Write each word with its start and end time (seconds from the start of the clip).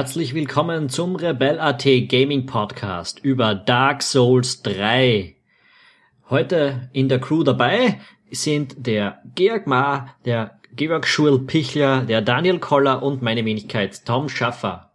Herzlich 0.00 0.32
willkommen 0.32 0.88
zum 0.88 1.14
Rebel.at 1.14 1.84
Gaming 2.08 2.46
Podcast 2.46 3.18
über 3.18 3.54
Dark 3.54 4.02
Souls 4.02 4.62
3. 4.62 5.36
Heute 6.30 6.88
in 6.94 7.10
der 7.10 7.20
Crew 7.20 7.42
dabei 7.42 8.00
sind 8.30 8.86
der 8.86 9.20
Georg 9.34 9.66
Ma, 9.66 10.14
der 10.24 10.58
Georg 10.74 11.06
Schul-Pichler, 11.06 12.04
der 12.04 12.22
Daniel 12.22 12.58
Koller 12.60 13.02
und 13.02 13.20
meine 13.20 13.44
Wenigkeit 13.44 14.06
Tom 14.06 14.30
Schaffer. 14.30 14.89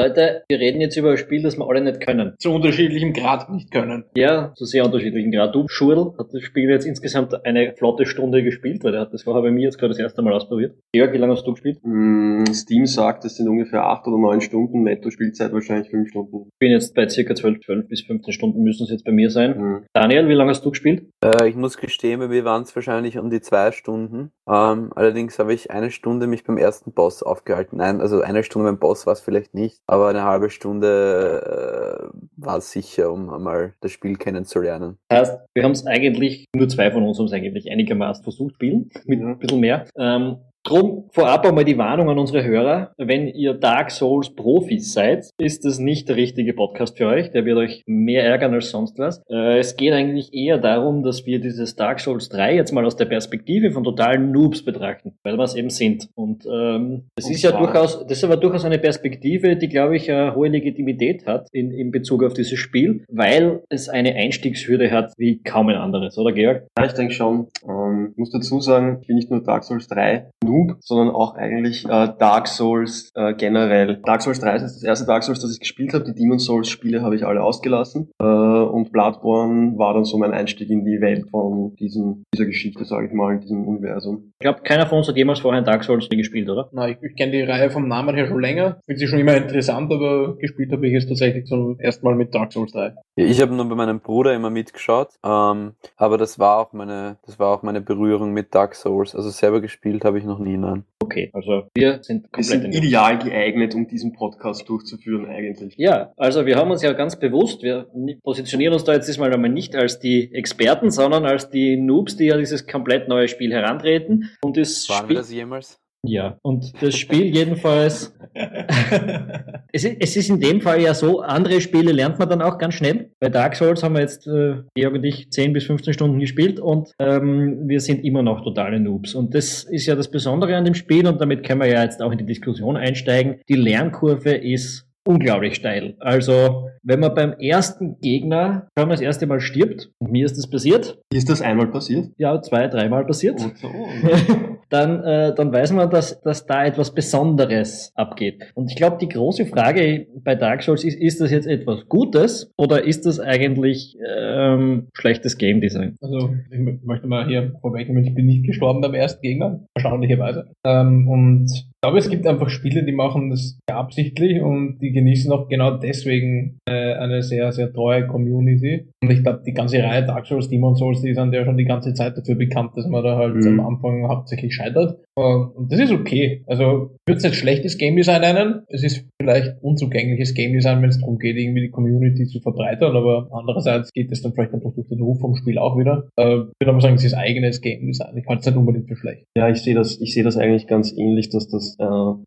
Leute, 0.00 0.44
wir 0.48 0.58
reden 0.58 0.80
jetzt 0.80 0.96
über 0.96 1.10
ein 1.10 1.18
Spiel, 1.18 1.42
das 1.42 1.58
wir 1.58 1.68
alle 1.68 1.82
nicht 1.82 2.00
können. 2.00 2.34
Zu 2.38 2.52
unterschiedlichem 2.52 3.12
Grad 3.12 3.50
nicht 3.50 3.70
können. 3.70 4.04
Ja, 4.16 4.54
zu 4.54 4.64
sehr 4.64 4.82
unterschiedlichem 4.86 5.30
Grad. 5.30 5.54
Du, 5.54 5.66
Schurl, 5.68 6.14
hat 6.18 6.28
das 6.32 6.42
Spiel 6.42 6.70
jetzt 6.70 6.86
insgesamt 6.86 7.44
eine 7.44 7.74
flotte 7.76 8.06
Stunde 8.06 8.42
gespielt, 8.42 8.82
weil 8.82 8.92
der 8.92 9.02
hat 9.02 9.12
das 9.12 9.24
vorher 9.24 9.42
bei 9.42 9.50
mir 9.50 9.64
jetzt 9.64 9.78
gerade 9.78 9.90
das 9.90 9.98
erste 9.98 10.22
Mal 10.22 10.32
ausprobiert. 10.32 10.74
Georg, 10.94 11.12
wie 11.12 11.18
lange 11.18 11.34
hast 11.34 11.46
du 11.46 11.52
gespielt? 11.52 11.80
Mm, 11.82 12.46
Steam 12.46 12.86
sagt, 12.86 13.26
es 13.26 13.36
sind 13.36 13.46
ungefähr 13.46 13.84
acht 13.84 14.06
oder 14.06 14.16
neun 14.16 14.40
Stunden, 14.40 14.84
Netto-Spielzeit 14.84 15.52
wahrscheinlich 15.52 15.90
fünf 15.90 16.08
Stunden. 16.08 16.46
Ich 16.46 16.58
bin 16.58 16.70
jetzt 16.70 16.94
bei 16.94 17.06
circa 17.06 17.34
12, 17.34 17.60
12 17.60 17.88
bis 17.88 18.00
15 18.00 18.32
Stunden 18.32 18.62
müssen 18.62 18.84
es 18.84 18.90
jetzt 18.90 19.04
bei 19.04 19.12
mir 19.12 19.28
sein. 19.28 19.58
Mhm. 19.58 19.84
Daniel, 19.92 20.28
wie 20.28 20.34
lange 20.34 20.50
hast 20.50 20.64
du 20.64 20.70
gespielt? 20.70 21.10
Äh, 21.22 21.50
ich 21.50 21.56
muss 21.56 21.76
gestehen, 21.76 22.20
bei 22.20 22.28
mir 22.28 22.44
waren 22.46 22.62
es 22.62 22.74
wahrscheinlich 22.74 23.18
um 23.18 23.28
die 23.28 23.42
zwei 23.42 23.70
Stunden. 23.72 24.30
Ähm, 24.50 24.90
allerdings 24.96 25.38
habe 25.38 25.54
ich 25.54 25.70
eine 25.70 25.92
Stunde 25.92 26.26
mich 26.26 26.42
beim 26.42 26.58
ersten 26.58 26.92
Boss 26.92 27.22
aufgehalten. 27.22 27.76
Nein, 27.76 28.00
also 28.00 28.20
eine 28.20 28.42
Stunde 28.42 28.68
beim 28.68 28.80
Boss 28.80 29.06
war 29.06 29.12
es 29.12 29.20
vielleicht 29.20 29.54
nicht, 29.54 29.80
aber 29.86 30.08
eine 30.08 30.24
halbe 30.24 30.50
Stunde 30.50 32.10
äh, 32.12 32.18
war 32.36 32.58
es 32.58 32.72
sicher, 32.72 33.12
um 33.12 33.30
einmal 33.30 33.74
das 33.80 33.92
Spiel 33.92 34.16
kennenzulernen. 34.16 34.98
Das 35.08 35.30
heißt, 35.30 35.40
wir 35.54 35.62
haben 35.62 35.72
es 35.72 35.86
eigentlich, 35.86 36.46
nur 36.54 36.68
zwei 36.68 36.90
von 36.90 37.06
uns 37.06 37.18
haben 37.18 37.26
es 37.26 37.32
eigentlich 37.32 37.70
einigermaßen 37.70 38.24
versucht 38.24 38.54
spielen, 38.54 38.90
mit 39.04 39.20
ein 39.20 39.38
bisschen 39.38 39.60
mehr. 39.60 39.86
Ähm, 39.96 40.38
Drum 40.62 41.08
vorab 41.12 41.46
einmal 41.46 41.64
die 41.64 41.78
Warnung 41.78 42.10
an 42.10 42.18
unsere 42.18 42.44
Hörer. 42.44 42.92
Wenn 42.98 43.28
ihr 43.28 43.54
Dark 43.54 43.90
Souls 43.90 44.34
Profis 44.34 44.92
seid, 44.92 45.30
ist 45.38 45.64
das 45.64 45.78
nicht 45.78 46.08
der 46.10 46.16
richtige 46.16 46.52
Podcast 46.52 46.98
für 46.98 47.06
euch. 47.06 47.30
Der 47.30 47.46
wird 47.46 47.56
euch 47.56 47.82
mehr 47.86 48.24
ärgern 48.24 48.52
als 48.52 48.70
sonst 48.70 48.98
was. 48.98 49.22
Äh, 49.30 49.58
es 49.58 49.76
geht 49.76 49.94
eigentlich 49.94 50.34
eher 50.34 50.58
darum, 50.58 51.02
dass 51.02 51.24
wir 51.24 51.40
dieses 51.40 51.76
Dark 51.76 52.00
Souls 52.00 52.28
3 52.28 52.56
jetzt 52.56 52.72
mal 52.72 52.84
aus 52.84 52.94
der 52.94 53.06
Perspektive 53.06 53.72
von 53.72 53.84
totalen 53.84 54.32
Noobs 54.32 54.62
betrachten, 54.62 55.14
weil 55.22 55.38
wir 55.38 55.44
es 55.44 55.54
eben 55.54 55.70
sind. 55.70 56.10
Und 56.14 56.44
ähm, 56.44 57.06
das 57.16 57.24
Und 57.24 57.32
ist 57.32 57.42
ja 57.42 57.52
durchaus, 57.52 58.06
das 58.06 58.18
ist 58.18 58.24
aber 58.24 58.36
durchaus 58.36 58.66
eine 58.66 58.78
Perspektive, 58.78 59.56
die, 59.56 59.68
glaube 59.68 59.96
ich, 59.96 60.10
eine 60.10 60.34
hohe 60.34 60.48
Legitimität 60.48 61.26
hat 61.26 61.48
in, 61.52 61.72
in 61.72 61.90
Bezug 61.90 62.22
auf 62.22 62.34
dieses 62.34 62.58
Spiel, 62.58 63.04
weil 63.08 63.62
es 63.70 63.88
eine 63.88 64.14
Einstiegshürde 64.14 64.90
hat 64.90 65.14
wie 65.16 65.42
kaum 65.42 65.70
ein 65.70 65.76
anderes, 65.76 66.18
oder 66.18 66.32
Georg? 66.32 66.66
Ja, 66.78 66.84
ich 66.84 66.92
denke 66.92 67.14
schon. 67.14 67.46
Ähm, 67.66 68.10
ich 68.12 68.18
muss 68.18 68.30
dazu 68.30 68.60
sagen, 68.60 68.98
ich 69.00 69.06
bin 69.06 69.16
nicht 69.16 69.30
nur 69.30 69.42
Dark 69.42 69.64
Souls 69.64 69.88
3 69.88 70.28
Noob, 70.50 70.76
sondern 70.80 71.14
auch 71.14 71.34
eigentlich 71.34 71.84
äh, 71.84 72.08
Dark 72.18 72.48
Souls 72.48 73.12
äh, 73.14 73.34
generell. 73.34 74.00
Dark 74.04 74.22
Souls 74.22 74.40
3 74.40 74.56
ist 74.56 74.62
das 74.62 74.82
erste 74.82 75.06
Dark 75.06 75.22
Souls, 75.22 75.40
das 75.40 75.52
ich 75.52 75.60
gespielt 75.60 75.94
habe. 75.94 76.04
Die 76.04 76.14
Demon 76.14 76.38
Souls 76.38 76.68
Spiele 76.68 77.02
habe 77.02 77.16
ich 77.16 77.26
alle 77.26 77.42
ausgelassen. 77.42 78.10
Äh, 78.20 78.24
und 78.24 78.92
Bloodborne 78.92 79.78
war 79.78 79.94
dann 79.94 80.04
so 80.04 80.18
mein 80.18 80.32
Einstieg 80.32 80.70
in 80.70 80.84
die 80.84 81.00
Welt 81.00 81.28
von 81.30 81.74
diesem, 81.76 82.24
dieser 82.34 82.46
Geschichte, 82.46 82.84
sage 82.84 83.06
ich 83.06 83.12
mal, 83.12 83.34
in 83.34 83.40
diesem 83.40 83.66
Universum. 83.66 84.32
Ich 84.38 84.44
glaube, 84.44 84.60
keiner 84.62 84.86
von 84.86 84.98
uns 84.98 85.08
hat 85.08 85.16
jemals 85.16 85.40
vorher 85.40 85.62
Dark 85.62 85.84
Souls 85.84 86.08
gespielt, 86.08 86.48
oder? 86.48 86.68
Nein, 86.72 86.96
ich, 87.00 87.10
ich 87.10 87.16
kenne 87.16 87.32
die 87.32 87.42
Reihe 87.42 87.70
vom 87.70 87.88
Namen 87.88 88.14
her 88.14 88.26
schon 88.26 88.40
länger. 88.40 88.78
Finde 88.86 88.98
sie 88.98 89.06
schon 89.06 89.18
immer 89.18 89.36
interessant, 89.36 89.92
aber 89.92 90.36
gespielt 90.36 90.72
habe 90.72 90.86
ich 90.88 90.94
es 90.94 91.06
tatsächlich 91.06 91.46
zum 91.46 91.78
ersten 91.78 92.04
Mal 92.04 92.14
mit 92.14 92.34
Dark 92.34 92.52
Souls 92.52 92.72
3. 92.72 92.94
Ja, 93.16 93.24
ich 93.24 93.40
habe 93.40 93.54
nur 93.54 93.68
bei 93.68 93.74
meinem 93.74 94.00
Bruder 94.00 94.34
immer 94.34 94.50
mitgeschaut, 94.50 95.10
ähm, 95.24 95.72
aber 95.96 96.18
das 96.18 96.38
war 96.38 96.58
auch 96.58 96.72
meine, 96.72 97.18
das 97.26 97.38
war 97.38 97.48
auch 97.48 97.62
meine 97.62 97.80
Berührung 97.80 98.32
mit 98.32 98.54
Dark 98.54 98.74
Souls. 98.74 99.14
Also 99.14 99.30
selber 99.30 99.60
gespielt 99.60 100.04
habe 100.04 100.18
ich 100.18 100.24
noch 100.24 100.38
nie, 100.40 100.56
nein. 100.56 100.84
Okay, 101.02 101.30
also 101.32 101.68
wir 101.74 102.02
sind 102.02 102.30
komplett 102.32 102.62
wir 102.62 102.72
sind 102.72 102.74
ideal 102.74 103.18
geeignet, 103.18 103.74
um 103.74 103.86
diesen 103.86 104.12
Podcast 104.12 104.68
durchzuführen 104.68 105.26
eigentlich. 105.26 105.74
Ja, 105.76 106.12
also 106.16 106.46
wir 106.46 106.56
haben 106.56 106.70
uns 106.70 106.82
ja 106.82 106.92
ganz 106.92 107.18
bewusst, 107.18 107.62
wir 107.62 107.86
positionieren 108.22 108.74
uns 108.74 108.84
da 108.84 108.94
jetzt 108.94 109.08
diesmal 109.08 109.32
einmal 109.32 109.50
nicht 109.50 109.74
als 109.74 109.98
die 109.98 110.32
Experten, 110.32 110.90
sondern 110.90 111.24
als 111.24 111.50
die 111.50 111.76
Noobs, 111.76 112.16
die 112.16 112.26
ja 112.26 112.36
dieses 112.36 112.66
komplett 112.66 113.08
neue 113.08 113.28
Spiel 113.28 113.52
herantreten. 113.52 114.30
Und 114.42 114.56
das 114.56 114.88
Waren 114.88 115.08
wir 115.08 115.16
das 115.16 115.32
jemals? 115.32 115.80
Ja, 116.06 116.38
und 116.42 116.72
das 116.82 116.96
Spiel 116.96 117.26
jedenfalls, 117.26 118.16
es, 119.72 119.84
ist, 119.84 119.96
es 120.00 120.16
ist 120.16 120.30
in 120.30 120.40
dem 120.40 120.62
Fall 120.62 120.80
ja 120.80 120.94
so, 120.94 121.20
andere 121.20 121.60
Spiele 121.60 121.92
lernt 121.92 122.18
man 122.18 122.28
dann 122.28 122.40
auch 122.40 122.56
ganz 122.56 122.74
schnell. 122.74 123.10
Bei 123.20 123.28
Dark 123.28 123.54
Souls 123.54 123.82
haben 123.82 123.94
wir 123.94 124.00
jetzt, 124.00 124.26
äh, 124.26 124.62
Georg 124.74 124.94
und 124.94 125.04
ich, 125.04 125.30
10 125.30 125.52
bis 125.52 125.64
15 125.64 125.92
Stunden 125.92 126.18
gespielt 126.18 126.58
und 126.58 126.92
ähm, 126.98 127.68
wir 127.68 127.80
sind 127.80 128.02
immer 128.02 128.22
noch 128.22 128.42
totale 128.42 128.80
Noobs. 128.80 129.14
Und 129.14 129.34
das 129.34 129.64
ist 129.64 129.86
ja 129.86 129.94
das 129.94 130.10
Besondere 130.10 130.56
an 130.56 130.64
dem 130.64 130.74
Spiel 130.74 131.06
und 131.06 131.20
damit 131.20 131.44
können 131.46 131.60
wir 131.60 131.68
ja 131.68 131.82
jetzt 131.82 132.00
auch 132.00 132.12
in 132.12 132.18
die 132.18 132.26
Diskussion 132.26 132.78
einsteigen. 132.78 133.40
Die 133.48 133.56
Lernkurve 133.56 134.32
ist 134.32 134.89
unglaublich 135.06 135.54
steil. 135.54 135.94
Also, 136.00 136.68
wenn 136.82 137.00
man 137.00 137.14
beim 137.14 137.32
ersten 137.34 137.98
Gegner, 138.00 138.68
wenn 138.74 138.88
man 138.88 138.96
das 138.96 139.00
erste 139.00 139.26
Mal 139.26 139.40
stirbt, 139.40 139.90
und 139.98 140.12
mir 140.12 140.24
ist 140.24 140.36
das 140.36 140.48
passiert. 140.48 140.98
Ist 141.12 141.28
das 141.28 141.42
einmal 141.42 141.68
passiert? 141.68 142.10
Ja, 142.18 142.40
zwei, 142.42 142.68
dreimal 142.68 143.04
passiert. 143.06 143.40
Oh, 143.40 143.50
so. 143.54 143.68
dann, 144.70 145.02
äh, 145.02 145.34
dann 145.34 145.52
weiß 145.52 145.72
man, 145.72 145.90
dass, 145.90 146.20
dass 146.22 146.46
da 146.46 146.64
etwas 146.64 146.94
Besonderes 146.94 147.92
abgeht. 147.94 148.52
Und 148.54 148.70
ich 148.70 148.76
glaube, 148.76 148.98
die 149.00 149.08
große 149.08 149.46
Frage 149.46 150.06
bei 150.22 150.34
Dark 150.34 150.62
Souls 150.62 150.84
ist, 150.84 150.98
ist 150.98 151.20
das 151.20 151.30
jetzt 151.30 151.46
etwas 151.46 151.88
Gutes 151.88 152.52
oder 152.56 152.84
ist 152.84 153.04
das 153.04 153.20
eigentlich 153.20 153.96
ähm, 154.06 154.88
schlechtes 154.92 155.36
Game 155.36 155.60
Design? 155.60 155.96
Also, 156.00 156.34
ich 156.50 156.58
möchte 156.84 157.06
mal 157.06 157.26
hier 157.26 157.54
vorwegnehmen, 157.60 158.04
ich 158.04 158.14
bin 158.14 158.26
nicht 158.26 158.46
gestorben 158.46 158.80
beim 158.80 158.94
ersten 158.94 159.20
Gegner, 159.22 159.60
erstaunlicherweise. 159.74 160.52
Ähm, 160.64 161.08
und 161.08 161.69
glaube, 161.82 161.98
es 161.98 162.10
gibt 162.10 162.26
einfach 162.26 162.50
Spiele, 162.50 162.84
die 162.84 162.92
machen 162.92 163.30
das 163.30 163.58
absichtlich 163.66 164.40
und 164.40 164.78
die 164.80 164.92
genießen 164.92 165.32
auch 165.32 165.48
genau 165.48 165.76
deswegen 165.78 166.58
äh, 166.66 166.94
eine 166.94 167.22
sehr, 167.22 167.52
sehr 167.52 167.72
treue 167.72 168.06
Community. 168.06 168.88
Und 169.02 169.10
ich 169.10 169.22
glaube, 169.22 169.42
die 169.46 169.54
ganze 169.54 169.82
Reihe 169.82 170.04
Dark 170.04 170.26
Souls, 170.26 170.48
Demon 170.48 170.76
Souls, 170.76 171.00
die 171.00 171.14
sind 171.14 171.32
ja 171.32 171.44
schon 171.44 171.56
die 171.56 171.64
ganze 171.64 171.94
Zeit 171.94 172.18
dafür 172.18 172.34
bekannt, 172.34 172.72
dass 172.76 172.86
man 172.86 173.02
da 173.02 173.16
halt 173.16 173.36
mhm. 173.36 173.60
am 173.60 173.74
Anfang 173.74 174.08
hauptsächlich 174.08 174.54
scheitert. 174.54 174.98
Und 175.20 175.72
das 175.72 175.80
ist 175.80 175.92
okay. 175.92 176.42
Also, 176.46 176.90
ich 176.94 177.12
würde 177.12 177.18
es 177.18 177.24
jetzt 177.24 177.36
schlechtes 177.36 177.78
Game 177.78 177.96
Design 177.96 178.20
nennen. 178.20 178.62
Es 178.68 178.82
ist 178.82 179.04
vielleicht 179.20 179.62
unzugängliches 179.62 180.34
Game 180.34 180.52
Design, 180.52 180.82
wenn 180.82 180.90
es 180.90 180.98
darum 180.98 181.18
geht, 181.18 181.36
irgendwie 181.36 181.62
die 181.62 181.70
Community 181.70 182.26
zu 182.26 182.40
verbreitern, 182.40 182.96
aber 182.96 183.28
andererseits 183.32 183.92
geht 183.92 184.10
es 184.12 184.22
dann 184.22 184.32
vielleicht 184.32 184.54
einfach 184.54 184.72
durch 184.74 184.88
den 184.88 185.00
Ruf 185.00 185.20
vom 185.20 185.36
Spiel 185.36 185.58
auch 185.58 185.78
wieder. 185.78 186.08
Äh, 186.16 186.22
ich 186.22 186.60
würde 186.60 186.70
aber 186.70 186.80
sagen, 186.80 186.94
es 186.94 187.04
ist 187.04 187.14
eigenes 187.14 187.60
Game 187.60 187.86
Design. 187.86 188.16
Ich 188.16 188.26
halte 188.26 188.40
es 188.40 188.46
nicht 188.46 188.56
unbedingt 188.56 188.88
für 188.88 188.96
schlecht. 188.96 189.24
Ja, 189.36 189.48
ich 189.48 189.58
sehe 189.58 189.74
das, 189.74 190.00
ich 190.00 190.14
sehe 190.14 190.24
das 190.24 190.36
eigentlich 190.36 190.66
ganz 190.66 190.92
ähnlich, 190.96 191.28
dass 191.30 191.48
das 191.48 191.76
äh, 191.78 191.84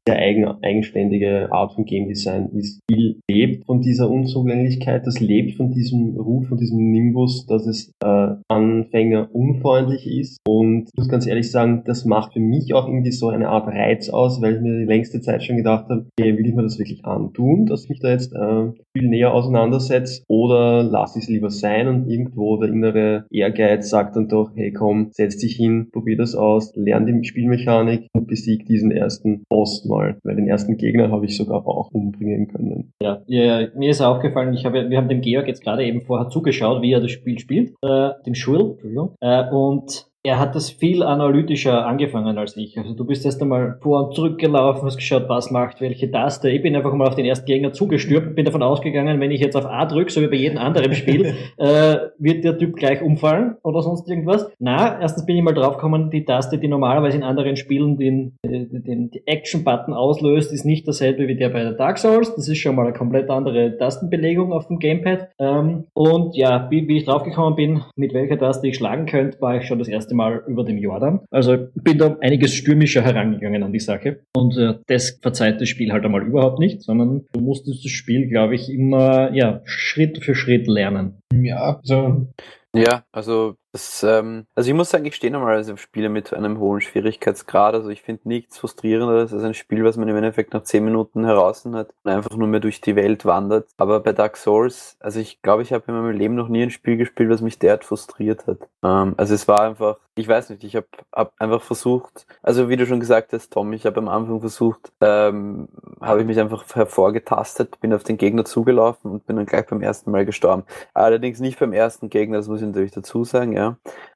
sehr 0.08 0.18
eigen, 0.18 0.46
eigenständige 0.64 1.52
Art 1.52 1.74
von 1.74 1.86
Game 1.86 2.08
Design 2.08 2.50
ist. 2.54 2.80
Spiel 2.90 3.20
lebt 3.30 3.66
von 3.66 3.81
dieser 3.81 4.10
Unzugänglichkeit, 4.10 5.06
das 5.08 5.20
lebt 5.20 5.56
von 5.56 5.72
diesem 5.72 6.18
Ruf, 6.18 6.48
von 6.48 6.58
diesem 6.58 6.92
Nimbus, 6.92 7.46
dass 7.46 7.66
es 7.66 7.92
äh, 8.04 8.36
Anfänger 8.48 9.30
unfreundlich 9.34 10.08
ist. 10.08 10.40
Und 10.48 10.90
ich 10.92 10.98
muss 10.98 11.10
ganz 11.10 11.28
ehrlich 11.28 11.50
sagen, 11.50 11.84
das 11.86 12.06
macht 12.06 12.34
für 12.34 12.40
mich 12.40 12.74
auch 12.74 12.82
irgendwie 12.88 13.11
so 13.11 13.29
eine 13.29 13.49
Art 13.49 13.67
Reiz 13.67 14.09
aus, 14.09 14.41
weil 14.41 14.55
ich 14.55 14.61
mir 14.61 14.79
die 14.79 14.85
längste 14.85 15.21
Zeit 15.21 15.44
schon 15.44 15.57
gedacht 15.57 15.85
habe, 15.89 16.05
will 16.17 16.45
ich 16.45 16.55
mir 16.55 16.63
das 16.63 16.79
wirklich 16.79 17.05
antun, 17.05 17.66
dass 17.66 17.83
ich 17.83 17.89
mich 17.89 17.99
da 17.99 18.11
jetzt 18.11 18.33
äh, 18.33 18.71
viel 18.95 19.09
näher 19.09 19.33
auseinandersetze 19.33 20.23
oder 20.27 20.83
lasse 20.83 21.19
ich 21.19 21.25
es 21.25 21.29
lieber 21.29 21.49
sein 21.49 21.88
und 21.88 22.09
irgendwo 22.09 22.57
der 22.57 22.69
innere 22.69 23.25
Ehrgeiz 23.31 23.89
sagt 23.89 24.16
dann 24.16 24.27
doch, 24.27 24.51
hey 24.55 24.71
komm, 24.71 25.09
setz 25.11 25.38
dich 25.38 25.55
hin, 25.55 25.89
probier 25.91 26.17
das 26.17 26.35
aus, 26.35 26.71
lern 26.75 27.05
die 27.05 27.23
Spielmechanik 27.23 28.07
und 28.13 28.27
besieg 28.27 28.65
diesen 28.65 28.91
ersten 28.91 29.44
Boss 29.50 29.86
mal, 29.86 30.18
weil 30.24 30.36
den 30.36 30.47
ersten 30.47 30.77
Gegner 30.77 31.12
habe 31.12 31.25
ich 31.25 31.38
sogar 31.38 31.68
auch 31.68 31.89
umbringen 31.91 32.47
können. 32.47 32.94
Ja, 33.01 33.21
ja 33.27 33.68
mir 33.75 33.91
ist 33.91 34.01
aufgefallen, 34.01 34.53
ich 34.53 34.65
habe, 34.65 34.89
wir 34.89 34.97
haben 34.97 35.09
dem 35.09 35.21
Georg 35.21 35.47
jetzt 35.47 35.63
gerade 35.63 35.83
eben 35.83 36.01
vorher 36.01 36.29
zugeschaut, 36.29 36.81
wie 36.81 36.91
er 36.91 37.01
das 37.01 37.12
Spiel 37.12 37.39
spielt, 37.39 37.74
äh, 37.81 38.09
dem 38.25 38.36
Schul, 38.36 38.71
Entschuldigung, 38.71 39.15
äh, 39.21 39.50
und 39.50 40.07
er 40.25 40.40
hat 40.40 40.56
das 40.56 40.70
viel 40.70 41.04
analytischer 41.04 41.86
angefangen 41.86 42.38
als 42.38 42.56
ich. 42.56 42.78
Also 42.78 42.94
du 42.94 43.04
bist 43.04 43.25
erst 43.25 43.42
einmal 43.42 43.78
vor 43.81 44.08
und 44.08 44.16
zurück 44.16 44.40
gelaufen, 44.40 44.86
hast 44.86 44.96
geschaut, 44.96 45.28
was 45.28 45.52
macht 45.52 45.81
welche 45.81 46.10
Taste. 46.10 46.50
Ich 46.50 46.62
bin 46.62 46.78
einfach 46.78 46.94
mal 46.94 47.10
auf 47.10 47.16
den 47.16 47.25
ersten 47.25 47.46
Gegner 47.46 47.74
zugestürmt, 47.74 48.34
bin 48.34 48.46
davon 48.46 48.64
ausgegangen, 48.64 49.20
wenn 49.20 49.31
ich 49.31 49.42
jetzt 49.42 49.58
auf 49.58 49.66
A 49.66 49.86
drücke, 49.86 50.14
so 50.14 50.22
wie 50.22 50.28
bei 50.28 50.38
jedem 50.38 50.58
anderen 50.58 50.94
Spiel, 50.94 51.25
äh, 51.58 51.98
wird 52.18 52.46
der 52.46 52.58
Typ 52.58 52.78
gleich 52.78 53.02
umfallen 53.02 53.58
oder 53.64 53.81
sonst 53.81 54.08
irgendwas. 54.08 54.50
Na, 54.60 54.98
erstens 55.02 55.25
bin 55.25 55.36
ich 55.36 55.44
mal 55.44 55.54
draufgekommen, 55.54 56.10
die 56.10 56.24
Taste, 56.24 56.58
die 56.58 56.70
normalerweise 56.70 57.18
in 57.18 57.24
anderen 57.24 57.58
Spielen 57.58 57.98
den, 57.98 58.38
den, 58.46 58.81
den 58.81 59.12
Action-Button 59.25 59.94
auslöst, 59.94 60.54
ist 60.54 60.64
nicht 60.64 60.88
dasselbe 60.88 61.28
wie 61.28 61.36
der 61.36 61.50
bei 61.50 61.64
der 61.64 61.74
Dark 61.74 61.98
Souls. 61.98 62.34
Das 62.34 62.48
ist 62.48 62.60
schon 62.60 62.75
mal 62.75 62.86
eine 62.86 62.94
komplett 62.94 63.30
andere 63.30 63.78
Tastenbelegung 63.78 64.54
auf 64.54 64.68
dem 64.68 64.80
Gamepad. 64.80 65.28
Ähm, 65.38 65.84
und 65.94 66.38
ja, 66.38 66.68
wie, 66.70 66.88
wie 66.88 66.98
ich 66.98 67.04
draufgekommen 67.04 67.56
bin, 67.58 67.81
mit 67.98 68.14
welcher 68.14 68.40
Taste 68.40 68.70
ich 68.70 68.78
schlagen 68.78 69.06
könnte, 69.06 69.42
war 69.42 69.58
ich 69.58 69.68
schon 69.68 69.80
das 69.80 69.90
erste 69.90 70.12
erste 70.13 70.15
Mal 70.15 70.44
über 70.48 70.63
dem 70.63 70.77
Jordan. 70.77 71.21
Also 71.31 71.68
bin 71.75 71.98
da 71.98 72.18
einiges 72.21 72.54
stürmischer 72.54 73.01
herangegangen 73.01 73.63
an 73.63 73.74
die 73.74 73.80
Sache. 73.80 74.21
Und 74.36 74.57
äh, 74.57 74.75
das 74.88 75.19
verzeiht 75.21 75.60
das 75.60 75.69
Spiel 75.69 75.92
halt 75.92 76.06
einmal 76.06 76.25
überhaupt 76.25 76.60
nicht, 76.60 76.81
sondern 76.81 77.25
du 77.33 77.39
musstest 77.39 77.83
das 77.83 77.92
Spiel, 77.92 78.27
glaube 78.27 78.56
ich, 78.56 78.69
immer 78.69 79.33
ja 79.33 79.62
Schritt 79.65 80.24
für 80.24 80.36
Schritt 80.36 80.68
lernen. 80.68 81.19
Ja, 81.33 81.80
also 81.80 82.27
ja, 82.75 83.04
also 83.12 83.56
Das, 83.74 84.04
ähm, 84.04 84.46
also 84.54 84.70
ich 84.70 84.75
muss 84.75 84.92
sagen, 84.92 85.04
ich 85.06 85.16
stehe 85.16 85.34
normalerweise 85.34 85.74
auf 85.74 85.81
Spiele 85.81 86.08
mit 86.08 86.31
einem 86.31 86.60
hohen 86.60 86.80
Schwierigkeitsgrad. 86.80 87.74
Also 87.74 87.90
ich 87.90 88.04
finde 88.04 88.28
nichts 88.28 88.60
frustrierenderes 88.60 89.34
als 89.34 89.42
ein 89.42 89.56
Spiel, 89.56 89.84
was 89.84 89.98
man 89.98 90.08
im 90.08 90.16
Endeffekt 90.16 90.54
nach 90.54 90.62
10 90.62 90.86
Minuten 90.86 91.25
heraus 91.25 91.66
hat 91.66 91.90
und 92.04 92.12
einfach 92.12 92.38
nur 92.38 92.48
mehr 92.48 92.60
durch 92.60 92.81
die 92.81 92.96
Welt 92.96 93.25
wandert. 93.25 93.68
Aber 93.78 94.00
bei 94.00 94.14
Dark 94.14 94.38
Souls, 94.38 94.96
also 95.00 95.20
ich 95.20 95.42
glaube, 95.42 95.64
ich 95.64 95.74
habe 95.74 95.86
in 95.88 95.96
meinem 95.96 96.16
Leben 96.16 96.36
noch 96.36 96.50
nie 96.50 96.62
ein 96.62 96.70
Spiel 96.70 96.98
gespielt, 96.98 97.31
was 97.31 97.42
mich 97.42 97.58
derart 97.58 97.84
frustriert 97.84 98.46
hat. 98.46 98.60
Ähm, 98.84 99.16
also 99.18 99.34
es 99.34 99.48
war 99.48 99.62
einfach, 99.62 99.98
ich 100.16 100.28
weiß 100.28 100.52
nicht, 100.52 100.64
ich 100.64 100.75
habe 100.75 100.88
hab 101.12 101.34
einfach 101.40 101.64
versucht, 101.64 102.28
also 102.44 102.70
wie 102.70 102.78
du 102.78 102.86
schon 102.86 103.00
gesagt 103.00 103.34
hast, 103.34 103.52
Tom, 103.54 103.74
ich 103.74 103.88
habe 103.88 104.00
am 104.00 104.08
Anfang 104.08 104.40
versucht, 104.40 104.92
ähm, 105.02 105.68
habe 106.00 106.22
ich 106.22 106.28
mich 106.28 106.40
einfach 106.40 106.64
hervorgetastet, 106.75 107.80
bin 107.81 107.94
auf 107.94 108.04
den 108.04 108.18
Gegner 108.18 108.46
zugelaufen 108.46 109.10
und 109.10 109.25
bin 109.25 109.38
dann 109.38 109.48
gleich 109.48 109.66
beim 109.66 109.81
ersten 109.81 110.12
Mal 110.12 110.25
gestorben. 110.25 110.64
Allerdings 110.94 111.40
nicht 111.40 111.60
beim 111.60 111.74
ersten 111.74 112.10
Gegner, 112.10 112.38
das 112.38 112.48
muss 112.48 112.62
ich 112.62 112.68
natürlich 112.68 112.92
dazu 112.92 113.24
sagen, 113.24 113.54
ja. 113.54 113.62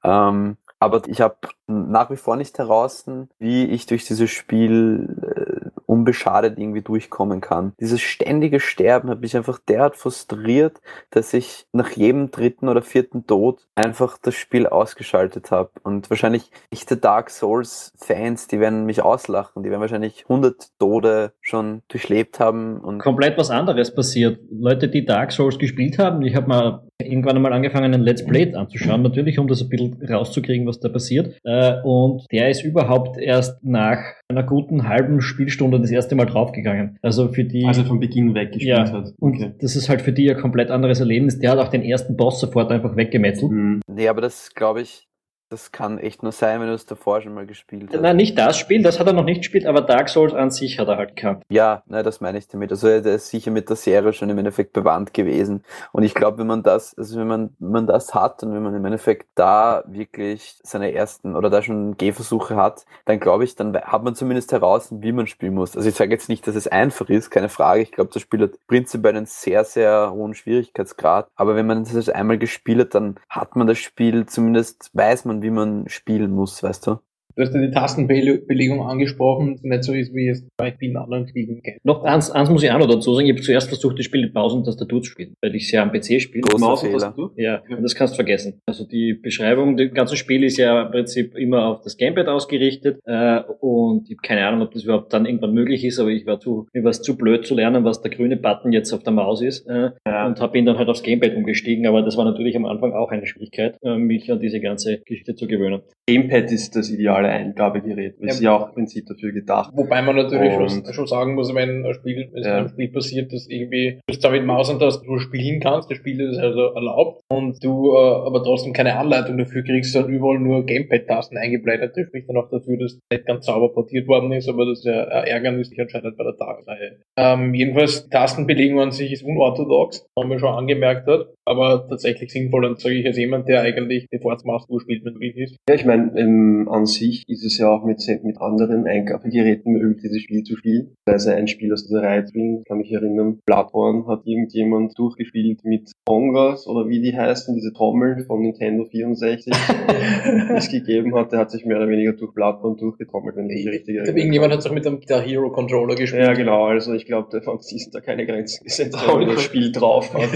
Ähm, 0.03 0.57
aber 0.79 1.01
ich 1.07 1.21
habe 1.21 1.35
nach 1.65 2.11
wie 2.11 2.17
vor 2.17 2.35
nicht 2.35 2.57
heraus, 2.59 3.05
wie 3.39 3.65
ich 3.65 3.87
durch 3.87 4.05
dieses 4.05 4.29
Spiel 4.29 5.09
äh, 5.21 5.69
unbeschadet 5.87 6.59
irgendwie 6.59 6.81
durchkommen 6.81 7.41
kann. 7.41 7.73
Dieses 7.79 8.01
ständige 8.01 8.59
Sterben 8.59 9.09
hat 9.09 9.21
mich 9.21 9.35
einfach 9.35 9.57
derart 9.57 9.95
frustriert, 9.95 10.79
dass 11.09 11.33
ich 11.33 11.65
nach 11.71 11.89
jedem 11.91 12.29
dritten 12.29 12.69
oder 12.69 12.81
vierten 12.81 13.25
Tod 13.25 13.67
einfach 13.73 14.17
das 14.21 14.35
Spiel 14.35 14.67
ausgeschaltet 14.67 15.49
habe. 15.49 15.71
Und 15.83 16.09
wahrscheinlich 16.09 16.51
echte 16.69 16.97
Dark 16.97 17.31
Souls 17.31 17.91
Fans, 17.97 18.47
die 18.47 18.59
werden 18.59 18.85
mich 18.85 19.01
auslachen. 19.01 19.63
Die 19.63 19.71
werden 19.71 19.81
wahrscheinlich 19.81 20.25
100 20.29 20.77
Tode 20.77 21.33
schon 21.41 21.81
durchlebt 21.87 22.39
haben. 22.39 22.79
Und 22.79 22.99
Komplett 22.99 23.37
was 23.37 23.49
anderes 23.49 23.95
passiert. 23.95 24.39
Leute, 24.51 24.89
die 24.89 25.05
Dark 25.05 25.31
Souls 25.31 25.57
gespielt 25.57 25.97
haben, 25.97 26.21
ich 26.21 26.35
habe 26.35 26.47
mal 26.47 26.86
irgendwann 27.01 27.35
einmal 27.35 27.53
angefangen, 27.53 27.93
einen 27.93 28.03
Let's 28.03 28.25
Play 28.25 28.53
anzuschauen, 28.53 29.01
natürlich, 29.01 29.39
um 29.39 29.47
das 29.47 29.61
ein 29.61 29.69
bisschen 29.69 29.97
rauszukriegen, 30.09 30.65
was 30.65 30.79
da 30.79 30.89
passiert. 30.89 31.37
Äh, 31.43 31.81
und 31.83 32.25
der 32.31 32.49
ist 32.49 32.63
überhaupt 32.63 33.17
erst 33.17 33.63
nach 33.63 33.99
einer 34.29 34.43
guten 34.43 34.87
halben 34.87 35.21
Spielstunde 35.21 35.79
das 35.79 35.91
erste 35.91 36.15
Mal 36.15 36.25
draufgegangen. 36.25 36.97
Also 37.01 37.29
für 37.29 37.43
die. 37.43 37.65
Also 37.65 37.83
von 37.83 37.99
Beginn 37.99 38.33
weg 38.33 38.51
gespielt 38.51 38.87
ja, 38.87 38.91
hat. 38.91 39.13
Und 39.19 39.55
das 39.61 39.75
ist 39.75 39.89
halt 39.89 40.01
für 40.01 40.11
die 40.11 40.29
ein 40.29 40.37
komplett 40.37 40.71
anderes 40.71 40.99
Erlebnis. 40.99 41.39
Der 41.39 41.51
hat 41.51 41.59
auch 41.59 41.69
den 41.69 41.83
ersten 41.83 42.17
Boss 42.17 42.39
sofort 42.39 42.71
einfach 42.71 42.95
weggemetzelt. 42.95 43.51
Mhm. 43.51 43.81
nee, 43.87 44.07
aber 44.07 44.21
das 44.21 44.53
glaube 44.53 44.81
ich, 44.81 45.06
das 45.49 45.71
kann 45.71 45.97
echt 45.97 46.23
nur 46.23 46.31
sein, 46.31 46.59
wenn 46.59 46.67
du 46.67 46.73
es 46.73 46.85
davor 46.85 47.21
schon 47.21 47.33
mal 47.33 47.45
gespielt 47.45 47.89
hast. 47.93 48.01
Nein, 48.01 48.17
nicht 48.17 48.37
das 48.37 48.57
Spiel, 48.57 48.83
das 48.83 48.99
hat 48.99 49.07
er 49.07 49.13
noch 49.13 49.23
nicht 49.23 49.39
gespielt, 49.39 49.65
aber 49.65 49.81
Dark 49.81 50.09
Souls 50.09 50.33
an 50.33 50.51
sich 50.51 50.77
hat 50.77 50.87
er 50.87 50.97
halt 50.97 51.15
gehabt. 51.15 51.43
Ja, 51.49 51.83
nein, 51.87 52.03
das 52.03 52.19
meine 52.21 52.37
ich 52.37 52.47
damit. 52.47 52.71
Also 52.71 52.87
er 52.87 53.05
ist 53.05 53.29
sicher 53.29 53.51
mit 53.51 53.69
der 53.69 53.77
Serie 53.77 54.11
schon 54.13 54.29
im 54.29 54.37
Endeffekt 54.37 54.73
bewandt 54.73 55.13
gewesen. 55.13 55.63
Und 55.93 56.03
ich 56.03 56.13
glaube, 56.13 56.39
wenn 56.39 56.47
man 56.47 56.63
das, 56.63 56.97
also 56.97 57.19
wenn 57.19 57.27
man, 57.27 57.55
wenn 57.59 57.71
man 57.71 57.87
das 57.87 58.13
hat 58.13 58.43
und 58.43 58.53
wenn 58.53 58.63
man 58.63 58.75
im 58.75 58.83
Endeffekt 58.83 59.27
da 59.35 59.83
wirklich 59.87 60.57
seine 60.63 60.93
ersten 60.93 61.35
oder 61.35 61.49
da 61.49 61.61
schon 61.61 61.97
Gehversuche 61.97 62.55
hat, 62.55 62.85
dann 63.05 63.19
glaube 63.19 63.45
ich, 63.45 63.55
dann 63.55 63.75
hat 63.75 64.03
man 64.03 64.15
zumindest 64.15 64.51
heraus, 64.51 64.89
wie 64.91 65.11
man 65.13 65.27
spielen 65.27 65.53
muss. 65.53 65.77
Also 65.77 65.87
ich 65.87 65.95
sage 65.95 66.11
jetzt 66.11 66.29
nicht, 66.29 66.45
dass 66.47 66.55
es 66.55 66.67
einfach 66.67 67.09
ist, 67.09 67.29
keine 67.29 67.49
Frage. 67.49 67.81
Ich 67.81 67.91
glaube, 67.91 68.09
das 68.13 68.21
Spiel 68.21 68.41
hat 68.41 68.51
prinzipiell 68.67 69.15
einen 69.15 69.25
sehr, 69.25 69.63
sehr 69.63 70.11
hohen 70.11 70.33
Schwierigkeitsgrad. 70.33 71.27
Aber 71.35 71.55
wenn 71.55 71.67
man 71.67 71.85
das 71.85 72.09
einmal 72.09 72.37
gespielt 72.37 72.79
hat, 72.79 72.95
dann 72.95 73.15
hat 73.29 73.55
man 73.55 73.67
das 73.67 73.77
Spiel 73.77 74.25
zumindest, 74.25 74.89
weiß 74.93 75.25
man, 75.25 75.36
wie 75.41 75.49
man 75.51 75.87
spielen 75.89 76.31
muss, 76.31 76.63
weißt 76.63 76.87
du? 76.87 76.99
Du 77.37 77.43
hast 77.43 77.53
ja 77.53 77.61
die 77.61 77.69
Tastenbelegung 77.69 78.81
angesprochen, 78.81 79.53
das 79.53 79.63
nicht 79.63 79.83
so 79.83 79.93
ist, 79.93 80.11
wie 80.15 80.27
es 80.27 80.43
bei 80.57 80.71
vielen 80.71 80.97
anderen 80.97 81.27
Spielen 81.27 81.61
kennt. 81.61 81.85
Noch 81.85 82.03
eins, 82.03 82.31
eins 82.31 82.49
muss 82.49 82.63
ich 82.63 82.71
auch 82.71 82.79
noch 82.79 82.89
dazu 82.89 83.13
sagen, 83.13 83.27
ich 83.27 83.33
habe 83.33 83.43
zuerst 83.43 83.67
versucht, 83.69 83.99
das 83.99 84.05
Spiel 84.05 84.21
mit 84.21 84.33
Maus 84.33 84.53
und 84.53 84.63
Tastatur 84.63 85.03
zu 85.03 85.11
spielen, 85.11 85.35
weil 85.43 85.53
ich 85.53 85.65
es 85.65 85.71
ja 85.71 85.83
am 85.83 85.91
PC 85.91 86.19
spiele. 86.19 86.41
Großer 86.41 86.65
Maus 86.65 86.81
und 86.81 86.87
Fehler. 86.87 86.99
Tastatur? 86.99 87.33
Ja, 87.35 87.61
und 87.69 87.83
das 87.83 87.93
kannst 87.93 88.15
du 88.15 88.15
vergessen. 88.15 88.59
Also 88.65 88.85
die 88.85 89.13
Beschreibung, 89.13 89.77
das 89.77 89.93
ganze 89.93 90.17
Spiel 90.17 90.43
ist 90.43 90.57
ja 90.57 90.81
im 90.81 90.91
Prinzip 90.91 91.37
immer 91.37 91.67
auf 91.67 91.81
das 91.81 91.97
Gamepad 91.97 92.27
ausgerichtet 92.27 93.01
äh, 93.05 93.41
und 93.59 94.09
ich 94.09 94.17
habe 94.17 94.27
keine 94.27 94.47
Ahnung, 94.47 94.63
ob 94.63 94.71
das 94.71 94.83
überhaupt 94.83 95.13
dann 95.13 95.27
irgendwann 95.27 95.53
möglich 95.53 95.85
ist, 95.85 95.99
aber 95.99 96.09
ich 96.09 96.25
war 96.25 96.39
zu, 96.39 96.65
mir 96.73 96.83
war 96.83 96.89
es 96.89 97.03
zu 97.03 97.17
blöd 97.17 97.45
zu 97.45 97.53
lernen, 97.53 97.83
was 97.83 98.01
der 98.01 98.09
grüne 98.09 98.37
Button 98.37 98.71
jetzt 98.71 98.91
auf 98.93 99.03
der 99.03 99.13
Maus 99.13 99.43
ist 99.43 99.67
äh, 99.67 99.91
und 100.05 100.41
habe 100.41 100.57
ihn 100.57 100.65
dann 100.65 100.79
halt 100.79 100.89
aufs 100.89 101.03
Gamepad 101.03 101.35
umgestiegen, 101.35 101.85
aber 101.85 102.01
das 102.01 102.17
war 102.17 102.25
natürlich 102.25 102.55
am 102.55 102.65
Anfang 102.65 102.93
auch 102.93 103.11
eine 103.11 103.27
Schwierigkeit, 103.27 103.77
äh, 103.83 103.95
mich 103.95 104.31
an 104.31 104.39
diese 104.39 104.59
ganze 104.59 104.97
Geschichte 105.05 105.35
zu 105.35 105.45
gewöhnen. 105.45 105.83
Gamepad 106.09 106.49
ist 106.53 106.73
das 106.73 106.89
ideale 106.89 107.27
Eingabegerät. 107.27 108.15
Ist 108.19 108.41
ja 108.41 108.55
auch 108.55 108.69
im 108.69 108.73
Prinzip 108.75 109.07
dafür 109.07 109.33
gedacht. 109.33 109.71
Wobei 109.75 110.01
man 110.01 110.15
natürlich 110.15 110.53
schon, 110.53 110.93
schon 110.93 111.05
sagen 111.05 111.35
muss, 111.35 111.53
wenn 111.53 111.85
ein 111.85 111.93
Spiel, 111.93 112.29
wenn 112.31 112.43
Ja. 112.43 112.57
ein 112.59 112.69
Spiel 112.69 112.87
passiert, 112.89 113.33
dass 113.33 113.45
irgendwie 113.49 113.99
du 114.07 114.17
zwar 114.17 114.31
mit 114.31 114.45
Maus 114.45 114.69
und 114.69 114.79
Tastatur 114.79 115.19
spielen 115.19 115.59
kannst, 115.59 115.91
das 115.91 115.97
Spiel 115.97 116.21
ist 116.21 116.37
also 116.37 116.73
erlaubt 116.75 117.19
und 117.29 117.61
du 117.61 117.93
äh, 117.93 117.97
aber 117.97 118.41
trotzdem 118.41 118.71
keine 118.71 118.95
Anleitung 118.97 119.37
dafür 119.37 119.63
kriegst, 119.63 119.91
sondern 119.91 120.13
überall 120.13 120.39
nur 120.39 120.65
Gamepad-Tasten 120.65 121.37
eingeblendet. 121.37 121.91
Das 121.97 122.07
spricht 122.07 122.29
dann 122.29 122.37
auch 122.37 122.49
dafür, 122.49 122.77
dass 122.77 122.97
nicht 123.11 123.25
ganz 123.25 123.45
sauber 123.45 123.73
portiert 123.73 124.07
worden 124.07 124.31
ist, 124.31 124.47
aber 124.47 124.65
das 124.65 124.85
ja 124.85 125.03
ein 125.09 125.27
Ärgernis 125.27 125.67
sich 125.69 125.81
anscheinend 125.81 126.15
bei 126.17 126.23
der 126.23 126.37
Tagesreihe. 126.37 126.99
Ähm, 127.17 127.53
jedenfalls, 127.53 128.05
die 128.05 128.09
Tastenbelegung 128.11 128.79
an 128.79 128.91
sich 128.91 129.11
ist 129.11 129.23
unorthodox, 129.23 130.07
haben 130.17 130.29
wir 130.29 130.39
schon 130.39 130.53
angemerkt 130.55 131.05
hat, 131.07 131.27
aber 131.45 131.85
tatsächlich 131.89 132.31
sinnvoll 132.31 132.63
und 132.63 132.79
sage 132.79 132.95
ich 132.95 133.05
als 133.05 133.17
jemand, 133.17 133.49
der 133.49 133.61
eigentlich 133.61 134.07
die 134.09 134.19
Tastatur 134.19 134.79
spielt, 134.79 135.03
wenn 135.03 135.13
möglich 135.13 135.35
ist. 135.37 135.57
Ja, 135.67 135.75
ich 135.75 135.85
meine, 135.85 135.96
ähm, 136.15 136.67
an 136.69 136.85
sich 136.85 137.23
ist 137.27 137.45
es 137.45 137.57
ja 137.57 137.69
auch 137.69 137.85
mit, 137.85 138.03
mit 138.23 138.41
anderen 138.41 138.85
Eingabegeräten 138.85 139.73
möglich, 139.73 140.01
dieses 140.03 140.21
Spiel 140.21 140.43
zu 140.43 140.55
spielen. 140.55 140.95
Also 141.05 141.31
ein 141.31 141.47
Spiel 141.47 141.73
aus 141.73 141.85
dieser 141.85 142.03
Reihe 142.03 142.23
drin, 142.23 142.63
kann 142.67 142.79
mich 142.79 142.91
erinnern, 142.91 143.39
Bloodborne 143.45 144.07
hat 144.07 144.21
irgendjemand 144.25 144.97
durchgespielt 144.97 145.63
mit 145.63 145.91
Congas 146.05 146.67
oder 146.67 146.87
wie 146.87 147.01
die 147.01 147.15
heißen, 147.15 147.55
diese 147.55 147.73
Trommeln 147.73 148.25
von 148.25 148.41
Nintendo 148.41 148.85
64, 148.85 149.53
die 149.53 150.53
es 150.53 150.69
gegeben 150.71 151.15
hat, 151.15 151.31
der 151.31 151.39
hat 151.39 151.51
sich 151.51 151.65
mehr 151.65 151.77
oder 151.77 151.89
weniger 151.89 152.13
durch 152.13 152.33
Bloodborne 152.33 152.77
durchgetrommelt, 152.77 153.35
wenn 153.35 153.49
ich 153.49 153.65
mich 153.65 153.73
richtig 153.73 153.95
erinnere. 153.97 154.17
Irgendjemand 154.17 154.53
hat 154.53 154.59
es 154.59 154.65
auch 154.65 154.73
mit 154.73 154.85
einem 154.85 154.99
Guitar 154.99 155.21
Hero 155.21 155.51
Controller 155.51 155.95
gespielt. 155.95 156.23
Ja, 156.23 156.33
genau, 156.33 156.65
also 156.65 156.93
ich 156.93 157.05
glaube, 157.05 157.29
der 157.31 157.41
Fantasie 157.41 157.79
sind 157.79 157.95
da 157.95 158.01
keine 158.01 158.25
Grenzen 158.25 158.63
gesetzt, 158.63 158.97
wenn 159.07 159.19
man 159.19 159.29
das 159.29 159.43
Spiel 159.43 159.71
drauf 159.71 160.13
hat. 160.13 160.29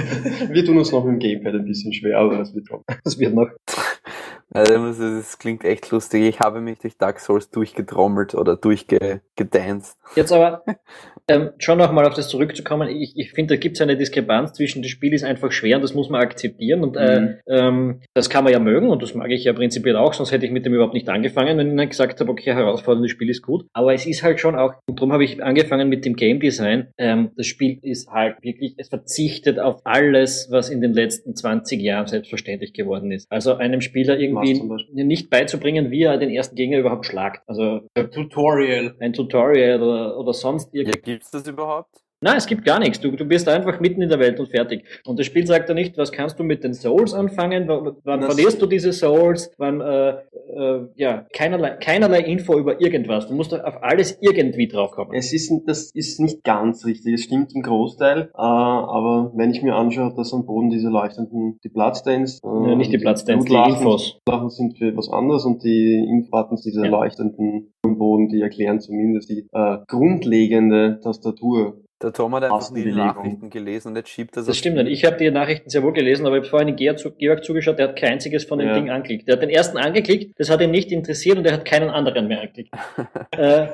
Wir 0.50 0.66
tun 0.66 0.78
uns 0.78 0.92
noch 0.92 1.04
mit 1.04 1.14
dem 1.14 1.20
Gamepad 1.20 1.56
ein 1.56 1.66
bisschen 1.66 1.94
schwer, 1.94 2.20
aber 2.20 2.38
das 2.38 2.54
wird. 2.56 2.68
Das 3.04 3.20
wird 3.20 3.34
noch. 3.34 3.50
Also 4.54 5.18
das 5.18 5.40
klingt 5.40 5.64
echt 5.64 5.90
lustig. 5.92 6.24
Ich 6.24 6.40
habe 6.40 6.60
mich 6.62 6.80
durch 6.80 6.98
Dark 6.98 7.20
Souls 7.20 7.50
durchgetrommelt 7.50 8.36
oder 8.36 8.58
durchgedanced. 8.58 9.98
Jetzt 10.16 10.32
aber 10.34 10.64
ähm, 11.28 11.52
schon 11.58 11.78
nochmal 11.78 12.06
auf 12.06 12.16
das 12.16 12.28
zurückzukommen, 12.28 12.90
ich, 12.90 13.14
ich 13.16 13.32
finde, 13.32 13.56
da 13.56 13.60
gibt 13.60 13.78
es 13.78 13.82
eine 13.82 13.96
Diskrepanz 13.96 14.54
zwischen 14.54 14.82
das 14.82 14.92
Spiel 14.92 15.14
ist 15.14 15.24
einfach 15.24 15.52
schwer 15.52 15.78
und 15.78 15.82
das 15.84 15.94
muss 15.94 16.10
man 16.10 16.22
akzeptieren 16.22 16.84
und 16.84 16.98
äh, 16.98 17.22
Mhm. 17.22 17.36
ähm, 17.48 18.02
das 18.14 18.30
kann 18.30 18.44
man 18.44 18.54
ja 18.54 18.60
mögen 18.60 18.90
und 18.90 19.02
das 19.02 19.14
mag 19.14 19.30
ich 19.32 19.44
ja 19.44 19.54
prinzipiell 19.54 19.96
auch, 19.96 20.14
sonst 20.14 20.32
hätte 20.32 20.46
ich 20.46 20.52
mit 20.52 20.66
dem 20.66 20.74
überhaupt 20.74 20.94
nicht 20.94 21.10
angefangen, 21.10 21.58
wenn 21.58 21.72
ich 21.72 21.78
dann 21.78 21.90
gesagt 21.90 22.20
habe, 22.20 22.32
okay, 22.32 22.54
herausforderndes 22.54 23.12
Spiel 23.12 23.30
ist 23.30 23.42
gut. 23.42 23.66
Aber 23.74 23.94
es 23.94 24.06
ist 24.06 24.24
halt 24.24 24.40
schon 24.40 24.56
auch, 24.56 24.74
und 24.88 25.00
darum 25.00 25.14
habe 25.14 25.24
ich 25.24 25.42
angefangen 25.44 25.88
mit 25.90 26.06
dem 26.06 26.16
Game 26.16 26.40
Design, 26.40 26.88
ähm, 26.98 27.32
das 27.36 27.48
Spiel 27.48 27.80
ist 27.82 28.10
halt 28.10 28.36
wirklich, 28.42 28.76
es 28.78 28.90
verzichtet 28.90 29.60
auf 29.60 29.82
alles, 29.86 30.48
was 30.52 30.70
in 30.70 30.82
den 30.82 30.94
letzten 30.94 31.36
20 31.36 31.82
Jahren 31.82 32.08
selbstverständlich 32.08 32.74
geworden 32.74 33.12
ist. 33.12 33.28
Also 33.30 33.56
einem 33.56 33.82
Spieler 33.82 34.16
Was 34.16 34.41
irgendwie 34.44 34.60
zum 34.60 34.70
Beispiel? 34.70 35.06
nicht 35.06 35.30
beizubringen, 35.30 35.92
wie 35.92 36.04
er 36.04 36.18
den 36.18 36.30
ersten 36.30 36.56
Gegner 36.56 36.80
überhaupt 36.80 37.06
schlagt. 37.06 37.42
Also 37.48 37.82
Tutorial. 37.96 38.96
ein 39.00 39.14
Tutorial 39.14 39.82
oder, 39.82 40.18
oder 40.18 40.34
sonst 40.34 40.74
Ja, 40.74 40.82
irgendwas. 40.82 41.02
gibt's 41.04 41.32
das 41.32 41.48
überhaupt? 41.48 42.01
Nein, 42.24 42.38
es 42.38 42.46
gibt 42.46 42.64
gar 42.66 42.78
nichts. 42.80 43.00
Du, 43.00 43.10
du 43.10 43.26
bist 43.26 43.50
einfach 43.50 43.80
mitten 43.80 44.00
in 44.04 44.10
der 44.10 44.20
Welt 44.20 44.40
und 44.40 44.48
fertig. 44.48 44.84
Und 45.08 45.18
das 45.18 45.26
Spiel 45.26 45.48
sagt 45.48 45.70
dir 45.70 45.74
nicht, 45.74 45.98
was 45.98 46.12
kannst 46.12 46.38
du 46.40 46.44
mit 46.44 46.64
den 46.64 46.76
Souls 46.76 47.16
anfangen, 47.16 47.68
wann, 47.68 47.96
wann 48.04 48.22
verlierst 48.22 48.62
du 48.62 48.68
diese 48.68 48.94
Souls, 48.94 49.52
wann, 49.58 49.82
äh, 49.82 50.10
äh, 50.56 50.88
ja, 50.98 51.26
keinerlei, 51.34 51.72
keinerlei 51.82 52.20
Info 52.20 52.60
über 52.60 52.80
irgendwas. 52.80 53.28
Du 53.28 53.34
musst 53.34 53.56
auf 53.56 53.82
alles 53.82 54.20
irgendwie 54.22 54.68
draufkommen. 54.68 55.16
Es 55.16 55.34
ist, 55.34 55.52
das 55.66 55.90
ist 55.96 56.20
nicht 56.20 56.44
ganz 56.44 56.86
richtig, 56.86 57.16
es 57.16 57.24
stimmt 57.24 57.56
im 57.56 57.64
Großteil, 57.64 58.22
äh, 58.22 58.28
aber 58.38 59.32
wenn 59.36 59.50
ich 59.50 59.64
mir 59.64 59.74
anschaue, 59.74 60.14
dass 60.16 60.32
am 60.32 60.46
Boden 60.46 60.70
diese 60.70 60.90
leuchtenden, 60.90 61.58
die 61.64 61.70
Bloodstains, 61.70 62.40
äh, 62.44 62.70
Ja, 62.70 62.76
nicht 62.76 62.94
die 62.94 63.00
Bloodstains, 63.00 63.46
die 63.46 63.50
Blutlachen- 63.50 63.78
Infos. 63.78 64.20
Blutlachen 64.26 64.50
sind 64.52 64.78
für 64.78 64.96
was 64.96 65.10
anderes 65.10 65.44
und 65.46 65.64
die 65.64 65.96
Infobuttons, 66.08 66.62
diese 66.62 66.84
Ja. 66.86 66.92
leuchtenden 66.92 67.74
am 67.84 67.98
Boden, 67.98 68.28
die 68.30 68.42
erklären 68.42 68.80
zumindest 68.80 69.28
die 69.32 69.48
äh, 69.52 69.78
grundlegende 69.88 71.00
Tastatur. 71.04 71.82
Der 72.02 72.14
Tom 72.14 72.34
hat 72.36 72.44
einfach 72.44 72.74
die. 72.74 72.92
Nachrichten 72.92 73.50
gelesen 73.50 73.90
und 73.90 73.96
jetzt 73.96 74.10
schiebt 74.10 74.36
er 74.36 74.44
Das 74.44 74.58
stimmt 74.58 74.78
nicht. 74.78 74.88
Ich 74.92 75.06
habe 75.06 75.18
die 75.18 75.30
Nachrichten 75.30 75.70
sehr 75.70 75.84
wohl 75.84 75.94
gelesen, 75.94 76.26
aber 76.26 76.38
ich 76.38 76.42
habe 76.44 76.50
vorhin 76.50 76.70
in 76.70 76.76
Georg, 76.76 77.00
zu, 77.00 77.12
Georg 77.12 77.44
zugeschaut, 77.44 77.78
der 77.78 77.90
hat 77.90 77.96
kein 77.96 78.14
einziges 78.14 78.46
von 78.46 78.60
den 78.60 78.70
Ja. 78.70 78.74
Dingen 78.74 78.90
angeklickt. 78.90 79.28
Der 79.28 79.36
hat 79.36 79.42
den 79.42 79.50
ersten 79.50 79.78
angeklickt, 79.78 80.40
das 80.40 80.50
hat 80.50 80.62
ihn 80.62 80.72
nicht 80.72 80.92
interessiert 80.92 81.38
und 81.38 81.46
er 81.46 81.54
hat 81.54 81.66
keinen 81.66 81.90
anderen 81.90 82.28
mehr 82.28 82.42
angeklickt. 82.42 82.74
äh, 83.38 83.68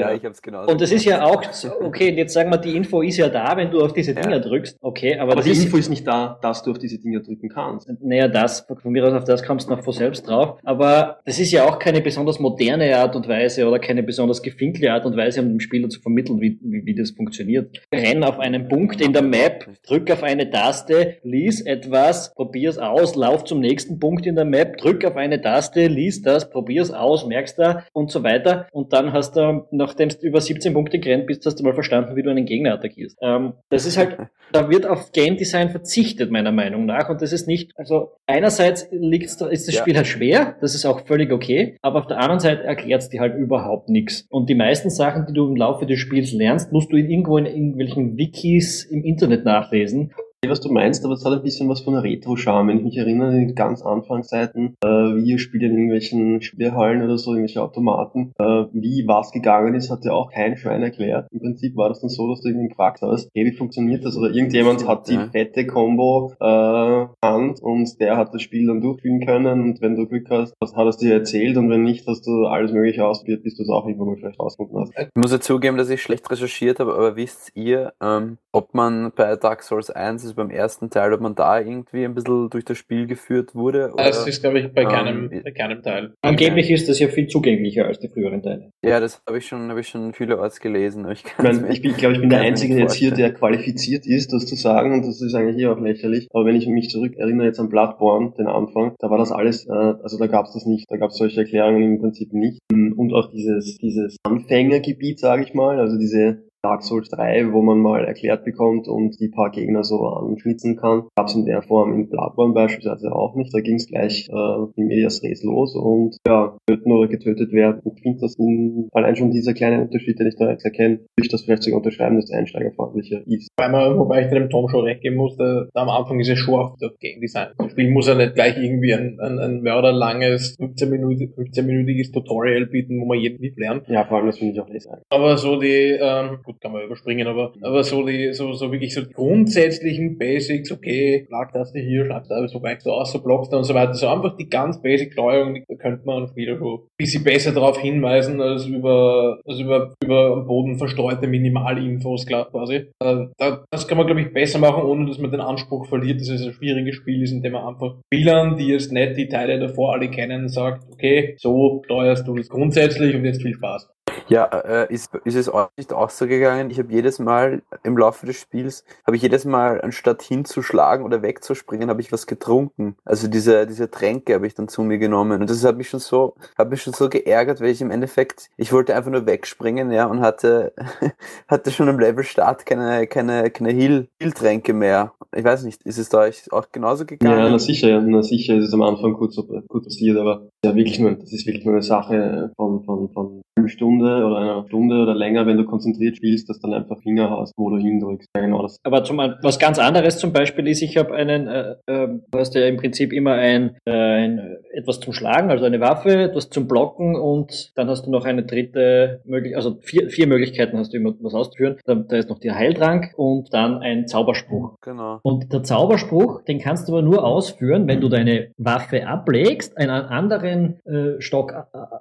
Ja, 0.00 0.12
ich 0.12 0.24
habe 0.24 0.32
es 0.32 0.42
genau. 0.42 0.66
Und 0.66 0.80
das 0.80 0.92
ist 0.92 1.04
ja 1.04 1.22
auch, 1.24 1.42
so, 1.52 1.68
okay, 1.80 2.10
jetzt 2.14 2.32
sagen 2.32 2.50
wir, 2.50 2.58
die 2.58 2.76
Info 2.76 3.02
ist 3.02 3.16
ja 3.16 3.28
da, 3.28 3.56
wenn 3.56 3.70
du 3.70 3.80
auf 3.80 3.92
diese 3.92 4.14
Dinger 4.14 4.32
Ja. 4.36 4.38
drückst. 4.38 4.76
Okay, 4.80 5.18
aber, 5.18 5.32
Aber 5.32 5.42
die 5.42 5.50
ist, 5.50 5.64
Info 5.64 5.76
ist 5.76 5.88
nicht 5.88 6.06
da, 6.06 6.38
dass 6.42 6.62
du 6.62 6.70
auf 6.72 6.78
diese 6.78 6.98
Dinge 6.98 7.20
drücken 7.20 7.48
kannst. 7.48 7.90
naja, 8.02 8.28
das, 8.28 8.66
von 8.82 8.92
mir 8.92 9.06
aus 9.06 9.12
auf 9.12 9.24
das 9.24 9.42
kommst 9.42 9.68
du 9.68 9.74
noch 9.74 9.82
von 9.84 9.92
selbst 9.92 10.28
drauf. 10.28 10.58
Aber 10.64 11.20
das 11.24 11.38
ist 11.38 11.52
ja 11.52 11.64
auch 11.68 11.78
keine 11.78 12.00
besonders 12.00 12.38
moderne 12.38 12.96
Art 12.96 13.14
und 13.16 13.28
Weise 13.28 13.66
oder 13.66 13.78
keine 13.78 14.02
besonders 14.02 14.42
gefinkle 14.42 14.92
Art 14.92 15.04
und 15.06 15.16
Weise, 15.16 15.40
um 15.40 15.48
dem 15.48 15.60
Spieler 15.60 15.88
zu 15.88 16.00
vermitteln, 16.00 16.40
wie, 16.40 16.58
wie, 16.62 16.84
wie 16.86 16.94
das 16.94 17.10
funktioniert. 17.10 17.80
Renn 17.94 18.24
auf 18.24 18.38
einen 18.38 18.68
Punkt 18.68 19.00
in 19.00 19.12
der 19.12 19.22
Map, 19.22 19.66
drück 19.86 20.10
auf 20.10 20.22
eine 20.22 20.50
Taste, 20.50 21.16
lies 21.22 21.60
etwas, 21.60 22.34
probier's 22.34 22.78
aus, 22.78 23.14
lauf 23.16 23.44
zum 23.44 23.60
nächsten 23.60 23.98
Punkt 23.98 24.26
in 24.26 24.34
der 24.36 24.44
Map, 24.44 24.76
drück 24.78 25.04
auf 25.04 25.16
eine 25.16 25.40
Taste, 25.40 25.86
lies 25.86 26.22
das, 26.22 26.48
probier's 26.50 26.90
aus, 26.90 27.26
merkst 27.26 27.58
da 27.58 27.84
und 27.92 28.10
so 28.10 28.22
weiter. 28.22 28.66
Und 28.72 28.92
dann 28.92 29.12
hast 29.12 29.36
du, 29.36 29.66
nachdem 29.90 30.08
du 30.08 30.26
über 30.26 30.40
17 30.40 30.72
Punkte 30.72 30.98
gerannt 30.98 31.26
bist, 31.26 31.44
hast 31.44 31.56
du 31.56 31.64
mal 31.64 31.74
verstanden, 31.74 32.16
wie 32.16 32.22
du 32.22 32.30
einen 32.30 32.46
Gegner 32.46 32.74
attackierst. 32.74 33.18
Ähm, 33.20 33.54
das 33.68 33.86
ist 33.86 33.96
halt, 33.96 34.16
da 34.52 34.70
wird 34.70 34.86
auf 34.86 35.12
Game 35.12 35.36
Design 35.36 35.70
verzichtet, 35.70 36.30
meiner 36.30 36.52
Meinung 36.52 36.86
nach. 36.86 37.08
Und 37.08 37.20
das 37.22 37.32
ist 37.32 37.46
nicht, 37.46 37.72
also 37.76 38.12
einerseits 38.26 38.88
liegt's, 38.92 39.40
ist 39.40 39.68
das 39.68 39.74
Ja. 39.74 39.80
Spiel 39.80 39.96
halt 39.96 40.06
schwer, 40.06 40.56
das 40.60 40.74
ist 40.74 40.86
auch 40.86 41.06
völlig 41.06 41.32
okay, 41.32 41.76
aber 41.82 41.98
auf 41.98 42.06
der 42.06 42.18
anderen 42.18 42.40
Seite 42.40 42.64
erklärt's 42.64 43.08
dir 43.08 43.20
halt 43.20 43.36
überhaupt 43.36 43.88
nichts. 43.88 44.26
Und 44.30 44.48
die 44.48 44.54
meisten 44.54 44.90
Sachen, 44.90 45.26
die 45.26 45.32
du 45.32 45.48
im 45.48 45.56
Laufe 45.56 45.86
des 45.86 45.98
Spiels 45.98 46.32
lernst, 46.32 46.72
musst 46.72 46.92
du 46.92 46.96
in 46.96 47.10
irgendwo 47.10 47.36
in 47.38 47.46
irgendwelchen 47.46 48.16
Wikis 48.16 48.84
im 48.84 49.02
Internet 49.04 49.44
nachlesen. 49.44 50.12
Ich 50.42 50.48
weiß, 50.48 50.56
was 50.56 50.66
du 50.66 50.72
meinst, 50.72 51.04
aber 51.04 51.12
es 51.12 51.24
hat 51.26 51.34
ein 51.34 51.42
bisschen 51.42 51.68
was 51.68 51.82
von 51.82 51.94
Retro-Charme. 51.96 52.68
Wenn 52.68 52.78
ich 52.78 52.84
mich 52.84 52.96
erinnere, 52.96 53.28
an 53.28 53.46
die 53.48 53.54
ganz 53.54 53.82
Anfangszeiten, 53.82 54.74
äh, 54.82 54.86
Videospiele 54.88 55.66
in 55.66 55.72
irgendwelchen 55.74 56.40
Spielhallen 56.40 57.02
oder 57.02 57.18
so, 57.18 57.32
irgendwelche 57.32 57.60
Automaten, 57.62 58.32
äh, 58.38 58.64
wie 58.72 59.04
was 59.06 59.32
gegangen 59.32 59.74
ist, 59.74 59.90
hat 59.90 60.02
ja 60.06 60.12
auch 60.12 60.32
kein 60.32 60.56
Schwein 60.56 60.82
erklärt. 60.82 61.28
Im 61.30 61.40
Prinzip 61.40 61.76
war 61.76 61.90
das 61.90 62.00
dann 62.00 62.08
so, 62.08 62.26
dass 62.30 62.40
du 62.40 62.48
irgendwie 62.48 62.68
gefragt 62.68 63.00
hast, 63.02 63.28
hey, 63.34 63.44
wie 63.44 63.54
funktioniert 63.54 64.02
das? 64.02 64.16
Oder 64.16 64.30
irgendjemand 64.30 64.88
hat 64.88 65.08
die 65.10 65.18
fette 65.30 65.66
Combo 65.66 66.32
äh, 66.40 67.06
Hand 67.22 67.60
und 67.60 68.00
der 68.00 68.16
hat 68.16 68.32
das 68.32 68.40
Spiel 68.40 68.66
dann 68.66 68.80
durchführen 68.80 69.20
können 69.26 69.60
und 69.60 69.82
wenn 69.82 69.94
du 69.94 70.06
Glück 70.06 70.30
hast, 70.30 70.54
hast- 70.62 70.74
hat 70.74 70.84
er 70.86 70.88
es 70.88 70.96
dir 70.96 71.12
erzählt 71.12 71.58
und 71.58 71.68
wenn 71.68 71.82
nicht, 71.82 72.06
hast 72.06 72.26
du 72.26 72.46
alles 72.46 72.72
mögliche 72.72 73.04
ausprobiert, 73.04 73.42
bis 73.42 73.58
du 73.58 73.62
es 73.64 73.68
auch 73.68 73.86
irgendwann 73.86 74.08
mal 74.08 74.16
vielleicht 74.16 74.40
rausgefunden 74.40 74.80
hast. 74.80 74.92
Ich 74.98 75.20
muss 75.20 75.32
ja 75.32 75.40
zugeben, 75.40 75.76
dass 75.76 75.90
ich 75.90 76.00
schlecht 76.00 76.30
recherchiert 76.30 76.80
habe, 76.80 76.94
aber 76.94 77.14
wisst 77.16 77.52
ihr, 77.54 77.92
ähm, 78.02 78.38
ob 78.52 78.72
man 78.72 79.12
bei 79.14 79.36
Dark 79.36 79.62
Souls 79.62 79.90
1, 79.90 80.29
also 80.30 80.36
beim 80.36 80.50
ersten 80.50 80.90
Teil, 80.90 81.12
ob 81.12 81.20
man 81.20 81.34
da 81.34 81.58
irgendwie 81.60 82.04
ein 82.04 82.14
bisschen 82.14 82.50
durch 82.50 82.64
das 82.64 82.78
Spiel 82.78 83.06
geführt 83.06 83.54
wurde? 83.54 83.90
Oder? 83.92 84.04
Das 84.04 84.26
ist, 84.26 84.40
glaube 84.40 84.60
ich, 84.60 84.72
bei 84.72 84.82
Ähm, 84.82 84.88
keinem, 84.88 85.30
bei 85.44 85.50
keinem 85.50 85.82
Teil. 85.82 86.14
Angeblich 86.22 86.70
ist 86.70 86.88
das 86.88 86.98
ja 86.98 87.08
viel 87.08 87.26
zugänglicher 87.26 87.86
als 87.86 87.98
die 87.98 88.08
früheren 88.08 88.42
Teile. 88.42 88.70
ja, 88.84 89.00
das 89.00 89.22
habe 89.26 89.38
ich 89.38 89.46
schon, 89.46 89.68
habe 89.68 89.80
ich 89.80 89.88
schon 89.88 90.12
vielerorts 90.12 90.60
gelesen. 90.60 91.06
Ich, 91.10 91.24
Ich, 91.24 91.38
mein, 91.42 91.70
ich 91.70 91.82
bin, 91.82 91.94
glaube 91.94 92.14
ich, 92.14 92.20
bin 92.20 92.30
der 92.30 92.40
Einzige 92.40 92.76
jetzt 92.76 92.94
hier, 92.94 93.10
der 93.10 93.32
qualifiziert 93.34 94.06
ist, 94.06 94.32
das 94.32 94.46
zu 94.46 94.54
sagen, 94.54 94.92
und 94.92 95.06
das 95.06 95.20
ist 95.20 95.34
eigentlich 95.34 95.56
hier 95.56 95.72
auch 95.72 95.80
lächerlich. 95.80 96.28
Aber 96.32 96.46
wenn 96.46 96.56
ich 96.56 96.66
mich 96.66 96.90
zurück 96.90 97.14
erinnere 97.16 97.46
jetzt 97.46 97.60
an 97.60 97.68
Bloodborne, 97.68 98.32
den 98.38 98.46
Anfang, 98.46 98.94
da 98.98 99.10
war 99.10 99.18
das 99.18 99.32
alles, 99.32 99.66
äh, 99.66 99.72
also 99.72 100.18
da 100.18 100.26
gab 100.26 100.46
es 100.46 100.52
das 100.52 100.66
nicht, 100.66 100.90
da 100.90 100.96
gab 100.96 101.10
es 101.10 101.16
solche 101.16 101.40
Erklärungen 101.40 101.82
im 101.82 102.00
Prinzip 102.00 102.32
nicht. 102.32 102.60
Und 102.70 103.12
auch 103.12 103.30
dieses, 103.30 103.76
dieses 103.78 104.16
Anfängergebiet, 104.22 105.18
sage 105.18 105.42
ich 105.42 105.54
mal, 105.54 105.78
also 105.78 105.98
diese 105.98 106.42
Dark 106.62 106.82
Souls 106.82 107.08
3, 107.08 107.52
wo 107.52 107.62
man 107.62 107.78
mal 107.78 108.04
erklärt 108.04 108.44
bekommt 108.44 108.86
und 108.86 109.18
die 109.20 109.28
paar 109.28 109.50
Gegner 109.50 109.82
so 109.82 110.06
anschnitzen 110.06 110.76
kann. 110.76 111.04
Gab 111.16 111.28
es 111.28 111.34
in 111.34 111.46
der 111.46 111.62
Form 111.62 111.94
in 111.94 112.08
Bloodborne 112.08 112.52
beispielsweise 112.52 113.14
auch 113.14 113.34
nicht. 113.34 113.54
Da 113.54 113.60
ging 113.60 113.76
es 113.76 113.86
gleich 113.86 114.28
äh, 114.30 114.34
im 114.76 114.86
Medias 114.86 115.22
Res 115.22 115.42
los 115.42 115.74
und 115.74 116.16
ja, 116.26 116.56
töten 116.66 116.92
oder 116.92 117.08
getötet 117.08 117.52
werden. 117.52 117.80
Ich 117.84 118.02
finde 118.02 118.20
das 118.20 118.36
in, 118.38 118.88
allein 118.92 119.16
schon 119.16 119.30
dieser 119.30 119.54
kleine 119.54 119.80
Unterschied, 119.80 120.18
den 120.18 120.26
ich 120.26 120.36
da 120.36 120.50
jetzt 120.50 120.64
erkenne, 120.64 120.96
würde 120.96 121.08
ich 121.22 121.28
das 121.28 121.42
vielleicht 121.42 121.62
sogar 121.62 121.78
unterschreiben, 121.78 122.16
dass 122.16 122.30
einsteigerfreundlicher 122.30 123.22
ist. 123.26 123.48
Wobei, 123.56 123.68
man, 123.70 123.98
wobei 123.98 124.22
ich 124.22 124.28
dem 124.28 124.50
Tom 124.50 124.68
schon 124.68 124.84
recht 124.84 125.00
geben 125.00 125.16
musste, 125.16 125.70
am 125.74 125.88
Anfang 125.88 126.20
ist 126.20 126.28
es 126.28 126.38
schon 126.38 126.54
auch 126.54 126.76
das 126.78 126.92
Game 126.98 127.20
Design. 127.20 127.48
Das 127.56 127.72
Spiel 127.72 127.90
muss 127.90 128.06
ja 128.06 128.14
nicht 128.14 128.34
gleich 128.34 128.56
irgendwie 128.58 128.92
ein, 128.92 129.18
ein, 129.20 129.38
ein 129.38 129.62
mörderlanges 129.62 130.56
15-minütiges 130.58 131.34
15 131.34 132.12
Tutorial 132.12 132.66
bieten, 132.66 133.00
wo 133.00 133.06
man 133.06 133.18
jeden 133.18 133.40
Lied 133.40 133.58
lernt. 133.58 133.88
Ja, 133.88 134.04
vor 134.04 134.18
allem, 134.18 134.26
das 134.26 134.38
finde 134.38 134.54
ich 134.54 134.60
auch 134.60 134.68
nicht. 134.68 134.86
Aber 135.10 135.36
so 135.36 135.58
die, 135.58 135.98
ähm, 136.00 136.38
gut, 136.50 136.60
kann 136.60 136.72
man 136.72 136.82
überspringen, 136.82 137.26
aber, 137.26 137.52
aber 137.62 137.84
so 137.84 138.04
die, 138.06 138.32
so, 138.32 138.52
so 138.52 138.72
wirklich 138.72 138.94
so 138.94 139.02
die 139.02 139.12
grundsätzlichen 139.12 140.18
Basics, 140.18 140.72
okay, 140.72 141.24
Schlagtaste 141.26 141.78
hier, 141.78 142.04
Schlagtaste, 142.04 142.48
so 142.48 142.62
weichst 142.62 142.86
du 142.86 142.90
aus, 142.90 143.12
so 143.12 143.22
blockst 143.22 143.52
du 143.52 143.56
und 143.56 143.64
so 143.64 143.74
weiter. 143.74 143.94
So 143.94 144.08
einfach 144.08 144.36
die 144.36 144.48
ganz 144.48 144.80
basic 144.80 145.12
Steuerung, 145.12 145.62
da 145.68 145.74
könnte 145.76 146.04
man 146.04 146.28
Spieler 146.28 146.58
schon 146.58 146.80
ein 146.80 146.88
bisschen 146.96 147.24
besser 147.24 147.52
darauf 147.52 147.78
hinweisen, 147.78 148.40
als 148.40 148.66
über, 148.66 149.38
als 149.46 149.60
über, 149.60 149.94
über 150.02 150.32
am 150.36 150.46
Boden 150.46 150.76
verstreute 150.76 151.26
Minimalinfos, 151.26 152.26
klar, 152.26 152.48
quasi. 152.50 152.86
Äh, 153.02 153.26
da, 153.38 153.64
das 153.70 153.86
kann 153.86 153.98
man, 153.98 154.06
glaube 154.06 154.22
ich, 154.22 154.32
besser 154.32 154.58
machen, 154.58 154.82
ohne 154.82 155.06
dass 155.06 155.18
man 155.18 155.30
den 155.30 155.40
Anspruch 155.40 155.86
verliert, 155.86 156.20
dass 156.20 156.28
es 156.28 156.46
ein 156.46 156.52
schwieriges 156.52 156.96
Spiel 156.96 157.22
ist, 157.22 157.32
indem 157.32 157.52
man 157.52 157.66
einfach 157.66 157.96
Spielern, 158.06 158.56
die 158.56 158.68
jetzt 158.68 158.92
nicht 158.92 159.16
die 159.16 159.28
Teile 159.28 159.58
davor 159.58 159.94
alle 159.94 160.10
kennen, 160.10 160.48
sagt, 160.48 160.84
okay, 160.92 161.34
so 161.38 161.82
steuerst 161.84 162.26
du 162.26 162.34
das 162.36 162.48
grundsätzlich 162.48 163.14
und 163.14 163.24
jetzt 163.24 163.42
viel 163.42 163.54
Spaß. 163.54 163.88
Ja, 164.30 164.44
äh, 164.44 164.94
ist, 164.94 165.10
ist 165.24 165.34
es 165.34 165.52
euch 165.52 165.66
nicht 165.76 165.92
auch 165.92 166.08
so 166.08 166.28
gegangen? 166.28 166.70
Ich 166.70 166.78
habe 166.78 166.92
jedes 166.92 167.18
Mal 167.18 167.62
im 167.82 167.98
Laufe 167.98 168.26
des 168.26 168.36
Spiels, 168.36 168.84
habe 169.04 169.16
ich 169.16 169.22
jedes 169.22 169.44
Mal, 169.44 169.80
anstatt 169.80 170.22
hinzuschlagen 170.22 171.04
oder 171.04 171.20
wegzuspringen, 171.20 171.90
habe 171.90 172.00
ich 172.00 172.12
was 172.12 172.28
getrunken. 172.28 172.94
Also 173.04 173.26
diese, 173.26 173.66
diese 173.66 173.90
Tränke 173.90 174.34
habe 174.34 174.46
ich 174.46 174.54
dann 174.54 174.68
zu 174.68 174.82
mir 174.82 174.98
genommen. 174.98 175.40
Und 175.40 175.50
das 175.50 175.64
hat 175.64 175.76
mich 175.76 175.88
schon 175.88 175.98
so, 175.98 176.36
hat 176.56 176.70
mich 176.70 176.80
schon 176.80 176.92
so 176.92 177.08
geärgert, 177.08 177.60
weil 177.60 177.70
ich 177.70 177.80
im 177.80 177.90
Endeffekt, 177.90 178.50
ich 178.56 178.72
wollte 178.72 178.94
einfach 178.94 179.10
nur 179.10 179.26
wegspringen, 179.26 179.90
ja, 179.90 180.06
und 180.06 180.20
hatte, 180.20 180.74
hatte 181.48 181.72
schon 181.72 181.88
im 181.88 181.98
Levelstart 181.98 182.64
keine, 182.64 183.08
keine, 183.08 183.50
keine 183.50 183.72
Heal, 183.72 184.06
Heal-Tränke 184.20 184.74
mehr. 184.74 185.12
Ich 185.34 185.42
weiß 185.42 185.64
nicht, 185.64 185.82
ist 185.82 185.98
es 185.98 186.08
da 186.08 186.20
euch 186.20 186.52
auch 186.52 186.68
genauso 186.70 187.04
gegangen? 187.04 187.36
Ja, 187.36 187.48
na 187.50 187.58
sicher, 187.58 188.00
na 188.00 188.22
sicher 188.22 188.54
ist 188.54 188.68
es 188.68 188.74
am 188.74 188.82
Anfang 188.82 189.14
kurz, 189.14 189.34
kurz 189.66 189.84
passiert, 189.84 190.18
aber 190.18 190.48
ja 190.64 190.76
wirklich 190.76 191.00
nur, 191.00 191.12
das 191.12 191.32
ist 191.32 191.46
wirklich 191.46 191.64
nur 191.64 191.74
eine 191.74 191.82
Sache 191.82 192.52
von, 192.56 192.84
von, 192.84 193.08
von 193.10 193.42
Stunde 193.70 194.24
oder 194.24 194.36
einer 194.36 194.64
Stunde 194.66 195.02
oder 195.02 195.14
länger, 195.14 195.46
wenn 195.46 195.56
du 195.56 195.64
konzentriert 195.64 196.16
spielst, 196.16 196.48
dass 196.48 196.60
dann 196.60 196.74
einfach 196.74 196.98
Finger 197.02 197.30
hast, 197.30 197.54
wo 197.56 197.70
du 197.70 197.78
hindrückst. 197.78 198.28
Ja, 198.34 198.42
genau 198.42 198.62
das. 198.62 198.78
Aber 198.84 199.04
zum, 199.04 199.18
was 199.18 199.58
ganz 199.58 199.78
anderes 199.78 200.18
zum 200.18 200.32
Beispiel 200.32 200.68
ist, 200.68 200.82
ich 200.82 200.96
habe 200.96 201.14
einen, 201.14 201.46
äh, 201.48 201.74
äh, 201.86 202.08
du 202.30 202.38
hast 202.38 202.54
ja 202.54 202.66
im 202.66 202.76
Prinzip 202.76 203.12
immer 203.12 203.34
ein, 203.34 203.76
äh, 203.86 203.90
ein 203.92 204.38
äh, 204.38 204.78
etwas 204.78 205.00
zum 205.00 205.12
Schlagen, 205.12 205.50
also 205.50 205.64
eine 205.64 205.80
Waffe, 205.80 206.10
etwas 206.10 206.50
zum 206.50 206.68
Blocken 206.68 207.16
und 207.16 207.72
dann 207.76 207.88
hast 207.88 208.06
du 208.06 208.10
noch 208.10 208.24
eine 208.24 208.44
dritte 208.44 209.20
Möglichkeit, 209.24 209.56
also 209.56 209.78
vier, 209.80 210.10
vier 210.10 210.26
Möglichkeiten 210.26 210.78
hast 210.78 210.92
du 210.92 210.96
immer 210.96 211.14
was 211.20 211.34
auszuführen. 211.34 211.76
Da, 211.84 211.94
da 211.94 212.16
ist 212.16 212.28
noch 212.28 212.38
der 212.38 212.54
Heiltrank 212.56 213.12
und 213.16 213.52
dann 213.52 213.78
ein 213.78 214.06
Zauberspruch. 214.06 214.76
Genau. 214.80 215.18
Und 215.22 215.52
der 215.52 215.62
Zauberspruch, 215.62 216.42
den 216.42 216.58
kannst 216.58 216.88
du 216.88 216.92
aber 216.92 217.02
nur 217.02 217.24
ausführen, 217.24 217.86
wenn 217.86 218.00
du 218.00 218.08
deine 218.08 218.50
Waffe 218.58 219.06
ablegst, 219.06 219.76
einen 219.76 219.90
anderen 219.90 220.80
äh, 220.84 221.20
Stock 221.20 221.54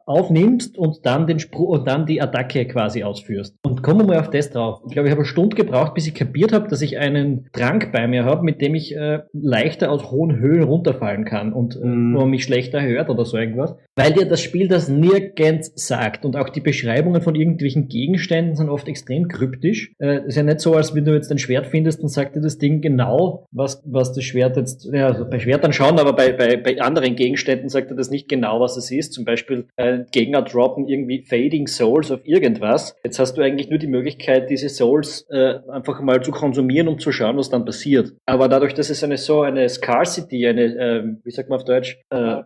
aufnimmst 0.05 0.77
und 0.77 1.05
dann 1.05 1.27
den 1.27 1.39
Spruch 1.39 1.58
und 1.63 1.87
dann 1.87 2.05
die 2.05 2.21
Attacke 2.21 2.65
quasi 2.65 3.03
ausführst. 3.03 3.55
Und 3.63 3.83
kommen 3.83 4.01
wir 4.01 4.07
mal 4.07 4.19
auf 4.19 4.29
das 4.29 4.49
drauf. 4.49 4.81
Ich 4.87 4.93
glaube, 4.93 5.07
ich 5.07 5.11
habe 5.11 5.21
eine 5.21 5.29
Stunde 5.29 5.55
gebraucht, 5.55 5.93
bis 5.93 6.07
ich 6.07 6.13
kapiert 6.13 6.53
habe, 6.53 6.67
dass 6.67 6.81
ich 6.81 6.97
einen 6.97 7.49
Trank 7.53 7.91
bei 7.91 8.07
mir 8.07 8.25
habe, 8.25 8.43
mit 8.43 8.61
dem 8.61 8.75
ich 8.75 8.95
äh, 8.95 9.19
leichter 9.33 9.91
aus 9.91 10.11
hohen 10.11 10.37
Höhen 10.39 10.63
runterfallen 10.63 11.25
kann 11.25 11.53
und 11.53 11.75
äh, 11.75 11.79
wo 11.79 12.19
man 12.19 12.29
mich 12.29 12.43
schlechter 12.43 12.81
hört 12.81 13.09
oder 13.09 13.25
so 13.25 13.37
irgendwas. 13.37 13.75
Weil 13.95 14.13
dir 14.13 14.25
das 14.25 14.41
Spiel 14.41 14.67
das 14.67 14.89
nirgends 14.89 15.71
sagt. 15.75 16.25
Und 16.25 16.35
auch 16.35 16.49
die 16.49 16.61
Beschreibungen 16.61 17.21
von 17.21 17.35
irgendwelchen 17.35 17.87
Gegenständen 17.87 18.55
sind 18.55 18.69
oft 18.69 18.87
extrem 18.87 19.27
kryptisch. 19.27 19.93
Äh, 19.99 20.27
ist 20.27 20.35
ja 20.35 20.43
nicht 20.43 20.59
so, 20.59 20.73
als 20.75 20.95
wenn 20.95 21.05
du 21.05 21.13
jetzt 21.13 21.31
ein 21.31 21.39
Schwert 21.39 21.67
findest, 21.67 22.01
dann 22.01 22.09
sagt 22.09 22.35
dir 22.35 22.41
das 22.41 22.57
Ding 22.57 22.81
genau, 22.81 23.47
was, 23.51 23.81
was 23.85 24.13
das 24.13 24.23
Schwert 24.23 24.57
jetzt, 24.57 24.89
ja, 24.91 25.07
also 25.07 25.29
bei 25.29 25.39
Schwertern 25.39 25.73
schon, 25.73 25.99
aber 25.99 26.13
bei, 26.13 26.31
bei, 26.31 26.57
bei 26.57 26.81
anderen 26.81 27.15
Gegenständen 27.15 27.69
sagt 27.69 27.89
er 27.91 27.97
das 27.97 28.09
nicht 28.09 28.29
genau, 28.29 28.59
was 28.59 28.77
es 28.77 28.91
ist. 28.91 29.13
Zum 29.13 29.25
Beispiel 29.25 29.67
äh, 29.75 29.99
Gegner 30.11 30.41
droppen 30.41 30.87
irgendwie 30.87 31.23
Fading 31.39 31.67
Souls 31.67 32.11
auf 32.11 32.19
irgendwas. 32.25 32.95
Jetzt 33.03 33.17
hast 33.19 33.35
du 33.35 33.41
eigentlich 33.41 33.69
nur 33.69 33.79
die 33.79 33.87
Möglichkeit, 33.87 34.49
diese 34.49 34.67
Souls 34.67 35.25
äh, 35.29 35.59
einfach 35.69 36.01
mal 36.01 36.21
zu 36.21 36.31
konsumieren 36.31 36.89
und 36.89 37.01
zu 37.01 37.11
schauen, 37.13 37.37
was 37.37 37.49
dann 37.49 37.63
passiert. 37.63 38.11
Aber 38.25 38.49
dadurch, 38.49 38.73
dass 38.73 38.89
es 38.89 39.03
eine 39.03 39.17
so 39.17 39.41
eine 39.41 39.69
Scarcity, 39.69 40.47
eine, 40.47 40.63
äh, 40.63 41.03
wie 41.23 41.31
sagt 41.31 41.49
man 41.49 41.59
auf 41.59 41.65
Deutsch, 41.65 41.97
äh, 42.09 42.41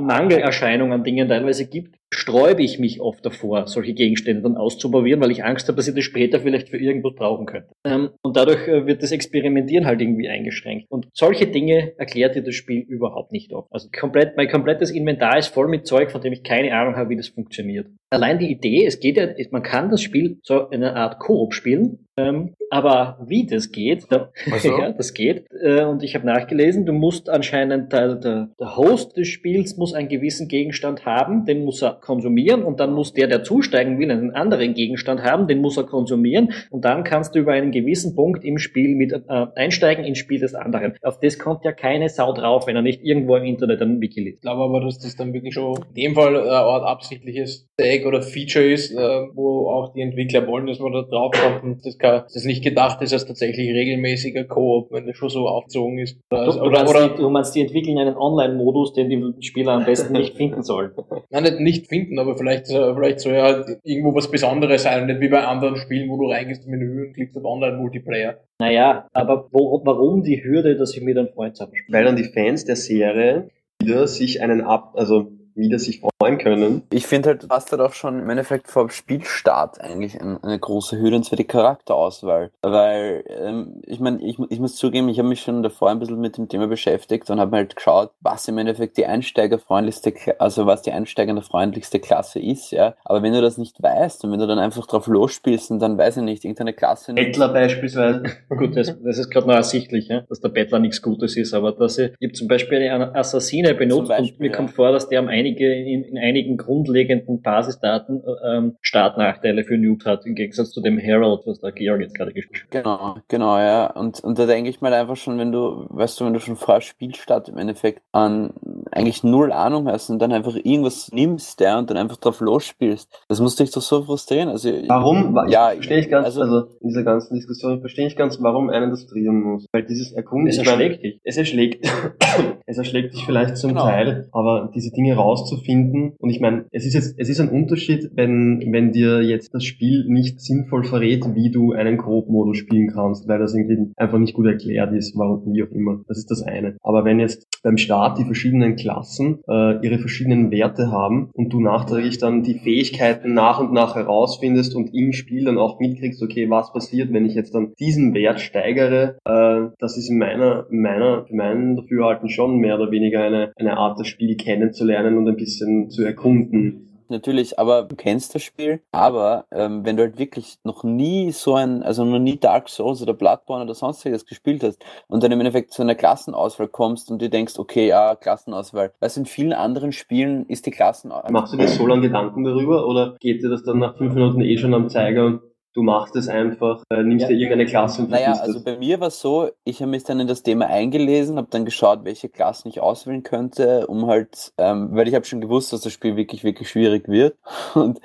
Mangelerscheinung 0.00 0.92
an 0.92 1.04
Dingen 1.04 1.28
teilweise 1.28 1.66
gibt, 1.66 1.96
sträube 2.12 2.62
ich 2.62 2.78
mich 2.78 3.00
oft 3.00 3.24
davor, 3.24 3.66
solche 3.66 3.92
Gegenstände 3.92 4.42
dann 4.42 4.56
auszuprobieren, 4.56 5.20
weil 5.20 5.30
ich 5.30 5.44
Angst 5.44 5.68
habe, 5.68 5.76
dass 5.76 5.88
ich 5.88 5.94
das 5.94 6.04
später 6.04 6.40
vielleicht 6.40 6.68
für 6.68 6.78
irgendwas 6.78 7.14
brauchen 7.14 7.46
könnte. 7.46 7.68
Ähm, 7.84 8.10
und 8.22 8.36
dadurch 8.36 8.66
äh, 8.66 8.86
wird 8.86 9.02
das 9.02 9.12
Experimentieren 9.12 9.86
halt 9.86 10.00
irgendwie 10.00 10.28
eingeschränkt. 10.28 10.86
Und 10.90 11.08
solche 11.12 11.46
Dinge 11.46 11.92
erklärt 11.98 12.34
dir 12.34 12.42
das 12.42 12.54
Spiel 12.54 12.80
überhaupt 12.80 13.32
nicht 13.32 13.52
auf. 13.52 13.66
Also 13.70 13.88
komplett, 13.96 14.36
mein 14.36 14.48
komplettes 14.48 14.90
Inventar 14.90 15.38
ist 15.38 15.48
voll 15.48 15.68
mit 15.68 15.86
Zeug, 15.86 16.10
von 16.10 16.20
dem 16.20 16.32
ich 16.32 16.42
keine 16.42 16.74
Ahnung 16.74 16.96
habe, 16.96 17.10
wie 17.10 17.16
das 17.16 17.28
funktioniert. 17.28 17.88
Allein 18.10 18.38
die 18.38 18.50
Idee, 18.50 18.86
es 18.86 19.00
geht 19.00 19.18
ja, 19.18 19.28
man 19.50 19.62
kann 19.62 19.90
das 19.90 20.00
Spiel 20.00 20.38
so 20.42 20.60
in 20.68 20.82
einer 20.82 20.96
Art 20.96 21.18
Koop 21.18 21.52
spielen, 21.52 22.07
Ähm, 22.18 22.54
aber 22.70 23.18
wie 23.26 23.46
das 23.46 23.70
geht, 23.70 24.06
da, 24.10 24.30
so. 24.58 24.68
ja, 24.78 24.92
das 24.92 25.14
geht. 25.14 25.46
Äh, 25.62 25.84
und 25.84 26.02
ich 26.02 26.14
habe 26.14 26.26
nachgelesen, 26.26 26.84
du 26.84 26.92
musst 26.92 27.30
anscheinend, 27.30 27.92
der, 27.92 28.16
der, 28.16 28.50
der 28.58 28.76
Host 28.76 29.16
des 29.16 29.28
Spiels 29.28 29.76
muss 29.76 29.94
einen 29.94 30.08
gewissen 30.08 30.48
Gegenstand 30.48 31.06
haben, 31.06 31.46
den 31.46 31.64
muss 31.64 31.82
er 31.82 31.92
konsumieren 31.94 32.62
und 32.62 32.80
dann 32.80 32.92
muss 32.92 33.14
der, 33.14 33.28
der 33.28 33.42
zusteigen 33.42 33.98
will, 33.98 34.10
einen 34.10 34.32
anderen 34.32 34.74
Gegenstand 34.74 35.22
haben, 35.22 35.46
den 35.46 35.60
muss 35.60 35.76
er 35.76 35.84
konsumieren 35.84 36.52
und 36.70 36.84
dann 36.84 37.04
kannst 37.04 37.34
du 37.34 37.38
über 37.38 37.52
einen 37.52 37.70
gewissen 37.70 38.14
Punkt 38.14 38.44
im 38.44 38.58
Spiel 38.58 38.94
mit 38.94 39.12
äh, 39.12 39.46
einsteigen 39.54 40.04
ins 40.04 40.18
Spiel 40.18 40.40
des 40.40 40.54
anderen. 40.54 40.94
Auf 41.02 41.20
das 41.20 41.38
kommt 41.38 41.64
ja 41.64 41.72
keine 41.72 42.08
Sau 42.08 42.32
drauf, 42.32 42.66
wenn 42.66 42.76
er 42.76 42.82
nicht 42.82 43.02
irgendwo 43.02 43.36
im 43.36 43.44
Internet 43.44 43.80
einen 43.80 44.00
Wiki 44.00 44.20
liest. 44.20 44.38
Ich 44.38 44.42
glaube 44.42 44.62
aber, 44.62 44.80
dass 44.80 44.98
das 44.98 45.16
dann 45.16 45.32
wirklich 45.32 45.54
schon 45.54 45.78
in 45.94 45.94
dem 45.94 46.14
Fall 46.14 46.36
eine 46.36 46.50
Art 46.50 46.84
absichtliches 46.84 47.68
Tag 47.78 48.04
oder 48.04 48.22
Feature 48.22 48.64
ist, 48.64 48.92
äh, 48.92 48.96
wo 49.34 49.70
auch 49.70 49.92
die 49.94 50.02
Entwickler 50.02 50.46
wollen, 50.46 50.66
dass 50.66 50.80
man 50.80 50.92
da 50.92 51.02
drauf 51.02 51.32
kommt 51.32 51.62
und 51.62 51.86
das, 51.86 51.96
kann, 51.98 52.07
das 52.12 52.36
ist 52.36 52.44
nicht 52.44 52.62
gedacht 52.62 53.00
ist 53.02 53.12
als 53.12 53.26
tatsächlich 53.26 53.70
regelmäßiger 53.70 54.44
Koop, 54.44 54.90
wenn 54.92 55.06
das 55.06 55.16
schon 55.16 55.28
so 55.28 55.48
aufgezogen 55.48 55.98
ist. 55.98 56.18
Du, 56.30 56.36
Oder, 56.36 56.52
du, 56.52 56.60
oder, 56.60 56.70
meinst, 56.70 56.94
oder 56.94 57.08
die, 57.08 57.16
du 57.16 57.30
meinst, 57.30 57.54
die 57.54 57.60
entwickeln 57.60 57.98
einen 57.98 58.16
Online-Modus, 58.16 58.94
den 58.94 59.08
die 59.08 59.46
Spieler 59.46 59.72
am 59.72 59.84
besten 59.84 60.12
nicht 60.12 60.36
finden 60.36 60.62
sollen. 60.62 60.92
nein, 61.30 61.42
nicht, 61.42 61.60
nicht 61.60 61.86
finden, 61.88 62.18
aber 62.18 62.36
vielleicht, 62.36 62.70
äh, 62.70 62.94
vielleicht 62.94 63.20
soll 63.20 63.34
ja 63.34 63.42
halt 63.42 63.78
irgendwo 63.84 64.14
was 64.14 64.30
Besonderes 64.30 64.82
sein, 64.82 65.06
nicht 65.06 65.20
wie 65.20 65.28
bei 65.28 65.44
anderen 65.44 65.76
Spielen, 65.76 66.08
wo 66.10 66.16
du 66.16 66.30
reingehst 66.30 66.64
im 66.64 66.70
Menü 66.72 67.06
und 67.06 67.14
klickst 67.14 67.36
auf 67.36 67.44
Online-Multiplayer. 67.44 68.38
Naja, 68.58 69.06
aber 69.12 69.48
wo, 69.52 69.80
warum 69.84 70.22
die 70.22 70.42
Hürde, 70.42 70.76
dass 70.76 70.96
ich 70.96 71.02
mit 71.02 71.16
einem 71.16 71.28
Freund 71.28 71.56
zusammenspiele? 71.56 71.96
Weil 71.96 72.04
dann 72.04 72.16
die 72.16 72.24
Fans 72.24 72.64
der 72.64 72.76
Serie 72.76 73.50
wieder 73.80 74.06
sich 74.08 74.42
einen 74.42 74.60
ab, 74.60 74.92
also 74.94 75.37
wieder 75.58 75.78
sich 75.78 76.00
freuen 76.00 76.38
können. 76.38 76.82
Ich 76.90 77.06
finde 77.06 77.30
halt, 77.30 77.48
passt 77.48 77.70
halt 77.72 77.80
auch 77.80 77.92
schon 77.92 78.20
im 78.20 78.30
Endeffekt 78.30 78.68
vor 78.68 78.88
Spielstart 78.90 79.80
eigentlich 79.80 80.20
ein, 80.20 80.42
eine 80.42 80.58
große 80.58 80.98
Hürde 80.98 81.16
und 81.16 81.24
zwar 81.24 81.36
die 81.36 81.44
Charakterauswahl. 81.44 82.50
Weil, 82.62 83.24
ähm, 83.28 83.82
ich 83.86 84.00
meine, 84.00 84.22
ich, 84.22 84.38
ich 84.48 84.60
muss 84.60 84.76
zugeben, 84.76 85.08
ich 85.08 85.18
habe 85.18 85.28
mich 85.28 85.40
schon 85.40 85.62
davor 85.62 85.90
ein 85.90 85.98
bisschen 85.98 86.20
mit 86.20 86.38
dem 86.38 86.48
Thema 86.48 86.66
beschäftigt 86.66 87.28
und 87.30 87.40
habe 87.40 87.56
halt 87.56 87.76
geschaut, 87.76 88.10
was 88.20 88.46
im 88.48 88.58
Endeffekt 88.58 88.96
die 88.96 89.06
einsteigerfreundlichste, 89.06 90.14
also 90.38 90.66
was 90.66 90.82
die 90.82 90.92
einsteigerfreundlichste 90.92 92.00
Klasse 92.00 92.40
ist, 92.40 92.70
ja. 92.70 92.94
Aber 93.04 93.22
wenn 93.22 93.32
du 93.32 93.40
das 93.40 93.58
nicht 93.58 93.82
weißt 93.82 94.24
und 94.24 94.32
wenn 94.32 94.40
du 94.40 94.46
dann 94.46 94.58
einfach 94.58 94.86
drauf 94.86 95.06
losspielst 95.06 95.70
und 95.70 95.80
dann 95.80 95.98
weiß 95.98 96.18
ich 96.18 96.22
nicht, 96.22 96.44
irgendeine 96.44 96.72
Klasse. 96.72 97.14
Bettler 97.14 97.52
beispielsweise. 97.52 98.22
Gut, 98.48 98.76
das, 98.76 98.94
das 99.02 99.18
ist 99.18 99.30
gerade 99.30 99.46
noch 99.46 99.54
ersichtlich, 99.54 100.08
ja, 100.08 100.22
dass 100.28 100.40
der 100.40 100.48
Bettler 100.50 100.78
nichts 100.78 101.02
Gutes 101.02 101.36
ist, 101.36 101.54
aber 101.54 101.72
dass 101.72 101.98
ich, 101.98 102.12
ich 102.18 102.28
hab 102.28 102.36
zum 102.36 102.48
Beispiel 102.48 102.78
eine 102.88 103.14
Assassine 103.14 103.74
benutzt 103.74 104.08
Beispiel, 104.08 104.32
und 104.32 104.40
mir 104.40 104.50
ja. 104.50 104.56
kommt 104.56 104.70
vor, 104.70 104.92
dass 104.92 105.08
der 105.08 105.20
um 105.20 105.28
einige, 105.48 105.72
in, 105.74 106.04
in 106.04 106.18
einigen 106.18 106.56
grundlegenden 106.56 107.42
Basisdaten 107.42 108.22
äh, 108.22 108.56
ähm, 108.56 108.76
Startnachteile 108.80 109.64
für 109.64 109.76
Newt 109.78 110.04
hat, 110.04 110.26
im 110.26 110.34
Gegensatz 110.34 110.70
zu 110.70 110.80
dem 110.80 110.98
Herald, 110.98 111.40
was 111.46 111.60
der 111.60 111.72
Georg 111.72 112.00
jetzt 112.00 112.14
gerade 112.14 112.32
gespielt 112.32 112.64
hat. 112.64 112.70
Genau, 112.70 113.16
genau, 113.28 113.58
ja. 113.58 113.90
Und, 113.92 114.20
und 114.20 114.38
da 114.38 114.46
denke 114.46 114.70
ich 114.70 114.80
mal 114.80 114.92
einfach 114.92 115.16
schon, 115.16 115.38
wenn 115.38 115.52
du, 115.52 115.86
weißt 115.90 116.20
du, 116.20 116.26
wenn 116.26 116.34
du 116.34 116.40
schon 116.40 116.56
vor 116.56 116.80
Spielstart 116.80 117.48
im 117.48 117.58
Endeffekt 117.58 118.02
an 118.12 118.52
eigentlich 118.90 119.22
null 119.24 119.52
Ahnung 119.52 119.86
hast 119.88 120.10
und 120.10 120.18
dann 120.20 120.32
einfach 120.32 120.54
irgendwas 120.56 121.10
nimmst, 121.12 121.60
ja, 121.60 121.78
und 121.78 121.90
dann 121.90 121.96
einfach 121.96 122.16
drauf 122.16 122.40
losspielst, 122.40 123.24
das 123.28 123.40
muss 123.40 123.56
dich 123.56 123.70
doch 123.70 123.82
so 123.82 124.02
frustrieren. 124.02 124.48
Also, 124.48 124.70
Warum? 124.88 125.34
Wa- 125.34 125.48
Ja, 125.48 125.70
verstehe 125.70 125.98
ich 125.98 126.08
ganz, 126.10 126.26
also- 126.26 126.40
also, 126.42 126.58
in 126.80 126.88
dieser 126.88 127.04
ganzen 127.04 127.34
Diskussion 127.34 127.80
verstehe 127.80 128.06
ich 128.06 128.16
ganz, 128.16 128.38
warum 128.40 128.70
einen 128.70 128.90
das 128.90 129.06
trieren 129.06 129.42
muss. 129.42 129.66
Weil 129.72 129.84
dieses 129.84 130.12
Erkunden, 130.12 130.48
Es 130.48 130.58
erschlägt 130.58 131.02
dich. 131.02 131.20
es 131.24 131.36
erschlägt, 131.36 131.86
es 132.66 132.78
erschlägt 132.78 133.14
dich 133.14 133.24
vielleicht 133.24 133.56
zum 133.56 133.68
Genau. 133.70 133.82
Teil, 133.84 134.28
aber 134.32 134.70
diese 134.74 134.90
Dinge 134.92 135.14
rauszufinden, 135.38 136.12
und 136.18 136.30
ich 136.30 136.40
meine, 136.40 136.66
es 136.72 136.86
ist 136.86 136.94
jetzt, 136.94 137.14
es 137.18 137.28
ist 137.28 137.40
ein 137.40 137.48
Unterschied, 137.48 138.10
wenn, 138.14 138.62
wenn 138.72 138.92
dir 138.92 139.22
jetzt 139.22 139.54
das 139.54 139.64
Spiel 139.64 140.04
nicht 140.08 140.40
sinnvoll 140.40 140.84
verrät, 140.84 141.24
wie 141.34 141.50
du 141.50 141.72
einen 141.72 141.96
Koop-Modus 141.96 142.58
spielen 142.58 142.88
kannst, 142.88 143.28
weil 143.28 143.38
das 143.38 143.54
irgendwie 143.54 143.92
einfach 143.96 144.18
nicht 144.18 144.34
gut 144.34 144.46
erklärt 144.46 144.92
ist, 144.92 145.16
warum, 145.16 145.52
wie 145.52 145.62
auch 145.62 145.70
immer. 145.70 146.00
Das 146.08 146.18
ist 146.18 146.30
das 146.30 146.42
eine. 146.42 146.76
Aber 146.82 147.04
wenn 147.04 147.20
jetzt 147.20 147.46
beim 147.62 147.78
Start 147.78 148.18
die 148.18 148.24
verschiedenen 148.24 148.76
Klassen 148.76 149.40
äh, 149.48 149.84
ihre 149.84 149.98
verschiedenen 149.98 150.50
Werte 150.50 150.90
haben 150.90 151.30
und 151.34 151.52
du 151.52 151.60
nachträglich 151.60 152.18
dann 152.18 152.42
die 152.42 152.58
Fähigkeiten 152.58 153.34
nach 153.34 153.60
und 153.60 153.72
nach 153.72 153.94
herausfindest 153.94 154.74
und 154.74 154.94
im 154.94 155.12
Spiel 155.12 155.44
dann 155.44 155.58
auch 155.58 155.78
mitkriegst, 155.80 156.22
okay, 156.22 156.48
was 156.50 156.72
passiert, 156.72 157.12
wenn 157.12 157.26
ich 157.26 157.34
jetzt 157.34 157.54
dann 157.54 157.72
diesen 157.78 158.14
Wert 158.14 158.40
steigere, 158.40 159.18
äh, 159.24 159.74
das 159.78 159.96
ist 159.96 160.08
in 160.08 160.18
meiner, 160.18 160.66
in 160.70 160.82
meiner, 160.82 161.26
in 161.28 161.36
meinem 161.36 161.76
Dafürhalten 161.76 162.28
schon 162.28 162.58
mehr 162.58 162.76
oder 162.76 162.90
weniger 162.90 163.22
eine, 163.22 163.52
eine 163.56 163.76
Art, 163.76 163.98
das 163.98 164.06
Spiel 164.06 164.36
kennenzulernen 164.36 165.17
und 165.18 165.28
ein 165.28 165.36
bisschen 165.36 165.90
zu 165.90 166.02
erkunden. 166.04 166.88
Natürlich, 167.10 167.58
aber 167.58 167.84
du 167.84 167.96
kennst 167.96 168.34
das 168.34 168.42
Spiel, 168.42 168.82
aber 168.92 169.46
ähm, 169.50 169.84
wenn 169.84 169.96
du 169.96 170.02
halt 170.02 170.18
wirklich 170.18 170.58
noch 170.62 170.84
nie 170.84 171.32
so 171.32 171.54
ein, 171.54 171.82
also 171.82 172.04
noch 172.04 172.18
nie 172.18 172.36
Dark 172.38 172.68
Souls 172.68 173.00
oder 173.00 173.14
Bloodborne 173.14 173.64
oder 173.64 173.74
sonstiges 173.74 174.26
gespielt 174.26 174.62
hast 174.62 174.84
und 175.06 175.22
dann 175.22 175.32
im 175.32 175.40
Endeffekt 175.40 175.72
zu 175.72 175.80
einer 175.80 175.94
Klassenauswahl 175.94 176.68
kommst 176.68 177.10
und 177.10 177.22
dir 177.22 177.30
denkst, 177.30 177.58
okay, 177.58 177.88
ja, 177.88 178.14
Klassenauswahl. 178.14 178.92
Du, 179.00 179.06
in 179.16 179.24
vielen 179.24 179.54
anderen 179.54 179.92
Spielen 179.92 180.44
ist 180.46 180.66
die 180.66 180.70
Klassenauswahl. 180.70 181.32
Machst 181.32 181.54
du 181.54 181.56
dir 181.56 181.68
so 181.68 181.86
lange 181.86 182.02
Gedanken 182.02 182.44
darüber 182.44 182.86
oder 182.86 183.16
geht 183.20 183.42
dir 183.42 183.48
das 183.48 183.62
dann 183.62 183.78
nach 183.78 183.96
fünf 183.96 184.12
Minuten 184.12 184.42
eh 184.42 184.58
schon 184.58 184.74
am 184.74 184.90
Zeiger 184.90 185.24
und 185.24 185.40
du 185.74 185.82
machst 185.82 186.16
es 186.16 186.28
einfach, 186.28 186.82
äh, 186.90 187.02
nimmst 187.02 187.22
Ja. 187.22 187.28
dir 187.28 187.34
irgendeine 187.36 187.66
Klasse 187.66 188.02
und 188.02 188.10
Naja, 188.10 188.32
also 188.32 188.62
bei 188.62 188.76
mir 188.76 189.00
war 189.00 189.08
es 189.08 189.20
so, 189.20 189.50
ich 189.64 189.80
habe 189.80 189.90
mich 189.90 190.04
dann 190.04 190.20
in 190.20 190.26
das 190.26 190.42
Thema 190.42 190.66
eingelesen, 190.66 191.36
habe 191.36 191.48
dann 191.50 191.64
geschaut, 191.64 192.04
welche 192.04 192.28
Klassen 192.28 192.68
ich 192.68 192.80
auswählen 192.80 193.22
könnte, 193.22 193.86
um 193.86 194.06
halt, 194.06 194.52
ähm, 194.58 194.88
weil 194.92 195.08
ich 195.08 195.14
habe 195.14 195.24
schon 195.24 195.40
gewusst, 195.40 195.72
dass 195.72 195.82
das 195.82 195.92
Spiel 195.92 196.16
wirklich, 196.16 196.44
wirklich 196.44 196.68
schwierig 196.68 197.08
wird. 197.08 197.36
Und 197.74 198.00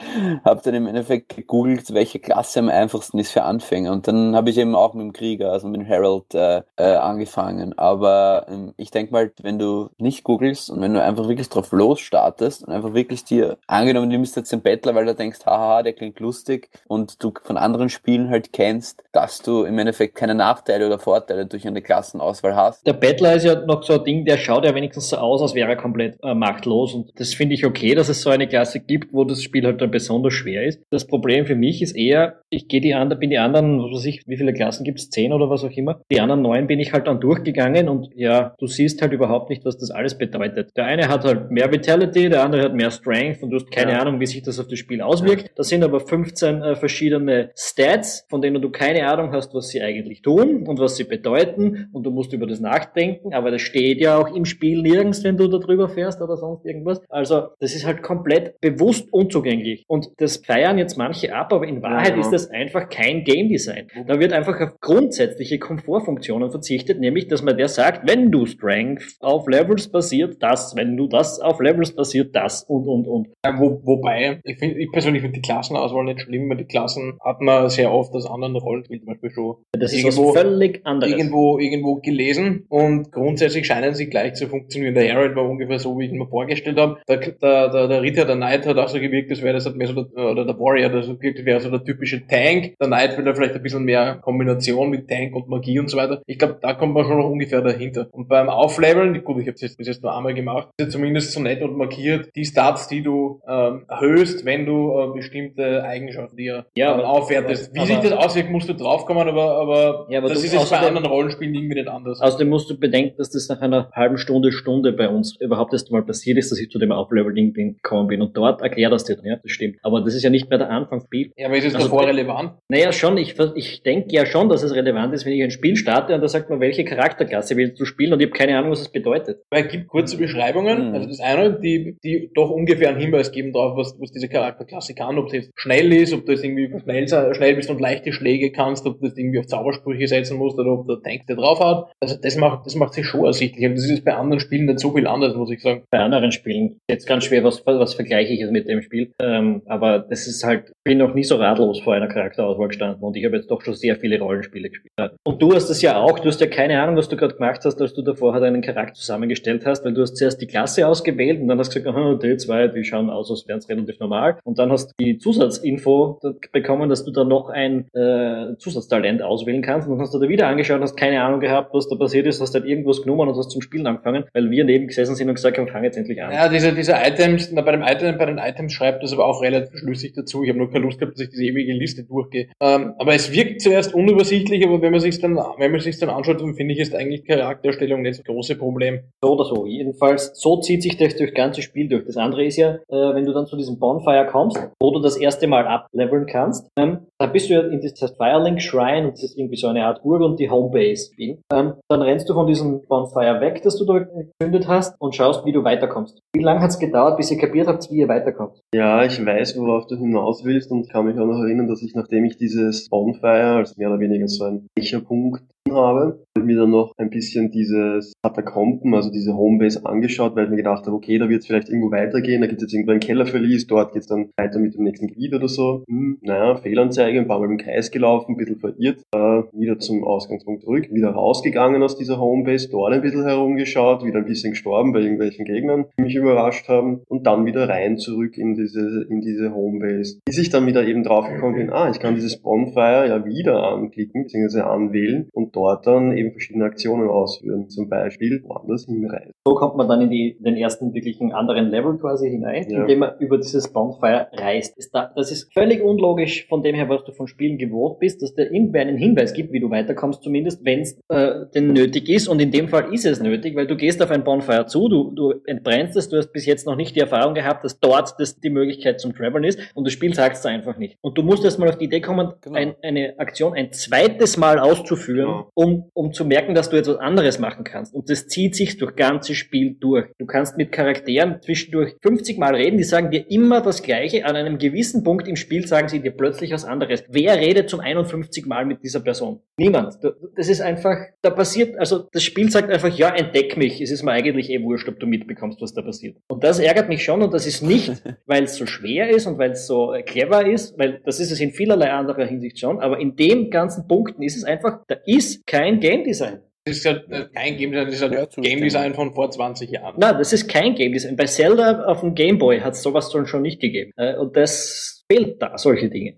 habe 0.45 0.62
dann 0.63 0.73
im 0.76 0.88
Endeffekt 0.88 1.36
gegoogelt, 1.36 1.93
welche 1.93 2.19
Klasse 2.19 2.60
am 2.60 2.69
einfachsten 2.69 3.19
ist 3.19 3.32
für 3.32 3.43
Anfänger. 3.43 3.91
Und 3.91 4.08
dann 4.08 4.36
habe 4.36 4.49
ich 4.49 4.58
eben 4.58 4.76
auch 4.76 4.93
mit 4.93 5.04
dem 5.04 5.13
Krieger, 5.13 5.52
also 5.52 5.67
mit 5.67 5.80
dem 5.82 5.86
Herald 5.86 6.34
äh, 6.34 6.62
äh, 6.78 6.95
angefangen, 6.95 7.78
aber 7.78 8.45
ähm, 8.49 8.73
ich 8.78 8.91
denke 8.91 9.12
mal, 9.12 9.32
wenn 9.41 9.60
du 9.60 9.89
nicht 9.97 10.23
googelst 10.23 10.69
und 10.69 10.82
wenn 10.82 10.93
du 10.93 11.02
einfach 11.02 11.28
wirklich 11.28 11.49
drauf 11.49 11.71
losstartest 11.71 12.63
und 12.67 12.73
einfach 12.73 12.93
wirklich 12.93 13.23
dir, 13.23 13.58
angenommen, 13.67 14.10
du 14.10 14.15
nimmst 14.17 14.36
jetzt 14.36 14.52
den 14.52 14.62
Bettler, 14.62 14.95
weil 14.95 15.06
du 15.06 15.15
denkst, 15.15 15.39
haha, 15.45 15.84
der 15.84 15.93
klingt 15.93 16.19
lustig 16.19 16.69
und 16.88 17.23
du 17.23 17.32
von 17.53 17.57
anderen 17.57 17.89
Spielen 17.89 18.29
halt 18.29 18.51
kennst, 18.51 19.03
dass 19.11 19.41
du 19.43 19.63
im 19.63 19.77
Endeffekt 19.77 20.15
keine 20.15 20.33
Nachteile 20.33 20.87
oder 20.87 20.97
Vorteile 20.97 21.45
durch 21.45 21.67
eine 21.67 21.83
Klassenauswahl 21.83 22.55
hast. 22.55 22.85
Der 22.87 22.93
Bettler 22.93 23.35
ist 23.35 23.45
ja 23.45 23.63
noch 23.65 23.83
so 23.83 23.93
ein 23.93 24.03
Ding, 24.03 24.25
der 24.25 24.37
schaut 24.37 24.65
ja 24.65 24.73
wenigstens 24.73 25.09
so 25.09 25.17
aus, 25.17 25.41
als 25.41 25.53
wäre 25.53 25.69
er 25.69 25.75
komplett 25.75 26.17
äh, 26.23 26.33
machtlos. 26.33 26.95
Und 26.95 27.11
das 27.19 27.35
finde 27.35 27.53
ich 27.53 27.63
okay, 27.65 27.93
dass 27.93 28.09
es 28.09 28.21
so 28.21 28.31
eine 28.31 28.47
Klasse 28.47 28.79
gibt, 28.79 29.13
wo 29.13 29.23
das 29.23 29.43
Spiel 29.43 29.65
halt 29.65 29.81
dann 29.81 29.91
besonders 29.91 30.33
schwer 30.33 30.63
ist. 30.65 30.81
Das 30.89 31.05
Problem 31.05 31.45
für 31.45 31.55
mich 31.55 31.83
ist 31.83 31.95
eher, 31.95 32.39
ich 32.49 32.67
gehe 32.67 32.81
die 32.81 32.95
anderen, 32.95 33.19
bin 33.19 33.29
die 33.29 33.37
anderen, 33.37 33.83
was 33.83 33.99
weiß 33.99 34.05
ich, 34.05 34.23
wie 34.25 34.37
viele 34.37 34.53
Klassen 34.53 34.83
gibt's 34.83 35.11
Zehn 35.11 35.31
oder 35.31 35.49
was 35.49 35.63
auch 35.63 35.71
immer. 35.71 36.01
Die 36.11 36.19
anderen 36.19 36.41
neun 36.41 36.65
bin 36.65 36.79
ich 36.79 36.91
halt 36.91 37.05
dann 37.05 37.19
durchgegangen 37.19 37.87
und 37.87 38.09
ja, 38.15 38.55
du 38.57 38.65
siehst 38.65 39.01
halt 39.03 39.13
überhaupt 39.13 39.51
nicht, 39.51 39.63
was 39.63 39.77
das 39.77 39.91
alles 39.91 40.17
bedeutet. 40.17 40.71
Der 40.75 40.85
eine 40.85 41.07
hat 41.07 41.23
halt 41.23 41.51
mehr 41.51 41.71
Vitality, 41.71 42.29
der 42.29 42.43
andere 42.43 42.63
hat 42.63 42.73
mehr 42.73 42.89
Strength 42.89 43.43
und 43.43 43.51
du 43.51 43.57
hast 43.57 43.71
keine 43.71 43.91
Ja. 43.91 43.99
Ahnung, 43.99 44.19
wie 44.19 44.25
sich 44.25 44.41
das 44.41 44.59
auf 44.59 44.67
das 44.67 44.79
Spiel 44.79 45.01
auswirkt. 45.01 45.51
Das 45.55 45.69
sind 45.69 45.83
aber 45.83 45.99
15 45.99 46.63
äh, 46.63 46.75
verschiedene 46.75 47.42
Stats, 47.56 48.25
von 48.29 48.41
denen 48.41 48.62
du 48.62 48.69
keine 48.69 49.08
Ahnung 49.08 49.32
hast, 49.32 49.53
was 49.53 49.69
sie 49.69 49.82
eigentlich 49.82 50.21
tun 50.21 50.67
und 50.67 50.79
was 50.79 50.95
sie 50.95 51.03
bedeuten 51.03 51.89
und 51.93 52.03
du 52.03 52.12
musst 52.12 52.34
über 52.34 52.47
das 52.47 52.60
nachdenken, 52.60 53.34
aber 53.34 53.51
das 53.51 53.62
steht 53.62 53.99
ja 53.99 54.17
auch 54.17 54.34
im 54.36 54.45
Spiel 54.45 54.82
nirgends, 54.82 55.23
wenn 55.23 55.38
du 55.38 55.47
da 55.47 55.58
drüber 55.58 55.89
fährst 55.89 56.21
oder 56.21 56.38
sonst 56.38 56.65
irgendwas. 56.65 57.01
Also 57.10 57.47
das 57.60 57.75
ist 57.75 57.86
halt 57.86 58.03
komplett 58.03 58.60
bewusst 58.62 59.12
unzugänglich 59.12 59.84
und 59.88 60.10
das 60.17 60.38
feiern 60.38 60.77
jetzt 60.77 60.97
manche 60.97 61.34
ab, 61.36 61.51
aber 61.53 61.67
in 61.67 61.82
Wahrheit 61.82 62.15
Ja. 62.15 62.21
ist 62.21 62.32
das 62.32 62.49
einfach 62.49 62.89
kein 62.89 63.23
Game 63.23 63.49
Design. 63.49 63.88
Da 64.08 64.19
wird 64.19 64.34
einfach 64.34 64.60
auf 64.60 64.79
grundsätzliche 64.79 65.60
Komfortfunktionen 65.60 66.51
verzichtet, 66.51 66.99
nämlich 66.99 67.27
dass 67.27 67.41
man 67.43 67.58
der 67.58 67.67
sagt, 67.67 68.08
wenn 68.08 68.32
du 68.32 68.45
Strength 68.45 69.17
auf 69.19 69.47
Levels 69.47 69.89
basiert 69.89 70.38
das, 70.41 70.75
wenn 70.75 70.97
du 70.97 71.08
das 71.08 71.39
auf 71.39 71.60
Levels 71.60 71.95
basiert 71.95 72.36
das 72.36 72.63
und 72.63 72.88
und 72.88 73.08
und. 73.08 73.27
Ja, 73.45 73.58
wo, 73.60 73.82
wobei, 73.84 74.39
ich, 74.43 74.58
find, 74.58 74.77
ich 74.77 74.91
persönlich 74.91 75.21
finde 75.21 75.39
die 75.39 75.41
Klassenauswahl 75.41 76.03
nicht 76.06 76.21
schlimm, 76.21 76.49
weil 76.49 76.58
die 76.58 76.65
Klassen 76.65 77.17
hat 77.33 77.41
man 77.41 77.69
sehr 77.69 77.91
oft 77.91 78.13
aus 78.13 78.25
anderen 78.25 78.55
Rollenspielen 78.55 79.01
zum 79.01 79.13
Beispiel 79.13 79.31
schon 79.31 79.55
Das 79.71 79.91
ist 79.93 80.03
irgendwo, 80.03 80.33
was 80.33 80.41
völlig 80.41 80.85
anderes. 80.85 81.13
irgendwo, 81.13 81.57
irgendwo 81.57 81.95
gelesen 81.95 82.65
und 82.69 83.11
grundsätzlich 83.11 83.65
scheinen 83.65 83.93
sie 83.93 84.09
gleich 84.09 84.35
zu 84.35 84.47
funktionieren. 84.47 84.93
Der 84.93 85.05
Herald 85.05 85.35
war 85.35 85.49
ungefähr 85.49 85.79
so, 85.79 85.97
wie 85.97 86.05
ich 86.05 86.11
ihn 86.11 86.17
mir 86.19 86.27
vorgestellt 86.27 86.77
habe. 86.79 86.97
Der, 87.07 87.17
der, 87.17 87.69
der, 87.69 87.87
der 87.87 88.01
Ritter, 88.01 88.25
der 88.25 88.35
Knight 88.35 88.65
hat 88.65 88.77
auch 88.77 88.87
so 88.87 88.99
gewirkt, 88.99 89.31
als 89.31 89.41
wäre 89.41 89.53
das 89.53 89.65
halt 89.65 89.75
mehr 89.75 89.87
so 89.87 90.03
der, 90.03 90.31
oder 90.31 90.45
der 90.45 90.59
Warrior, 90.59 90.89
das 90.89 91.07
wäre 91.19 91.59
so 91.59 91.69
der 91.69 91.83
typische 91.83 92.25
Tank. 92.27 92.75
Der 92.79 92.87
Knight 92.87 93.17
will 93.17 93.25
da 93.25 93.33
vielleicht 93.33 93.55
ein 93.55 93.63
bisschen 93.63 93.83
mehr 93.83 94.19
Kombination 94.21 94.89
mit 94.89 95.07
Tank 95.09 95.35
und 95.35 95.47
Magie 95.49 95.79
und 95.79 95.89
so 95.89 95.97
weiter. 95.97 96.21
Ich 96.27 96.37
glaube, 96.37 96.57
da 96.61 96.73
kommt 96.73 96.93
man 96.93 97.05
schon 97.05 97.17
noch 97.17 97.29
ungefähr 97.29 97.61
dahinter. 97.61 98.07
Und 98.11 98.27
beim 98.27 98.49
Aufleveln, 98.49 99.23
gut, 99.23 99.39
ich 99.39 99.47
habe 99.47 99.55
es 99.55 99.61
jetzt 99.61 99.77
bis 99.77 99.87
jetzt 99.87 100.03
nur 100.03 100.15
einmal 100.15 100.33
gemacht, 100.33 100.69
ist 100.77 100.85
ja 100.85 100.89
zumindest 100.91 101.31
so 101.31 101.41
nett 101.41 101.61
und 101.61 101.77
markiert, 101.77 102.29
die 102.35 102.45
Stats, 102.45 102.87
die 102.87 103.01
du 103.01 103.41
ähm, 103.47 103.85
erhöhst, 103.87 104.45
wenn 104.45 104.65
du 104.65 104.91
äh, 104.99 105.13
bestimmte 105.13 105.83
Eigenschaften 105.83 106.37
dir 106.37 106.65
Ja, 106.75 106.93
ähm, 106.93 107.01
aufwertest. 107.23 107.73
Wie 107.73 107.86
sich 107.86 107.97
das 107.99 108.12
auswirkt, 108.12 108.49
musst 108.49 108.69
du 108.69 108.73
draufkommen, 108.73 109.27
aber, 109.27 109.51
aber, 109.57 110.07
Ja, 110.09 110.19
aber 110.19 110.29
das 110.29 110.43
ist 110.43 110.53
jetzt 110.53 110.69
bei 110.69 110.77
anderen 110.79 111.05
Rollenspielen 111.07 111.53
irgendwie 111.53 111.75
nicht 111.75 111.88
anders. 111.88 112.21
Außerdem 112.21 112.49
musst 112.49 112.69
du 112.69 112.79
bedenken, 112.79 113.15
dass 113.17 113.29
das 113.31 113.47
nach 113.49 113.62
einer 113.62 113.89
halben 113.93 114.17
Stunde, 114.17 114.51
Stunde 114.51 114.93
bei 114.93 115.09
uns 115.09 115.36
überhaupt 115.39 115.73
erst 115.73 115.91
mal 115.91 116.03
passiert 116.03 116.38
ist, 116.38 116.51
dass 116.51 116.59
ich 116.59 116.69
zu 116.69 116.79
dem 116.79 116.91
Upleveling 116.91 117.53
bin, 117.53 117.75
gekommen 117.75 118.07
bin. 118.07 118.21
Und 118.21 118.36
dort 118.38 118.62
erklärt 118.62 118.91
das 118.91 119.03
dir 119.03 119.15
dann, 119.15 119.25
ja, 119.25 119.36
das 119.41 119.51
stimmt. 119.51 119.77
Aber 119.83 120.01
das 120.01 120.15
ist 120.15 120.23
ja 120.23 120.29
nicht 120.29 120.49
mehr 120.49 120.57
der 120.59 120.69
Anfang 120.69 121.01
ja, 121.38 121.47
aber 121.47 121.57
ist 121.57 121.65
es 121.65 121.75
Also- 121.75 121.88
davor 121.88 122.07
relevant? 122.07 122.53
Naja, 122.69 122.91
schon, 122.91 123.17
ich, 123.17 123.36
ich 123.55 123.83
denke 123.83 124.07
ja 124.15 124.25
schon, 124.25 124.49
dass 124.49 124.63
es 124.63 124.73
relevant 124.73 125.13
ist, 125.13 125.25
wenn 125.25 125.33
ich 125.33 125.43
ein 125.43 125.51
Spiel 125.51 125.75
starte 125.75 126.15
und 126.15 126.21
da 126.21 126.27
sagt 126.27 126.49
man, 126.49 126.59
welche 126.59 126.83
Charakterklasse 126.86 127.55
willst 127.57 127.79
du 127.79 127.86
spielen 127.86 128.13
und 128.13 128.19
ich 128.21 128.27
habe 128.29 128.38
keine 128.38 128.57
Ahnung, 128.57 128.71
was 128.71 128.79
das 128.79 128.91
bedeutet. 128.91 129.41
Weil 129.49 129.65
es 129.65 129.71
gibt 129.71 129.88
kurze 129.88 130.17
Beschreibungen, 130.17 130.89
Mhm. 130.89 130.93
also 130.95 131.07
das 131.07 131.19
eine, 131.19 131.59
die, 131.59 131.97
die 132.03 132.31
doch 132.36 132.49
ungefähr 132.49 132.89
einen 132.89 132.99
Hinweis 132.99 133.31
geben 133.31 133.53
darauf, 133.53 133.77
was, 133.77 133.95
was 133.99 134.12
diese 134.12 134.27
Charakterklasse 134.29 134.95
kann, 134.95 135.17
ob 135.17 135.29
sie 135.29 135.38
jetzt 135.38 135.51
schnell 135.55 135.91
ist, 135.93 136.13
ob 136.13 136.27
jetzt 136.27 136.43
irgendwie 136.43 136.69
schnell, 136.79 137.07
schnell 137.34 137.56
bist 137.56 137.69
und 137.69 137.82
leichte 137.82 138.12
Schläge 138.12 138.52
kannst, 138.52 138.86
ob 138.86 138.99
du 138.99 139.08
das 139.08 139.17
irgendwie 139.17 139.39
auf 139.39 139.47
Zaubersprüche 139.47 140.08
setzen 140.08 140.38
musst 140.38 140.58
oder 140.58 140.71
ob 140.71 140.88
der 140.88 141.02
Tank 141.02 141.28
dir 141.28 141.36
drauf 141.36 141.60
hat. 141.60 141.91
Also 141.99 142.15
das 142.21 142.36
macht, 142.36 142.65
das 142.65 142.76
macht 142.76 142.93
sich 142.93 143.06
schon 143.06 143.26
ersichtlich. 143.26 143.65
Und 143.65 143.76
das 143.76 143.89
ist 143.89 144.06
bei 144.06 144.13
anderen 144.13 144.39
Spielen 144.39 144.65
nicht 144.65 144.80
so 144.80 144.91
viel 144.91 145.08
anders, 145.08 145.36
muss 145.36 145.52
ich 145.52 145.62
sagen. 145.62 145.84
Bei 145.89 145.99
anderen 145.99 146.32
Spielen 146.32 146.80
jetzt 146.89 147.08
ganz 147.08 147.26
schwer, 147.26 147.43
was, 147.43 147.65
was 147.65 147.93
vergleiche 147.93 148.34
ich 148.34 148.39
jetzt 148.39 148.52
mit 148.52 148.67
dem 148.67 148.82
Spiel. 148.82 149.12
Ähm, 149.21 149.62
aber 149.67 149.99
das 149.99 150.28
ist 150.28 150.43
halt, 150.43 150.69
ich 150.69 150.84
bin 150.84 150.97
noch 150.97 151.13
nie 151.13 151.23
so 151.23 151.36
ratlos 151.36 151.80
vor 151.82 151.93
einer 151.93 152.08
Charakterauswahl 152.08 152.67
gestanden 152.67 153.04
und 153.04 153.15
ich 153.15 153.26
habe 153.26 153.36
jetzt 153.36 153.49
doch 153.49 153.62
schon 153.62 153.73
sehr 153.73 153.95
viele 153.95 154.19
Rollenspiele 154.19 154.69
gespielt. 154.69 154.93
Und 155.23 155.41
du 155.41 155.54
hast 155.54 155.69
das 155.69 155.82
ja 155.82 155.97
auch, 155.97 156.19
du 156.19 156.28
hast 156.28 156.41
ja 156.41 156.47
keine 156.47 156.82
Ahnung, 156.82 156.95
was 156.97 157.10
du 157.10 157.17
gerade 157.17 157.36
gemacht 157.36 157.62
hast, 157.63 157.82
als 157.82 157.93
du 157.93 158.02
davor 158.02 158.34
halt 158.34 158.43
einen 158.43 158.62
Charakter 158.62 158.93
zusammengestellt 158.93 159.65
hast, 159.65 159.86
weil 159.86 159.93
du 159.93 160.02
hast 160.02 160.17
zuerst 160.17 160.41
die 160.41 160.47
Klasse 160.47 160.88
ausgewählt 160.88 161.41
und 161.41 161.47
dann 161.47 161.60
hast 161.60 161.76
du 161.76 161.80
gesagt, 161.80 161.95
aha, 161.95 162.19
die 162.21 162.38
zwei, 162.38 162.67
die 162.67 162.84
schauen 162.84 163.10
aus, 163.10 163.30
als 163.30 163.47
wären 163.47 163.60
es 163.60 163.69
relativ 163.69 163.99
normal. 163.99 164.39
Und 164.43 164.60
dann 164.60 164.71
hast 164.71 164.88
du 164.88 164.93
die 165.04 165.17
Zusatzinfo 165.17 166.19
bekommen, 166.52 166.89
dass 166.89 167.02
du 167.03 167.11
da 167.11 167.23
noch 167.23 167.49
ein 167.49 167.87
äh, 167.93 168.55
Zusatztalent 168.57 169.21
auswählen 169.21 169.61
kannst. 169.61 169.87
Und 169.87 169.95
dann 169.95 170.01
hast 170.01 170.13
du 170.13 170.19
da 170.19 170.27
wieder 170.27 170.47
angeschaut 170.47 170.77
und 170.77 170.83
hast 170.83 170.95
keine 170.95 171.21
Ahnung 171.21 171.39
gehabt, 171.39 171.73
was 171.73 171.87
da 171.87 171.95
passiert 171.95 172.27
ist, 172.27 172.41
hast 172.41 172.53
halt 172.53 172.65
irgendwas 172.65 173.01
genommen 173.01 173.29
und 173.29 173.37
hast 173.37 173.51
zum 173.51 173.61
Spielen 173.61 173.87
angefangen, 173.87 174.25
weil 174.33 174.49
wir 174.49 174.63
neben 174.63 174.87
gesessen 174.87 175.15
sind 175.15 175.29
und 175.29 175.35
gesagt 175.35 175.57
haben, 175.57 175.67
fang 175.67 175.83
jetzt 175.83 175.97
endlich 175.97 176.21
an. 176.21 176.31
Ja, 176.31 176.49
diese, 176.49 176.73
diese 176.73 176.93
Items, 176.93 177.51
na, 177.51 177.61
bei 177.61 177.71
dem 177.71 177.81
Item, 177.81 178.17
bei 178.17 178.25
den 178.25 178.37
Items 178.37 178.73
schreibt 178.73 179.03
das 179.03 179.13
aber 179.13 179.25
auch 179.25 179.41
relativ 179.41 179.79
schlüssig 179.79 180.13
dazu. 180.15 180.43
Ich 180.43 180.49
habe 180.49 180.59
nur 180.59 180.71
keine 180.71 180.85
Lust 180.85 180.99
gehabt, 180.99 181.15
dass 181.15 181.21
ich 181.21 181.29
diese 181.29 181.43
ewige 181.43 181.73
Liste 181.73 182.03
durchgehe. 182.03 182.47
Ähm, 182.59 182.93
aber 182.97 183.13
es 183.13 183.31
wirkt 183.31 183.61
zuerst 183.61 183.93
unübersichtlich, 183.93 184.65
aber 184.65 184.81
wenn 184.81 184.91
man 184.91 185.01
sich 185.01 185.19
dann, 185.19 185.35
wenn 185.35 185.71
man 185.71 185.79
sich 185.79 185.99
dann 185.99 186.09
anschaut, 186.09 186.41
dann 186.41 186.55
finde 186.55 186.73
ich, 186.73 186.79
ist 186.79 186.95
eigentlich 186.95 187.25
Charakterstellung 187.25 188.01
nicht 188.01 188.19
das 188.19 188.25
große 188.25 188.55
Problem. 188.55 189.01
So 189.21 189.33
oder 189.33 189.45
so. 189.45 189.65
Jedenfalls, 189.65 190.31
so 190.35 190.59
zieht 190.59 190.83
sich 190.83 190.97
das 190.97 191.15
durch 191.15 191.31
das 191.31 191.35
ganze 191.35 191.61
Spiel 191.61 191.87
durch. 191.87 192.05
Das 192.05 192.17
andere 192.17 192.45
ist 192.45 192.57
ja, 192.57 192.75
äh, 192.75 192.79
wenn 192.89 193.25
du 193.25 193.33
dann 193.33 193.45
zu 193.45 193.57
diesem 193.57 193.79
Bonfire 193.79 194.27
kommst, 194.31 194.57
wo 194.79 194.91
du 194.91 194.99
das 194.99 195.17
erste 195.17 195.47
Mal 195.47 195.65
ableveln 195.67 196.25
kannst, 196.25 196.69
ähm, 196.77 196.92
da 197.19 197.27
bist 197.27 197.49
du 197.49 197.53
ja 197.53 197.62
in 197.62 197.82
heißt 197.82 198.17
Firelink 198.17 198.62
Shrine 198.62 199.08
und 199.08 199.13
das 199.13 199.23
ist 199.23 199.38
irgendwie 199.38 199.58
so 199.58 199.67
eine 199.67 199.86
Art 199.86 200.03
Burg 200.03 200.21
und 200.21 200.39
die 200.39 200.49
Homebase. 200.49 201.12
Ähm, 201.17 201.73
dann 201.88 202.01
rennst 202.01 202.29
du 202.29 202.34
von 202.34 202.47
diesem 202.47 202.86
Bonfire 202.88 203.41
weg, 203.41 203.62
das 203.63 203.77
du 203.77 203.86
da 203.86 203.99
gezündet 203.99 204.67
hast 204.67 204.95
und 204.99 205.15
schaust, 205.15 205.45
wie 205.45 205.51
du 205.51 205.63
weiterkommst. 205.63 206.19
Wie 206.36 206.43
lange 206.43 206.62
hat 206.62 206.71
es 206.71 206.79
gedauert, 206.79 207.17
bis 207.17 207.32
ihr 207.32 207.38
kapiert 207.38 207.67
habt, 207.67 207.89
wie 207.91 207.97
ihr 207.97 208.08
weiterkommt? 208.08 208.62
Ja, 208.73 209.03
ich 209.03 209.23
weiß, 209.23 209.58
worauf 209.58 209.88
du 209.88 209.95
hinaus 209.95 210.43
willst 210.43 210.71
und 210.71 210.89
kann 210.89 211.06
mich 211.06 211.17
auch 211.17 211.25
noch 211.25 211.39
erinnern, 211.39 211.67
dass 211.67 211.82
ich, 211.82 211.95
nachdem 211.95 212.25
ich 212.25 212.38
dieses 212.38 212.89
Bonfire 212.89 213.56
als 213.56 213.77
mehr 213.77 213.89
oder 213.89 213.99
weniger 213.99 214.27
so 214.27 214.45
ein 214.45 214.67
Punkt 215.06 215.43
habe, 215.71 215.99
habe 216.36 216.39
ich 216.39 216.43
mir 216.43 216.58
dann 216.58 216.71
noch 216.71 216.93
ein 216.97 217.10
bisschen 217.10 217.52
dieses 217.52 218.13
Katakomben, 218.21 218.93
also 218.93 219.12
diese 219.12 219.36
Homebase 219.36 219.86
angeschaut, 219.86 220.36
weil 220.36 220.45
ich 220.45 220.49
mir 220.49 220.58
gedacht 220.58 220.86
habe, 220.86 220.95
okay, 220.95 221.17
da 221.17 221.30
wird 221.30 221.41
es 221.41 221.47
vielleicht 221.47 221.69
irgendwo 221.69 221.91
weitergehen, 221.91 222.41
da 222.41 222.47
gibt 222.47 222.62
es 222.62 222.63
jetzt 222.63 222.73
irgendwo 222.73 222.91
ein 222.91 222.99
Kellerverlies, 222.99 223.67
dort 223.67 223.93
geht 223.93 224.02
es 224.02 224.08
dann 224.08 224.30
weiter 224.38 224.60
mit 224.60 224.76
dem 224.76 224.84
nächsten 224.84 225.08
Gebiet 225.08 225.34
oder 225.34 225.47
so. 225.47 225.84
Hm, 225.88 226.17
naja, 226.21 226.56
Fehlanzeige, 226.56 227.19
ein 227.19 227.28
paar 227.28 227.39
Mal 227.39 227.49
im 227.49 227.58
Kreis 227.58 227.91
gelaufen, 227.91 228.34
ein 228.34 228.38
bisschen 228.38 228.60
verirrt, 228.60 229.04
äh, 229.13 229.43
wieder 229.54 229.80
zum 229.80 230.04
Ausgangspunkt 230.04 230.63
zurück, 230.63 230.88
wieder 230.91 231.12
rausgegangen 231.12 231.82
aus 231.84 231.97
dieser 231.97 232.19
Homebase, 232.19 232.69
dort 232.69 232.93
ein 232.93 233.02
bisschen 233.02 233.26
herumgeschaut, 233.26 234.06
wieder 234.06 234.19
ein 234.19 234.26
bisschen 234.26 234.52
gestorben 234.52 234.93
bei 234.93 234.99
irgendwelchen 234.99 235.45
Gegnern, 235.45 235.86
die 235.97 236.04
mich 236.04 236.15
überrascht 236.15 236.67
haben 236.67 237.02
und 237.08 237.26
dann 237.26 237.45
wieder 237.45 237.69
rein 237.69 237.97
zurück 237.97 238.38
in 238.38 238.56
diese, 238.56 239.06
in 239.10 239.21
diese 239.21 239.54
Homebase. 239.54 240.19
Bis 240.26 240.38
ich 240.38 240.49
dann 240.49 240.65
wieder 240.65 240.86
eben 240.86 241.04
draufgekommen 241.04 241.56
bin, 241.56 241.69
ah, 241.69 241.89
ich 241.89 241.99
kann 241.99 242.15
dieses 242.15 242.38
Bonfire 242.38 243.08
ja 243.08 243.26
wieder 243.26 243.63
anklicken, 243.63 244.23
beziehungsweise 244.23 244.65
anwählen 244.65 245.28
und 245.32 245.52
dort 245.53 245.87
dann 245.87 246.17
eben 246.17 246.31
verschiedene 246.31 246.65
Aktionen 246.65 247.07
ausführen. 247.09 247.69
Zum 247.69 247.89
Beispiel 247.89 248.43
woanders 248.45 248.85
hinreisen. 248.85 249.31
So 249.47 249.55
kommt 249.55 249.75
man 249.77 249.87
dann 249.87 250.01
in 250.01 250.09
die, 250.09 250.37
den 250.39 250.57
ersten 250.57 250.93
wirklichen 250.93 251.31
anderen 251.31 251.67
Level 251.69 251.97
quasi 251.97 252.29
hinein, 252.29 252.65
Ja. 252.69 252.81
indem 252.81 252.99
man 252.99 253.11
über 253.19 253.37
dieses 253.37 253.71
Bonfire 253.71 254.27
reist. 254.33 254.75
Das, 254.77 254.89
da- 254.91 255.11
das 255.15 255.31
ist 255.31 255.53
völlig 255.53 255.81
unlogisch 255.81 256.47
von 256.47 256.63
dem 256.63 256.75
her, 256.75 256.89
was 256.89 257.03
du 257.05 257.11
von 257.11 257.27
Spielen 257.27 257.57
gewohnt 257.57 257.99
bist, 257.99 258.21
dass 258.21 258.33
der 258.33 258.51
irgendwer 258.51 258.81
einen 258.81 258.97
Hinweis 258.97 259.33
gibt, 259.33 259.51
wie 259.53 259.59
du 259.59 259.69
weiterkommst, 259.69 260.23
zumindest 260.23 260.65
wenn 260.65 260.81
es 260.81 260.99
äh, 261.09 261.45
denn 261.53 261.73
nötig 261.73 262.09
ist. 262.09 262.27
Und 262.27 262.41
in 262.41 262.51
dem 262.51 262.67
Fall 262.67 262.93
ist 262.93 263.05
es 263.05 263.21
nötig, 263.21 263.55
weil 263.55 263.67
du 263.67 263.75
gehst 263.77 264.01
auf 264.01 264.11
ein 264.11 264.23
Bonfire 264.23 264.65
zu, 264.65 264.89
du, 264.89 265.11
du 265.11 265.33
entbrennst 265.45 265.95
es, 265.95 266.09
du 266.09 266.17
hast 266.17 266.31
bis 266.33 266.45
jetzt 266.45 266.65
noch 266.65 266.75
nicht 266.75 266.95
die 266.95 266.99
Erfahrung 267.01 267.33
gehabt, 267.33 267.63
dass 267.63 267.79
dort 267.79 268.15
das 268.19 268.39
die 268.39 268.49
Möglichkeit 268.49 268.99
zum 268.99 269.13
Traveln 269.15 269.43
ist 269.43 269.59
und 269.75 269.85
das 269.85 269.93
Spiel 269.93 270.13
sagt 270.13 270.37
es 270.37 270.45
einfach 270.45 270.77
nicht. 270.77 270.97
Und 271.01 271.17
du 271.17 271.21
musst 271.23 271.43
erst 271.45 271.59
mal 271.59 271.69
auf 271.69 271.77
die 271.77 271.85
Idee 271.85 272.01
kommen, 272.01 272.33
Genau. 272.41 272.57
ein, 272.57 272.75
eine 272.81 273.13
Aktion 273.19 273.53
ein 273.53 273.71
zweites 273.71 274.37
Mal 274.37 274.59
auszuführen, 274.59 275.42
Um, 275.53 275.89
um 275.93 276.13
zu 276.13 276.25
merken, 276.25 276.56
dass 276.56 276.69
du 276.69 276.77
etwas 276.77 276.97
anderes 276.97 277.39
machen 277.39 277.63
kannst. 277.63 277.93
Und 277.93 278.10
das 278.10 278.27
zieht 278.27 278.56
sich 278.56 278.77
durch 278.77 278.95
ganzes 278.95 279.38
Spiel 279.38 279.75
durch. 279.79 280.06
Du 280.19 280.25
kannst 280.25 280.58
mit 280.58 280.71
Charakteren 280.71 281.41
zwischendurch 281.41 281.95
50 282.01 282.38
Mal 282.38 282.56
reden, 282.56 282.77
die 282.77 282.84
sagen 282.84 283.12
dir 283.12 283.29
immer 283.29 283.62
das 283.62 283.84
Gleiche. 283.84 284.25
An 284.25 284.36
einem 284.36 284.58
gewissen 284.58 285.03
Punkt 285.03 285.27
im 285.27 285.36
Spiel 285.36 285.67
sagen 285.67 285.88
sie 285.89 286.01
dir 286.01 286.12
plötzlich 286.12 286.51
was 286.51 286.65
anderes. 286.65 287.03
Wer 287.10 287.38
redet 287.38 287.69
zum 287.69 287.79
51 287.79 288.45
Mal 288.45 288.65
mit 288.65 288.84
dieser 288.84 288.99
Person? 288.99 289.39
Niemand. 289.58 289.95
Da- 290.03 290.13
Das 290.36 290.49
ist 290.49 290.62
einfach, 290.62 290.97
da 291.21 291.29
passiert, 291.29 291.77
also 291.77 292.08
das 292.12 292.23
Spiel 292.23 292.49
sagt 292.49 292.69
einfach, 292.71 292.89
ja, 292.97 293.10
entdeck 293.15 293.56
mich. 293.58 293.82
Es 293.82 293.91
ist 293.91 294.03
mir 294.03 294.12
eigentlich 294.12 294.49
eh 294.49 294.62
wurscht, 294.63 294.88
ob 294.89 294.99
du 294.99 295.06
mitbekommst, 295.08 295.62
was 295.62 295.73
da 295.73 295.82
passiert. 295.82 296.17
Und 296.27 296.43
das 296.43 296.60
ärgert 296.60 296.89
mich 296.89 297.03
schon 297.03 297.21
und 297.21 297.34
das 297.34 297.45
ist 297.47 297.62
nicht, 297.62 297.91
weil 298.25 298.43
es 298.43 298.56
so 298.56 298.65
schwer 298.65 299.10
ist 299.10 299.27
und 299.27 299.38
weil 299.38 299.51
es 299.51 299.67
so 299.67 299.93
äh, 299.93 300.03
clever 300.03 300.45
ist, 300.45 300.77
weil 300.77 301.01
das 301.06 301.19
ist 301.19 301.32
es 301.32 301.39
in 301.39 301.51
vielerlei 301.51 301.91
anderer 301.91 302.25
Hinsicht 302.25 302.60
schon, 302.60 302.79
aber 302.79 302.99
in 302.99 303.15
dem 303.15 303.49
ganzen 303.49 303.88
Punkten 303.88 304.21
ist 304.23 304.38
es 304.38 304.43
einfach, 304.43 304.79
da 304.88 304.95
ist 305.06 305.32
kein 305.45 305.79
Game 305.79 306.03
Design. 306.03 306.39
Das 306.65 306.77
ist 306.77 306.85
ja 306.85 306.93
äh, 306.93 307.25
kein 307.33 307.57
Game 307.57 307.71
Design, 307.71 307.85
das 307.87 307.95
ist 307.95 308.01
ja 308.01 308.11
Ja. 308.13 308.25
Game 308.37 308.61
Design 308.61 308.93
von 308.93 309.13
vor 309.13 309.29
20 309.29 309.69
Jahren. 309.69 309.95
Na, 309.97 310.13
das 310.13 310.31
ist 310.31 310.47
kein 310.47 310.75
Game 310.75 310.93
Design. 310.93 311.15
Bei 311.17 311.25
Zelda 311.25 311.83
auf 311.85 311.99
dem 311.99 312.15
Game 312.15 312.37
Boy 312.37 312.59
hat 312.61 312.73
es 312.73 312.81
sowas 312.81 313.11
schon 313.11 313.27
schon 313.27 313.41
nicht 313.41 313.59
gegeben. 313.59 313.91
Äh, 313.97 314.15
Und 314.15 314.37
das 314.37 315.02
fehlt 315.13 315.41
da, 315.41 315.58
solche 315.58 315.89
Dinge. 315.89 316.15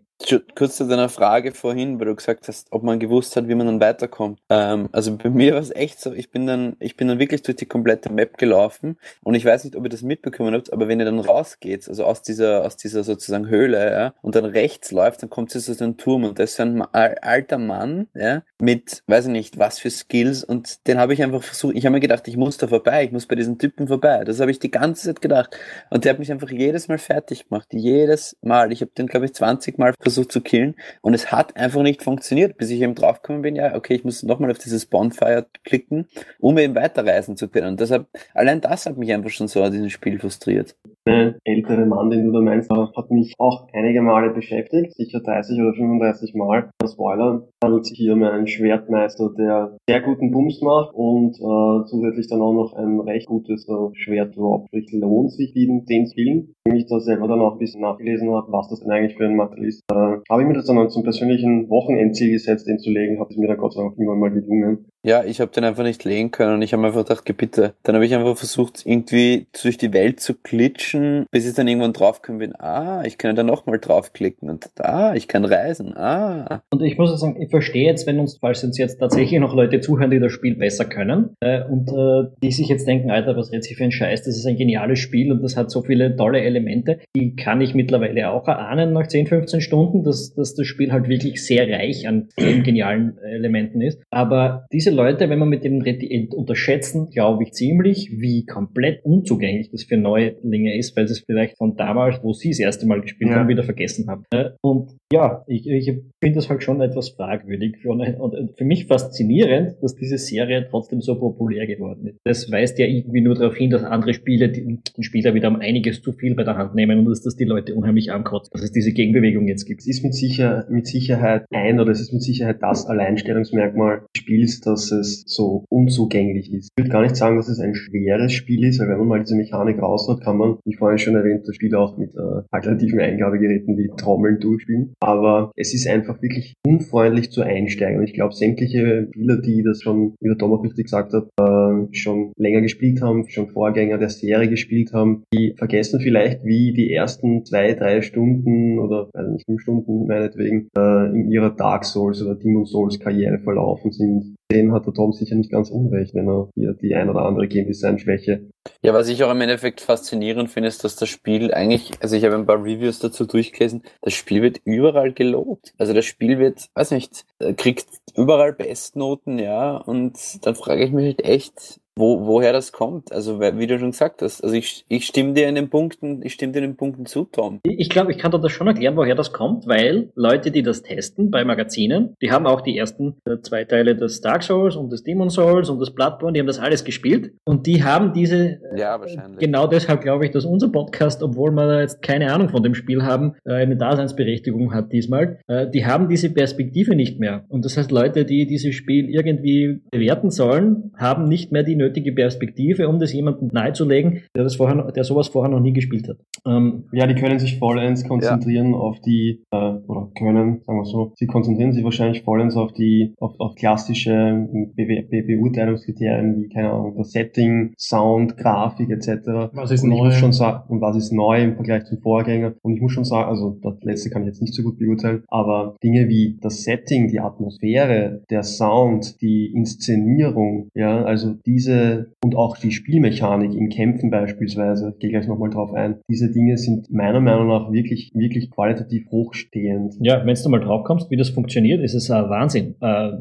Kurz 0.55 0.77
zu 0.77 0.87
deiner 0.87 1.09
Frage 1.09 1.51
vorhin, 1.51 1.99
weil 1.99 2.07
du 2.07 2.15
gesagt 2.15 2.47
hast, 2.47 2.67
ob 2.71 2.83
man 2.83 2.99
gewusst 2.99 3.35
hat, 3.35 3.49
wie 3.49 3.55
man 3.55 3.67
dann 3.67 3.81
weiterkommt. 3.81 4.39
Ähm, 4.49 4.87
also 4.93 5.17
bei 5.17 5.29
mir 5.29 5.53
war 5.53 5.61
es 5.61 5.75
echt 5.75 5.99
so, 5.99 6.13
ich 6.13 6.31
bin 6.31 6.47
dann, 6.47 6.77
ich 6.79 6.95
bin 6.95 7.09
dann 7.09 7.19
wirklich 7.19 7.43
durch 7.43 7.57
die 7.57 7.65
komplette 7.65 8.09
Map 8.11 8.37
gelaufen 8.37 8.97
und 9.23 9.35
ich 9.35 9.43
weiß 9.43 9.65
nicht, 9.65 9.75
ob 9.75 9.83
ihr 9.83 9.89
das 9.89 10.03
mitbekommen 10.03 10.53
habt, 10.53 10.71
aber 10.71 10.87
wenn 10.87 10.99
ihr 10.99 11.05
dann 11.05 11.19
rausgeht, 11.19 11.89
also 11.89 12.05
aus 12.05 12.21
dieser, 12.21 12.63
aus 12.63 12.77
dieser 12.77 13.03
sozusagen 13.03 13.49
Höhle, 13.49 13.91
ja, 13.91 14.13
und 14.21 14.35
dann 14.35 14.45
rechts 14.45 14.91
läuft, 14.91 15.21
dann 15.21 15.29
kommt 15.29 15.53
es 15.53 15.69
aus 15.69 15.77
dem 15.77 15.97
Turm 15.97 16.23
und 16.23 16.39
das 16.39 16.51
ist 16.51 16.61
ein 16.61 16.81
alter 16.81 17.57
Mann, 17.57 18.07
ja, 18.15 18.41
mit, 18.57 19.03
weiß 19.07 19.25
ich 19.25 19.31
nicht, 19.31 19.59
was 19.59 19.79
für 19.79 19.89
Skills 19.89 20.45
und 20.45 20.87
den 20.87 20.97
habe 20.97 21.13
ich 21.13 21.21
einfach 21.21 21.43
versucht, 21.43 21.75
ich 21.75 21.85
habe 21.85 21.93
mir 21.93 21.99
gedacht, 21.99 22.25
ich 22.29 22.37
muss 22.37 22.57
da 22.57 22.69
vorbei, 22.69 23.03
ich 23.03 23.11
muss 23.11 23.25
bei 23.25 23.35
diesen 23.35 23.59
Typen 23.59 23.89
vorbei. 23.89 24.23
Das 24.23 24.39
habe 24.39 24.49
ich 24.49 24.59
die 24.59 24.71
ganze 24.71 25.07
Zeit 25.07 25.21
gedacht. 25.21 25.57
Und 25.89 26.05
der 26.05 26.13
hat 26.13 26.19
mich 26.19 26.31
einfach 26.31 26.49
jedes 26.49 26.87
Mal 26.87 26.97
fertig 26.97 27.49
gemacht. 27.49 27.67
Jedes 27.71 28.37
Mal. 28.41 28.71
Ich 28.71 28.84
habe 28.85 28.95
den, 28.97 29.07
glaube 29.07 29.25
ich, 29.25 29.33
20 29.33 29.77
Mal 29.77 29.93
versucht 29.99 30.31
zu 30.31 30.41
killen. 30.41 30.75
Und 31.01 31.13
es 31.13 31.31
hat 31.31 31.55
einfach 31.57 31.81
nicht 31.81 32.03
funktioniert, 32.03 32.57
bis 32.57 32.69
ich 32.69 32.81
eben 32.81 32.95
draufgekommen 32.95 33.41
bin, 33.41 33.55
ja, 33.55 33.75
okay, 33.75 33.95
ich 33.95 34.03
muss 34.03 34.23
nochmal 34.23 34.51
auf 34.51 34.57
dieses 34.57 34.85
Bonfire 34.85 35.45
klicken, 35.63 36.07
um 36.39 36.57
eben 36.57 36.75
weiterreisen 36.75 37.37
zu 37.37 37.47
können. 37.47 37.67
Und 37.67 37.79
deshalb, 37.79 38.07
allein 38.33 38.61
das 38.61 38.85
hat 38.85 38.97
mich 38.97 39.11
einfach 39.11 39.29
schon 39.29 39.47
so 39.47 39.61
an 39.63 39.71
diesem 39.71 39.89
Spiel 39.89 40.19
frustriert. 40.19 40.75
Der 41.07 41.35
ältere 41.43 41.85
Mann, 41.85 42.09
den 42.09 42.25
du 42.25 42.31
da 42.31 42.41
meinst, 42.41 42.69
hat 42.71 43.11
mich 43.11 43.33
auch 43.37 43.67
einige 43.73 44.01
Male 44.01 44.31
beschäftigt, 44.31 44.95
sicher 44.95 45.19
30 45.19 45.59
oder 45.61 45.73
35 45.73 46.33
Mal. 46.33 46.71
Spoiler, 46.83 47.47
handelt 47.63 47.85
sich 47.85 47.97
hier 47.97 48.13
um 48.13 48.23
einen 48.23 48.47
Schwertmeister, 48.47 49.31
der 49.37 49.77
sehr 49.87 50.01
guten 50.01 50.31
Bums 50.31 50.61
macht 50.61 50.93
und 50.95 51.35
äh, 51.35 51.85
zusätzlich 51.87 52.27
dann 52.27 52.41
auch 52.41 52.53
noch 52.53 52.73
ein 52.73 52.99
recht 52.99 53.27
gutes 53.27 53.67
äh, 53.67 53.73
Schwert 53.93 54.35
droppt. 54.35 54.69
Es 54.71 54.91
lohnt 54.91 55.31
sich, 55.31 55.53
den, 55.53 55.85
zu. 55.85 56.15
Wenn 56.15 56.75
ich 56.75 56.87
da 56.87 56.99
selber 56.99 57.27
dann 57.27 57.41
auch 57.41 57.53
ein 57.53 57.59
bisschen 57.59 57.81
nachgelesen 57.81 58.31
habe, 58.31 58.51
was 58.51 58.69
das 58.69 58.74
denn 58.81 58.91
eigentlich 58.91 59.17
für 59.17 59.25
ein 59.25 59.35
Material 59.35 59.67
ist, 59.67 59.83
äh, 59.91 59.95
habe 59.95 60.41
ich 60.41 60.47
mir 60.47 60.53
das 60.53 60.65
dann 60.65 60.89
zum 60.89 61.03
persönlichen 61.03 61.69
Wochenendziel 61.69 62.31
gesetzt, 62.31 62.67
den 62.67 62.79
zu 62.79 62.89
legen, 62.89 63.19
habe 63.19 63.29
es 63.29 63.37
mir 63.37 63.47
dann 63.47 63.57
Gott 63.57 63.73
sei 63.73 63.81
Dank 63.81 63.93
irgendwann 63.97 64.19
mal 64.19 64.31
gelungen. 64.31 64.85
Ja, 65.05 65.23
ich 65.23 65.39
habe 65.39 65.51
den 65.51 65.63
einfach 65.63 65.83
nicht 65.83 66.03
legen 66.03 66.31
können 66.31 66.55
und 66.55 66.61
ich 66.63 66.73
habe 66.73 66.83
einfach 66.83 67.05
gedacht, 67.05 67.37
bitte. 67.37 67.75
Dann 67.83 67.93
habe 67.93 68.07
ich 68.07 68.15
einfach 68.15 68.35
versucht, 68.35 68.87
irgendwie 68.87 69.45
durch 69.61 69.77
die 69.77 69.93
Welt 69.93 70.19
zu 70.19 70.33
glitschen, 70.33 71.27
bis 71.29 71.47
ich 71.47 71.53
dann 71.53 71.67
irgendwann 71.67 71.93
draufgekommen 71.93 72.39
bin, 72.39 72.55
ah, 72.59 73.03
ich 73.05 73.19
kann 73.19 73.35
da 73.35 73.43
nochmal 73.43 73.77
draufklicken 73.77 74.49
und 74.49 74.65
ah, 74.79 75.13
ich 75.13 75.27
kann 75.27 75.45
reisen, 75.45 75.95
ah. 75.95 76.63
Und 76.71 76.81
ich 76.81 76.97
muss 76.97 77.19
sagen, 77.19 77.39
ich 77.39 77.51
verstehe 77.51 77.85
jetzt, 77.85 78.07
wenn 78.07 78.17
uns, 78.17 78.39
falls 78.41 78.63
uns 78.63 78.79
jetzt 78.79 78.97
tatsächlich 78.97 79.39
noch 79.39 79.53
Leute 79.53 79.79
zuhören, 79.79 80.09
die 80.09 80.19
das 80.19 80.31
Spiel 80.31 80.55
besser 80.55 80.85
können 80.85 81.35
äh, 81.39 81.61
und 81.63 81.91
äh, 81.91 82.31
die 82.41 82.51
sich 82.51 82.67
jetzt 82.67 82.87
denken, 82.87 83.11
Alter, 83.11 83.37
was 83.37 83.51
redet 83.51 83.65
sich 83.65 83.77
für 83.77 83.83
ein 83.83 83.91
Scheiß, 83.91 84.23
das 84.23 84.35
ist 84.35 84.47
ein 84.47 84.57
geniales 84.57 84.97
Spiel 84.97 85.31
und 85.31 85.43
das 85.43 85.55
hat 85.55 85.69
so 85.69 85.83
viele 85.83 86.15
tolle 86.15 86.41
Elemente, 86.41 86.97
die 87.15 87.35
kann 87.35 87.61
ich 87.61 87.75
mittlerweile 87.75 88.31
auch 88.31 88.47
erahnen 88.47 88.93
nach 88.93 89.05
10, 89.05 89.27
15 89.27 89.61
Stunden, 89.61 90.03
dass, 90.03 90.33
dass 90.33 90.55
das 90.55 90.65
Spiel 90.65 90.91
halt 90.91 91.07
wirklich 91.09 91.45
sehr 91.45 91.69
reich 91.69 92.07
an 92.07 92.29
genialen 92.35 93.19
Elementen 93.19 93.81
ist. 93.81 94.01
Aber 94.09 94.65
diese 94.71 94.94
Leute, 94.95 95.29
wenn 95.29 95.39
man 95.39 95.49
mit 95.49 95.63
dem 95.63 95.83
unterschätzen, 96.31 97.09
glaube 97.09 97.43
ich 97.43 97.51
ziemlich, 97.53 98.11
wie 98.11 98.45
komplett 98.45 99.03
unzugänglich 99.03 99.69
das 99.71 99.83
für 99.83 99.97
Neulinge 99.97 100.77
ist, 100.77 100.95
weil 100.97 101.07
sie 101.07 101.13
es 101.13 101.19
vielleicht 101.19 101.57
von 101.57 101.75
damals, 101.75 102.23
wo 102.23 102.33
sie 102.33 102.49
das 102.49 102.59
erste 102.59 102.87
Mal 102.87 103.01
gespielt 103.01 103.31
ja. 103.31 103.37
haben, 103.37 103.49
wieder 103.49 103.63
vergessen 103.63 104.07
haben. 104.07 104.23
Und 104.61 104.97
ja, 105.11 105.43
ich, 105.47 105.67
ich 105.67 105.85
finde 106.21 106.35
das 106.35 106.49
halt 106.49 106.63
schon 106.63 106.81
etwas 106.81 107.09
fragwürdig 107.09 107.85
und 107.85 108.57
für 108.57 108.65
mich 108.65 108.85
faszinierend, 108.85 109.75
dass 109.81 109.95
diese 109.95 110.17
Serie 110.17 110.67
trotzdem 110.69 111.01
so 111.01 111.15
populär 111.15 111.67
geworden 111.67 112.07
ist. 112.07 112.19
Das 112.23 112.51
weist 112.51 112.79
ja 112.79 112.85
irgendwie 112.85 113.21
nur 113.21 113.35
darauf 113.35 113.55
hin, 113.55 113.69
dass 113.69 113.83
andere 113.83 114.13
Spiele 114.13 114.49
den 114.49 114.81
Spieler 115.01 115.33
wieder 115.33 115.49
um 115.49 115.57
einiges 115.57 116.01
zu 116.01 116.11
viel 116.11 116.35
bei 116.35 116.43
der 116.43 116.57
Hand 116.57 116.75
nehmen 116.75 116.99
und 116.99 117.05
dass 117.05 117.21
das 117.21 117.35
die 117.35 117.43
Leute 117.43 117.75
unheimlich 117.75 118.11
ankotzt, 118.11 118.53
dass 118.53 118.63
es 118.63 118.71
diese 118.71 118.91
Gegenbewegung 118.93 119.47
jetzt 119.47 119.65
gibt. 119.65 119.81
Es 119.81 119.87
ist 119.87 120.03
mit, 120.03 120.15
sicher, 120.15 120.65
mit 120.69 120.87
Sicherheit 120.87 121.45
ein 121.51 121.79
oder 121.79 121.91
es 121.91 122.01
ist 122.01 122.13
mit 122.13 122.23
Sicherheit 122.23 122.57
das 122.61 122.87
Alleinstellungsmerkmal 122.87 123.99
des 123.99 124.21
Spiels, 124.21 124.61
dass 124.91 125.07
es 125.07 125.23
so 125.25 125.65
unzugänglich 125.69 126.53
ist. 126.53 126.69
Ich 126.75 126.83
würde 126.83 126.91
gar 126.91 127.01
nicht 127.01 127.15
sagen, 127.15 127.37
dass 127.37 127.49
es 127.49 127.59
ein 127.59 127.75
schweres 127.75 128.33
Spiel 128.33 128.63
ist, 128.65 128.79
weil 128.79 128.89
wenn 128.89 128.99
man 128.99 129.07
mal 129.07 129.19
diese 129.19 129.35
Mechanik 129.35 129.81
raus 129.81 130.07
hat, 130.09 130.21
kann 130.21 130.37
man, 130.37 130.57
wie 130.65 130.75
vorhin 130.75 130.97
schon 130.97 131.15
erwähnt, 131.15 131.47
das 131.47 131.55
Spiel 131.55 131.75
auch 131.75 131.97
mit 131.97 132.15
äh, 132.15 132.41
alternativen 132.51 132.99
Eingabegeräten 132.99 133.77
wie 133.77 133.89
Trommeln 133.97 134.39
durchspielen 134.39 134.95
aber 134.99 135.51
es 135.55 135.73
ist 135.73 135.87
einfach 135.87 136.21
wirklich 136.21 136.55
unfreundlich 136.65 137.31
zu 137.31 137.41
einsteigen. 137.41 137.99
Und 137.99 138.05
ich 138.05 138.13
glaube, 138.13 138.33
sämtliche 138.33 139.07
Spieler, 139.09 139.37
die 139.37 139.63
das 139.63 139.81
schon, 139.81 140.15
wie 140.19 140.33
der 140.33 140.47
auch 140.47 140.63
richtig 140.63 140.85
gesagt 140.85 141.13
hat, 141.13 141.27
äh, 141.39 141.95
schon 141.95 142.31
länger 142.37 142.61
gespielt 142.61 143.01
haben, 143.01 143.27
schon 143.29 143.49
Vorgänger 143.49 143.97
der 143.97 144.09
Serie 144.09 144.49
gespielt 144.49 144.93
haben, 144.93 145.23
die 145.33 145.53
vergessen 145.57 145.99
vielleicht, 145.99 146.43
wie 146.43 146.73
die 146.73 146.91
ersten 146.91 147.45
zwei, 147.45 147.73
drei 147.73 148.01
Stunden 148.01 148.79
oder 148.79 149.09
also 149.13 149.31
nicht 149.31 149.45
fünf 149.45 149.61
Stunden 149.61 150.07
meinetwegen 150.07 150.69
äh, 150.77 151.09
in 151.09 151.31
ihrer 151.31 151.51
Dark 151.51 151.85
Souls 151.85 152.21
oder 152.21 152.35
Demon 152.35 152.65
Souls 152.65 152.99
Karriere 152.99 153.39
verlaufen 153.39 153.91
sind 153.91 154.34
dem 154.51 154.73
hat 154.73 154.85
der 154.85 154.93
Tom 154.93 155.11
sicher 155.11 155.35
nicht 155.35 155.51
ganz 155.51 155.69
unrecht, 155.69 156.13
wenn 156.13 156.29
er 156.29 156.49
hier 156.55 156.73
die 156.73 156.95
ein 156.95 157.09
oder 157.09 157.21
andere 157.21 157.47
Game 157.47 157.67
Design 157.67 157.97
Schwäche. 157.97 158.49
Ja, 158.83 158.93
was 158.93 159.09
ich 159.09 159.23
auch 159.23 159.31
im 159.31 159.41
Endeffekt 159.41 159.81
faszinierend 159.81 160.49
finde, 160.49 160.69
ist, 160.69 160.83
dass 160.83 160.95
das 160.95 161.09
Spiel 161.09 161.53
eigentlich, 161.53 161.91
also 162.01 162.15
ich 162.15 162.23
habe 162.23 162.35
ein 162.35 162.45
paar 162.45 162.63
Reviews 162.63 162.99
dazu 162.99 163.25
durchgelesen, 163.25 163.83
das 164.01 164.13
Spiel 164.13 164.41
wird 164.41 164.61
überall 164.63 165.13
gelobt. 165.13 165.73
Also 165.77 165.93
das 165.93 166.05
Spiel 166.05 166.39
wird, 166.39 166.69
weiß 166.75 166.91
nicht, 166.91 167.25
kriegt 167.57 167.87
überall 168.15 168.53
Bestnoten, 168.53 169.39
ja, 169.39 169.77
und 169.77 170.45
dann 170.45 170.55
frage 170.55 170.83
ich 170.83 170.91
mich 170.91 171.05
halt 171.05 171.25
echt, 171.25 171.79
wo, 171.97 172.25
woher 172.25 172.51
das 172.51 172.71
kommt. 172.71 173.11
Also 173.11 173.39
wie 173.39 173.67
du 173.67 173.79
schon 173.79 173.91
gesagt 173.91 174.21
hast, 174.21 174.43
also 174.43 174.55
ich, 174.55 174.85
ich 174.89 175.05
stimme 175.05 175.33
dir 175.33 175.47
in 175.47 175.55
den 175.55 175.69
Punkten, 175.69 176.21
ich 176.23 176.33
stimme 176.33 176.53
dir 176.53 176.59
in 176.59 176.71
den 176.71 176.75
Punkten 176.75 177.05
zu, 177.05 177.25
Tom. 177.31 177.59
Ich 177.63 177.89
glaube, 177.89 178.11
ich 178.11 178.17
kann 178.17 178.31
dir 178.31 178.39
das 178.39 178.51
schon 178.51 178.67
erklären, 178.67 178.97
woher 178.97 179.15
das 179.15 179.31
kommt, 179.31 179.67
weil 179.67 180.09
Leute, 180.15 180.51
die 180.51 180.61
das 180.61 180.81
testen 180.81 181.31
bei 181.31 181.45
Magazinen, 181.45 182.15
die 182.21 182.31
haben 182.31 182.45
auch 182.45 182.61
die 182.61 182.77
ersten 182.77 183.15
äh, 183.25 183.37
zwei 183.41 183.63
Teile 183.63 183.95
des 183.95 184.21
Dark 184.21 184.43
Souls 184.43 184.75
und 184.75 184.91
des 184.91 185.03
Demon 185.03 185.29
Souls 185.29 185.69
und 185.69 185.79
des 185.79 185.93
Bloodborne, 185.93 186.33
die 186.33 186.39
haben 186.39 186.47
das 186.47 186.59
alles 186.59 186.83
gespielt 186.83 187.33
und 187.45 187.65
die 187.65 187.83
haben 187.83 188.13
diese 188.13 188.59
äh, 188.73 188.79
ja, 188.79 188.99
wahrscheinlich. 188.99 189.39
genau 189.39 189.67
deshalb 189.67 190.01
glaube 190.01 190.25
ich, 190.25 190.31
dass 190.31 190.45
unser 190.45 190.69
Podcast, 190.69 191.23
obwohl 191.23 191.51
wir 191.51 191.67
da 191.67 191.81
jetzt 191.81 192.01
keine 192.01 192.33
Ahnung 192.33 192.49
von 192.49 192.63
dem 192.63 192.75
Spiel 192.75 193.03
haben, 193.03 193.35
äh, 193.45 193.53
eine 193.53 193.77
Daseinsberechtigung 193.77 194.73
hat 194.73 194.91
diesmal, 194.91 195.39
die 195.73 195.85
haben 195.85 196.09
diese 196.09 196.29
Perspektive 196.29 196.95
nicht 196.95 197.19
mehr. 197.19 197.45
Und 197.47 197.65
das 197.65 197.77
heißt, 197.77 197.91
Leute, 197.91 198.25
die 198.25 198.45
dieses 198.45 198.75
Spiel 198.75 199.09
irgendwie 199.09 199.81
bewerten 199.91 200.29
sollen, 200.29 200.91
haben 200.97 201.25
nicht 201.25 201.51
mehr 201.51 201.63
die 201.63 201.75
nötige 201.85 202.11
Perspektive, 202.11 202.87
um 202.87 202.99
das 202.99 203.13
jemandem 203.13 203.49
nahezulegen, 203.51 204.21
der 204.35 204.43
das 204.43 204.55
vorher, 204.55 204.91
der 204.91 205.03
sowas 205.03 205.27
vorher 205.27 205.51
noch 205.51 205.59
nie 205.59 205.73
gespielt 205.73 206.07
hat. 206.09 206.17
Ähm, 206.47 206.85
ja, 206.91 207.07
die 207.07 207.15
können 207.15 207.39
sich 207.39 207.57
vollends 207.57 208.07
konzentrieren 208.07 208.71
ja. 208.71 208.77
auf 208.77 208.99
die, 209.01 209.43
äh, 209.51 209.55
oder 209.55 210.09
können, 210.17 210.61
sagen 210.65 210.79
wir 210.79 210.85
so, 210.85 211.11
sie 211.15 211.27
konzentrieren 211.27 211.73
sich 211.73 211.83
wahrscheinlich 211.83 212.23
vollends 212.23 212.55
auf 212.55 212.73
die, 212.73 213.13
auf, 213.19 213.39
auf 213.39 213.55
klassische 213.55 214.47
Be 214.75 214.85
Be 215.09 215.23
Beurteilungskriterien 215.23 216.37
wie, 216.37 216.49
keine 216.49 216.71
Ahnung, 216.71 216.95
das 216.97 217.11
Setting, 217.11 217.73
Sound, 217.77 218.37
Grafik 218.37 218.89
etc. 218.89 219.51
Was 219.53 219.71
ist 219.71 219.83
und 219.83 219.89
neu? 219.89 219.95
Ich 219.95 220.03
muss 220.03 220.15
schon 220.15 220.33
sagen, 220.33 220.63
und 220.69 220.81
was 220.81 220.95
ist 220.95 221.11
neu 221.11 221.43
im 221.43 221.55
Vergleich 221.55 221.85
zum 221.85 221.99
Vorgänger? 221.99 222.53
Und 222.61 222.75
ich 222.75 222.81
muss 222.81 222.91
schon 222.91 223.05
sagen, 223.05 223.29
also 223.29 223.57
das 223.61 223.75
letzte 223.81 224.09
kann 224.09 224.23
ich 224.23 224.27
jetzt 224.27 224.41
nicht 224.41 224.53
so 224.53 224.63
gut 224.63 224.77
beurteilen, 224.77 225.23
aber 225.27 225.75
Dinge 225.83 226.07
wie 226.07 226.37
das 226.41 226.63
Setting, 226.63 227.07
die 227.07 227.19
Atmosphäre, 227.19 228.23
der 228.29 228.43
Sound, 228.43 229.21
die 229.21 229.51
Inszenierung, 229.53 230.69
ja, 230.73 231.03
also 231.03 231.33
diese 231.45 231.74
diese 231.75 232.15
und 232.23 232.35
auch 232.35 232.57
die 232.57 232.71
Spielmechanik 232.71 233.53
in 233.53 233.69
Kämpfen 233.69 234.09
beispielsweise, 234.09 234.93
ich 234.93 234.99
gehe 234.99 235.11
gleich 235.11 235.27
nochmal 235.27 235.49
drauf 235.49 235.73
ein, 235.73 235.97
diese 236.09 236.31
Dinge 236.31 236.57
sind 236.57 236.91
meiner 236.91 237.21
Meinung 237.21 237.47
nach 237.47 237.71
wirklich, 237.71 238.11
wirklich 238.15 238.49
qualitativ 238.49 239.09
hochstehend. 239.11 239.95
Ja, 239.99 240.25
wenn 240.25 240.35
du 240.35 240.49
mal 240.49 240.59
drauf 240.59 240.83
kommst, 240.83 241.11
wie 241.11 241.17
das 241.17 241.29
funktioniert, 241.29 241.81
ist 241.81 241.93
es 241.93 242.09
ein 242.09 242.29
Wahnsinn. 242.29 242.75
Äh, 242.81 243.11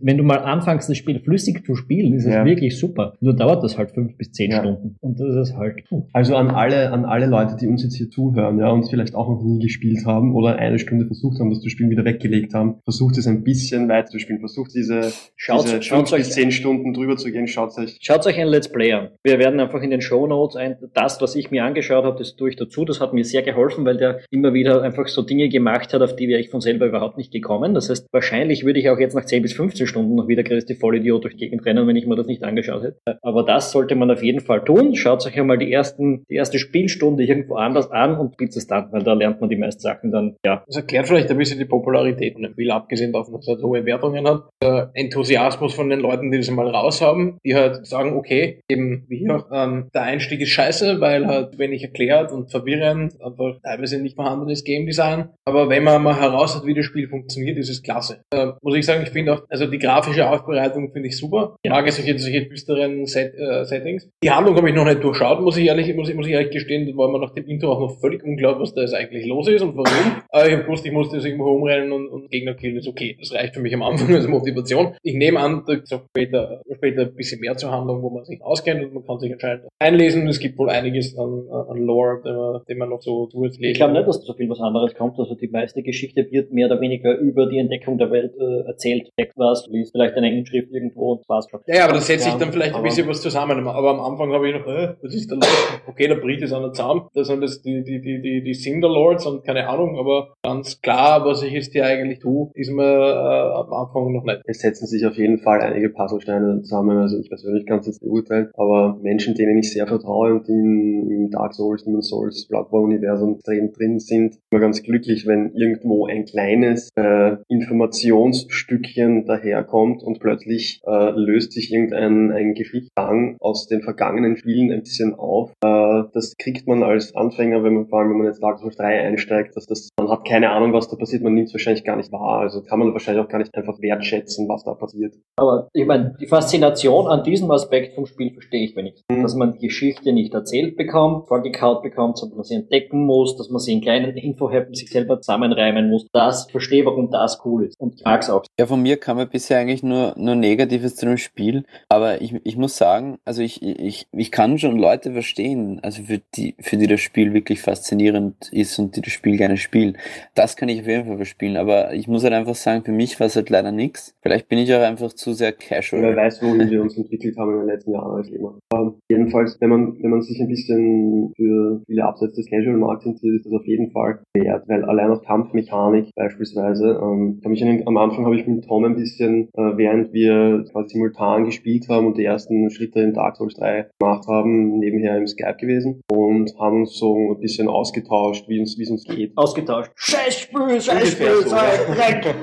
wenn 0.00 0.16
du 0.16 0.24
mal 0.24 0.38
anfängst, 0.38 0.88
das 0.88 0.96
Spiel 0.96 1.20
flüssig 1.20 1.64
zu 1.64 1.74
spielen, 1.74 2.14
ist 2.14 2.24
es 2.24 2.34
ja. 2.34 2.44
wirklich 2.44 2.78
super. 2.78 3.14
Nur 3.20 3.36
dauert 3.36 3.62
das 3.62 3.76
halt 3.76 3.90
fünf 3.90 4.16
bis 4.16 4.32
zehn 4.32 4.50
ja. 4.50 4.60
Stunden. 4.60 4.96
Und 5.00 5.20
das 5.20 5.50
ist 5.50 5.56
halt. 5.56 5.84
Also 6.12 6.36
an 6.36 6.50
alle, 6.50 6.90
an 6.90 7.04
alle 7.04 7.26
Leute, 7.26 7.56
die 7.60 7.66
uns 7.66 7.82
jetzt 7.82 7.96
hier 7.96 8.10
zuhören, 8.10 8.58
ja, 8.58 8.70
und 8.70 8.88
vielleicht 8.88 9.14
auch 9.14 9.28
noch 9.28 9.42
nie 9.42 9.58
gespielt 9.58 10.06
haben 10.06 10.34
oder 10.34 10.56
eine 10.56 10.78
Stunde 10.78 11.06
versucht 11.06 11.38
haben, 11.38 11.50
das 11.50 11.60
zu 11.60 11.68
spielen, 11.68 11.90
wieder 11.90 12.04
weggelegt 12.04 12.54
haben, 12.54 12.76
versucht 12.84 13.18
es 13.18 13.26
ein 13.26 13.44
bisschen 13.44 13.88
weiter 13.88 14.08
zu 14.08 14.18
spielen. 14.18 14.40
Versucht 14.40 14.74
diese, 14.74 15.12
schaut, 15.36 15.64
diese 15.64 15.82
schaut 15.82 16.08
fünf 16.08 16.22
bis 16.22 16.30
zehn 16.30 16.50
Stunden 16.50 16.94
drüber 16.94 17.16
zu 17.16 17.30
gehen, 17.30 17.46
schaut 17.46 17.76
euch 17.78 17.87
euch, 17.88 17.98
schaut 18.00 18.26
euch 18.26 18.38
ein 18.38 18.48
Let's 18.48 18.70
Play 18.70 18.92
an. 18.92 19.10
Wir 19.22 19.38
werden 19.38 19.60
einfach 19.60 19.82
in 19.82 19.90
den 19.90 20.00
Show 20.00 20.26
Notes 20.26 20.56
ein, 20.56 20.76
das, 20.94 21.20
was 21.20 21.34
ich 21.34 21.50
mir 21.50 21.64
angeschaut 21.64 22.04
habe, 22.04 22.18
das 22.18 22.36
tue 22.36 22.50
ich 22.50 22.56
dazu. 22.56 22.84
Das 22.84 23.00
hat 23.00 23.12
mir 23.12 23.24
sehr 23.24 23.42
geholfen, 23.42 23.84
weil 23.84 23.96
der 23.96 24.20
immer 24.30 24.54
wieder 24.54 24.82
einfach 24.82 25.08
so 25.08 25.22
Dinge 25.22 25.48
gemacht 25.48 25.92
hat, 25.92 26.02
auf 26.02 26.16
die 26.16 26.28
wäre 26.28 26.40
ich 26.40 26.50
von 26.50 26.60
selber 26.60 26.86
überhaupt 26.86 27.18
nicht 27.18 27.32
gekommen. 27.32 27.74
Das 27.74 27.90
heißt, 27.90 28.08
wahrscheinlich 28.12 28.64
würde 28.64 28.80
ich 28.80 28.90
auch 28.90 28.98
jetzt 28.98 29.14
nach 29.14 29.24
10 29.24 29.42
bis 29.42 29.52
15 29.52 29.86
Stunden 29.86 30.14
noch 30.14 30.28
wieder 30.28 30.42
Christi 30.42 30.74
Vollidiot 30.74 31.24
durch 31.24 31.36
die 31.36 31.48
Gegend 31.48 31.64
rennen, 31.64 31.86
wenn 31.86 31.96
ich 31.96 32.06
mir 32.06 32.16
das 32.16 32.26
nicht 32.26 32.44
angeschaut 32.44 32.82
hätte. 32.82 33.18
Aber 33.22 33.42
das 33.44 33.72
sollte 33.72 33.94
man 33.94 34.10
auf 34.10 34.22
jeden 34.22 34.40
Fall 34.40 34.64
tun. 34.64 34.94
Schaut 34.94 35.24
euch 35.26 35.38
einmal 35.38 35.58
die 35.58 35.72
ersten, 35.72 36.24
die 36.28 36.34
erste 36.34 36.58
Spielstunde 36.58 37.24
irgendwo 37.24 37.56
anders 37.56 37.90
an 37.90 38.16
und 38.16 38.34
spielt 38.34 38.56
es 38.56 38.66
dann, 38.66 38.92
weil 38.92 39.02
da 39.02 39.14
lernt 39.14 39.40
man 39.40 39.50
die 39.50 39.56
meisten 39.56 39.80
Sachen 39.80 40.10
dann, 40.10 40.36
ja. 40.44 40.62
Das 40.66 40.76
erklärt 40.76 41.08
vielleicht 41.08 41.30
ein 41.30 41.38
bisschen 41.38 41.58
die 41.58 41.64
Popularität 41.64 42.36
dem 42.36 42.52
Spiel, 42.52 42.70
abgesehen 42.70 43.12
davon, 43.12 43.34
dass 43.34 43.48
es 43.48 43.62
hohe 43.62 43.84
Wertungen 43.84 44.26
hat. 44.26 44.48
Der 44.62 44.90
Enthusiasmus 44.94 45.74
von 45.74 45.90
den 45.90 46.00
Leuten, 46.00 46.30
die 46.30 46.38
das 46.38 46.48
einmal 46.48 46.68
raus 46.68 47.00
haben, 47.00 47.38
die 47.44 47.54
halt 47.54 47.77
sagen, 47.84 48.16
okay, 48.16 48.60
eben 48.68 49.04
wie 49.08 49.18
hier, 49.18 49.46
ähm, 49.52 49.88
der 49.94 50.02
Einstieg 50.02 50.40
ist 50.40 50.50
scheiße, 50.50 51.00
weil 51.00 51.26
halt 51.26 51.58
wenig 51.58 51.82
erklärt 51.82 52.32
und 52.32 52.50
verwirrend, 52.50 53.20
einfach 53.22 53.60
teilweise 53.62 54.00
nicht 54.00 54.16
vorhandenes 54.16 54.64
Game 54.64 54.86
Design. 54.86 55.28
Aber 55.44 55.68
wenn 55.68 55.84
man 55.84 56.02
mal 56.02 56.20
heraus 56.20 56.56
hat, 56.56 56.66
wie 56.66 56.74
das 56.74 56.84
Spiel 56.84 57.08
funktioniert, 57.08 57.58
ist 57.58 57.70
es 57.70 57.82
klasse. 57.82 58.20
Äh, 58.32 58.48
muss 58.62 58.76
ich 58.76 58.84
sagen, 58.84 59.02
ich 59.02 59.10
finde 59.10 59.34
auch, 59.34 59.42
also 59.48 59.66
die 59.66 59.78
grafische 59.78 60.28
Aufbereitung 60.28 60.92
finde 60.92 61.08
ich 61.08 61.16
super. 61.16 61.56
Ich 61.62 61.70
mag 61.70 61.90
solche, 61.90 62.18
solche 62.18 62.46
düsteren 62.46 63.06
Set, 63.06 63.34
äh, 63.34 63.64
Settings. 63.64 64.08
Die 64.22 64.30
Handlung 64.30 64.56
habe 64.56 64.68
ich 64.68 64.74
noch 64.74 64.84
nicht 64.84 65.02
durchschaut, 65.02 65.40
muss 65.40 65.56
ich 65.56 65.66
ehrlich, 65.66 65.94
muss 65.94 66.12
muss 66.14 66.26
ich 66.26 66.32
ehrlich 66.32 66.50
gestehen, 66.50 66.86
da 66.86 66.96
war 66.96 67.10
mir 67.10 67.20
nach 67.20 67.32
dem 67.32 67.46
Intro 67.46 67.72
auch 67.72 67.80
noch 67.80 68.00
völlig 68.00 68.22
unklar, 68.24 68.58
was 68.60 68.74
da 68.74 68.82
jetzt 68.82 68.94
eigentlich 68.94 69.26
los 69.26 69.48
ist 69.48 69.62
und 69.62 69.76
warum. 69.76 70.22
Aber 70.30 70.46
ich 70.46 70.52
habe 70.52 70.64
gewusst, 70.64 70.84
ich 70.84 70.92
musste 70.92 71.16
jetzt 71.16 71.24
irgendwo 71.24 71.44
rumrennen 71.44 71.92
und, 71.92 72.08
und 72.08 72.30
Gegner 72.30 72.54
killen, 72.54 72.76
ist 72.76 72.88
okay. 72.88 73.16
Das 73.18 73.32
reicht 73.32 73.54
für 73.54 73.60
mich 73.60 73.74
am 73.74 73.82
Anfang 73.82 74.14
als 74.14 74.26
Motivation. 74.26 74.94
Ich 75.02 75.14
nehme 75.14 75.40
an, 75.40 75.64
da 75.66 75.76
später, 75.84 76.62
später 76.74 77.02
ein 77.02 77.14
bisschen 77.14 77.40
mehr 77.40 77.56
zur 77.58 77.70
Handlung, 77.70 78.02
wo 78.02 78.10
man 78.10 78.24
sich 78.24 78.42
auskennt 78.42 78.84
und 78.84 78.94
man 78.94 79.04
kann 79.04 79.18
sich 79.18 79.32
anscheinend 79.32 79.64
einlesen. 79.78 80.26
Es 80.28 80.40
gibt 80.40 80.58
wohl 80.58 80.70
einiges 80.70 81.16
an, 81.18 81.48
an 81.50 81.78
Lore, 81.78 82.22
den 82.24 82.36
man, 82.36 82.60
den 82.68 82.78
man 82.78 82.88
noch 82.90 83.02
so 83.02 83.26
zusätzlich 83.26 83.60
lesen 83.60 83.72
Ich 83.72 83.78
glaube 83.78 83.92
nicht, 83.94 84.08
dass 84.08 84.24
so 84.24 84.34
viel 84.34 84.48
was 84.48 84.60
anderes 84.60 84.94
kommt. 84.94 85.18
Also 85.18 85.34
die 85.34 85.48
meiste 85.48 85.82
Geschichte 85.82 86.26
wird 86.30 86.52
mehr 86.52 86.66
oder 86.66 86.80
weniger 86.80 87.16
über 87.16 87.46
die 87.46 87.58
Entdeckung 87.58 87.98
der 87.98 88.10
Welt 88.10 88.34
äh, 88.38 88.66
erzählt. 88.66 89.10
Was, 89.36 89.64
du 89.64 89.72
liest 89.72 89.92
vielleicht 89.92 90.14
eine 90.14 90.36
Inschrift 90.36 90.70
irgendwo 90.72 91.12
und 91.12 91.24
schon. 91.50 91.60
Ja, 91.66 91.84
aber 91.84 91.94
da 91.94 92.00
setzt 92.00 92.24
sich 92.24 92.34
dann 92.34 92.52
vielleicht 92.52 92.74
ein 92.74 92.82
bisschen 92.82 93.08
was 93.08 93.20
zusammen. 93.20 93.66
Aber 93.66 93.90
am 93.90 94.00
Anfang 94.00 94.32
habe 94.32 94.48
ich 94.48 94.54
noch, 94.54 94.66
äh, 94.66 94.94
was 95.02 95.14
ist 95.14 95.30
da 95.30 95.36
los? 95.36 95.80
Okay, 95.86 96.08
der 96.08 96.16
Brit 96.16 96.42
ist 96.42 96.52
an 96.52 96.62
der 96.62 96.72
Zaun. 96.72 97.08
Das 97.14 97.28
sind 97.28 97.40
das 97.40 97.62
die, 97.62 97.82
die, 97.82 98.00
die, 98.00 98.20
die, 98.20 98.42
die 98.42 98.54
Cinder 98.54 98.88
Lords 98.88 99.26
und 99.26 99.44
keine 99.44 99.68
Ahnung, 99.68 99.98
aber 99.98 100.34
ganz 100.42 100.80
klar, 100.80 101.24
was 101.24 101.42
ich 101.42 101.52
jetzt 101.52 101.72
hier 101.72 101.84
eigentlich 101.84 102.18
tue, 102.20 102.50
ist 102.54 102.70
mir 102.70 102.84
am 102.84 103.72
Anfang 103.72 104.12
noch 104.12 104.24
nicht. 104.24 104.40
Es 104.44 104.60
setzen 104.60 104.86
sich 104.86 105.06
auf 105.06 105.16
jeden 105.16 105.38
Fall 105.38 105.60
einige 105.60 105.90
Puzzlesteine 105.90 106.62
zusammen. 106.62 106.98
Also 106.98 107.18
ich 107.18 107.30
persönlich 107.48 107.66
kann 107.66 107.78
es 107.80 107.86
jetzt 107.86 108.00
beurteilen, 108.00 108.50
aber 108.54 108.98
Menschen, 109.02 109.34
denen 109.34 109.58
ich 109.58 109.72
sehr 109.72 109.86
vertraue 109.86 110.34
und 110.34 110.48
die 110.48 110.52
im 110.52 111.30
Dark 111.30 111.54
Souls, 111.54 111.84
Demon's 111.84 112.08
Souls, 112.08 112.46
Bloodborne-Universum 112.48 113.36
extrem 113.36 113.72
drin 113.72 113.98
sind, 113.98 114.36
immer 114.50 114.60
ganz 114.60 114.82
glücklich, 114.82 115.26
wenn 115.26 115.54
irgendwo 115.54 116.06
ein 116.06 116.24
kleines 116.24 116.90
äh, 116.96 117.36
Informationsstückchen 117.48 119.24
daherkommt 119.24 120.02
und 120.02 120.20
plötzlich 120.20 120.80
äh, 120.86 121.10
löst 121.10 121.52
sich 121.52 121.72
irgendein 121.72 122.32
ein 122.32 122.54
Geschichtsgang 122.54 123.36
aus 123.40 123.66
den 123.66 123.82
vergangenen 123.82 124.36
Spielen 124.36 124.70
ein 124.72 124.80
bisschen 124.80 125.14
auf. 125.14 125.52
Äh, 125.64 126.02
das 126.12 126.34
kriegt 126.38 126.66
man 126.66 126.82
als 126.82 127.14
Anfänger, 127.14 127.64
wenn 127.64 127.74
man 127.74 127.86
vor 127.86 128.00
allem, 128.00 128.10
wenn 128.10 128.18
man 128.18 128.26
jetzt 128.26 128.42
Dark 128.42 128.58
Souls 128.58 128.76
3 128.76 129.06
einsteigt, 129.06 129.56
dass 129.56 129.66
das, 129.66 129.88
man 129.98 130.10
hat 130.10 130.26
keine 130.26 130.50
Ahnung, 130.50 130.72
was 130.72 130.88
da 130.88 130.96
passiert, 130.96 131.22
man 131.22 131.34
nimmt 131.34 131.48
es 131.48 131.54
wahrscheinlich 131.54 131.84
gar 131.84 131.96
nicht 131.96 132.12
wahr. 132.12 132.40
Also 132.40 132.62
kann 132.62 132.78
man 132.78 132.92
wahrscheinlich 132.92 133.24
auch 133.24 133.28
gar 133.28 133.38
nicht 133.38 133.54
einfach 133.54 133.80
wertschätzen, 133.80 134.48
was 134.48 134.64
da 134.64 134.74
passiert. 134.74 135.14
Aber 135.36 135.68
ich 135.72 135.86
meine, 135.86 136.14
die 136.20 136.26
Faszination 136.26 137.06
an 137.06 137.22
diesem 137.22 137.37
Aspekt 137.50 137.94
vom 137.94 138.06
Spiel 138.06 138.32
verstehe 138.32 138.64
ich 138.64 138.76
wenigstens. 138.76 139.04
Mhm. 139.10 139.22
Dass 139.22 139.34
man 139.34 139.52
die 139.52 139.66
Geschichte 139.66 140.12
nicht 140.12 140.34
erzählt 140.34 140.76
bekommt, 140.76 141.28
vorgekaut 141.28 141.82
bekommt, 141.82 142.18
sondern 142.18 142.38
dass 142.38 142.48
man 142.50 142.58
sie 142.58 142.62
entdecken 142.62 143.04
muss, 143.04 143.36
dass 143.36 143.50
man 143.50 143.60
sie 143.60 143.72
in 143.72 143.80
kleinen 143.80 144.16
Infohäppen 144.16 144.74
sich 144.74 144.90
selber 144.90 145.20
zusammenreimen 145.20 145.90
muss. 145.90 146.06
Das 146.12 146.50
verstehe, 146.50 146.84
warum 146.84 147.10
das 147.10 147.40
cool 147.44 147.66
ist. 147.66 147.78
Und 147.80 147.94
ich 147.94 148.04
mag's 148.04 148.30
auch. 148.30 148.44
Ja, 148.58 148.66
von 148.66 148.82
mir 148.82 148.96
kam 148.96 149.16
mir 149.16 149.26
bisher 149.26 149.58
eigentlich 149.58 149.82
nur, 149.82 150.14
nur 150.16 150.34
Negatives 150.34 150.96
zu 150.96 151.06
dem 151.06 151.18
Spiel. 151.18 151.64
Aber 151.88 152.20
ich, 152.20 152.34
ich 152.44 152.56
muss 152.56 152.76
sagen, 152.76 153.18
also 153.24 153.42
ich, 153.42 153.62
ich, 153.62 154.06
ich 154.12 154.30
kann 154.30 154.58
schon 154.58 154.78
Leute 154.78 155.12
verstehen, 155.12 155.80
also 155.82 156.02
für 156.02 156.20
die, 156.34 156.54
für 156.60 156.76
die 156.76 156.86
das 156.86 157.00
Spiel 157.00 157.34
wirklich 157.34 157.60
faszinierend 157.60 158.52
ist 158.52 158.78
und 158.78 158.96
die 158.96 159.00
das 159.00 159.12
Spiel 159.12 159.36
gerne 159.36 159.56
spielen. 159.56 159.98
Das 160.34 160.56
kann 160.56 160.68
ich 160.68 160.80
auf 160.80 160.86
jeden 160.86 161.06
Fall 161.06 161.16
verspielen. 161.16 161.56
Aber 161.56 161.92
ich 161.94 162.08
muss 162.08 162.24
halt 162.24 162.34
einfach 162.34 162.54
sagen, 162.54 162.84
für 162.84 162.92
mich 162.92 163.18
war 163.20 163.26
es 163.26 163.36
halt 163.36 163.50
leider 163.50 163.72
nichts. 163.72 164.14
Vielleicht 164.20 164.48
bin 164.48 164.58
ich 164.58 164.72
auch 164.74 164.82
einfach 164.82 165.12
zu 165.12 165.32
sehr 165.32 165.52
casual. 165.52 166.02
Wer 166.02 166.16
weiß, 166.16 166.42
wohin 166.42 166.70
wir 166.70 166.82
uns 166.82 166.96
entwickelt 167.28 167.38
haben 167.38 167.52
in 167.52 167.58
den 167.58 167.66
letzten 167.66 167.92
Jahren 167.92 168.16
als 168.16 168.30
Gamer. 168.30 168.58
Ähm, 168.72 168.94
jedenfalls, 169.08 169.56
wenn 169.60 169.70
man, 169.70 170.02
wenn 170.02 170.10
man 170.10 170.22
sich 170.22 170.40
ein 170.40 170.48
bisschen 170.48 171.32
für 171.36 171.82
viele 171.86 172.04
abseits 172.04 172.34
des 172.34 172.46
Casual-Markts 172.48 173.06
interessiert, 173.06 173.36
ist 173.36 173.46
das 173.46 173.52
auf 173.52 173.66
jeden 173.66 173.90
Fall 173.90 174.20
wert, 174.34 174.68
weil 174.68 174.84
allein 174.84 175.10
auch 175.10 175.22
Kampfmechanik 175.22 176.10
beispielsweise, 176.14 176.98
ähm, 177.02 177.40
mich 177.44 177.62
an, 177.64 177.82
am 177.86 177.96
Anfang 177.96 178.24
habe 178.24 178.36
ich 178.36 178.46
mit 178.46 178.64
Tom 178.66 178.84
ein 178.84 178.94
bisschen, 178.94 179.48
äh, 179.54 179.76
während 179.76 180.12
wir 180.12 180.64
quasi 180.70 180.90
simultan 180.90 181.44
gespielt 181.44 181.88
haben 181.88 182.06
und 182.06 182.18
die 182.18 182.24
ersten 182.24 182.70
Schritte 182.70 183.00
in 183.00 183.14
Dark 183.14 183.36
Souls 183.36 183.54
3 183.54 183.88
gemacht 183.98 184.26
haben, 184.28 184.78
nebenher 184.78 185.16
im 185.16 185.26
Skype 185.26 185.56
gewesen 185.58 186.02
und 186.10 186.54
haben 186.58 186.80
uns 186.80 186.98
so 186.98 187.32
ein 187.32 187.40
bisschen 187.40 187.68
ausgetauscht, 187.68 188.48
wie 188.48 188.60
es 188.60 188.78
wie 188.78 188.82
es 188.82 188.90
uns 188.90 189.04
geht. 189.04 189.32
Ausgetauscht. 189.36 189.90
Scheißspiel, 189.94 190.80
Scheißspiel, 190.80 191.42
so, 191.42 191.48
so 191.48 191.56
Dreck. 191.56 192.34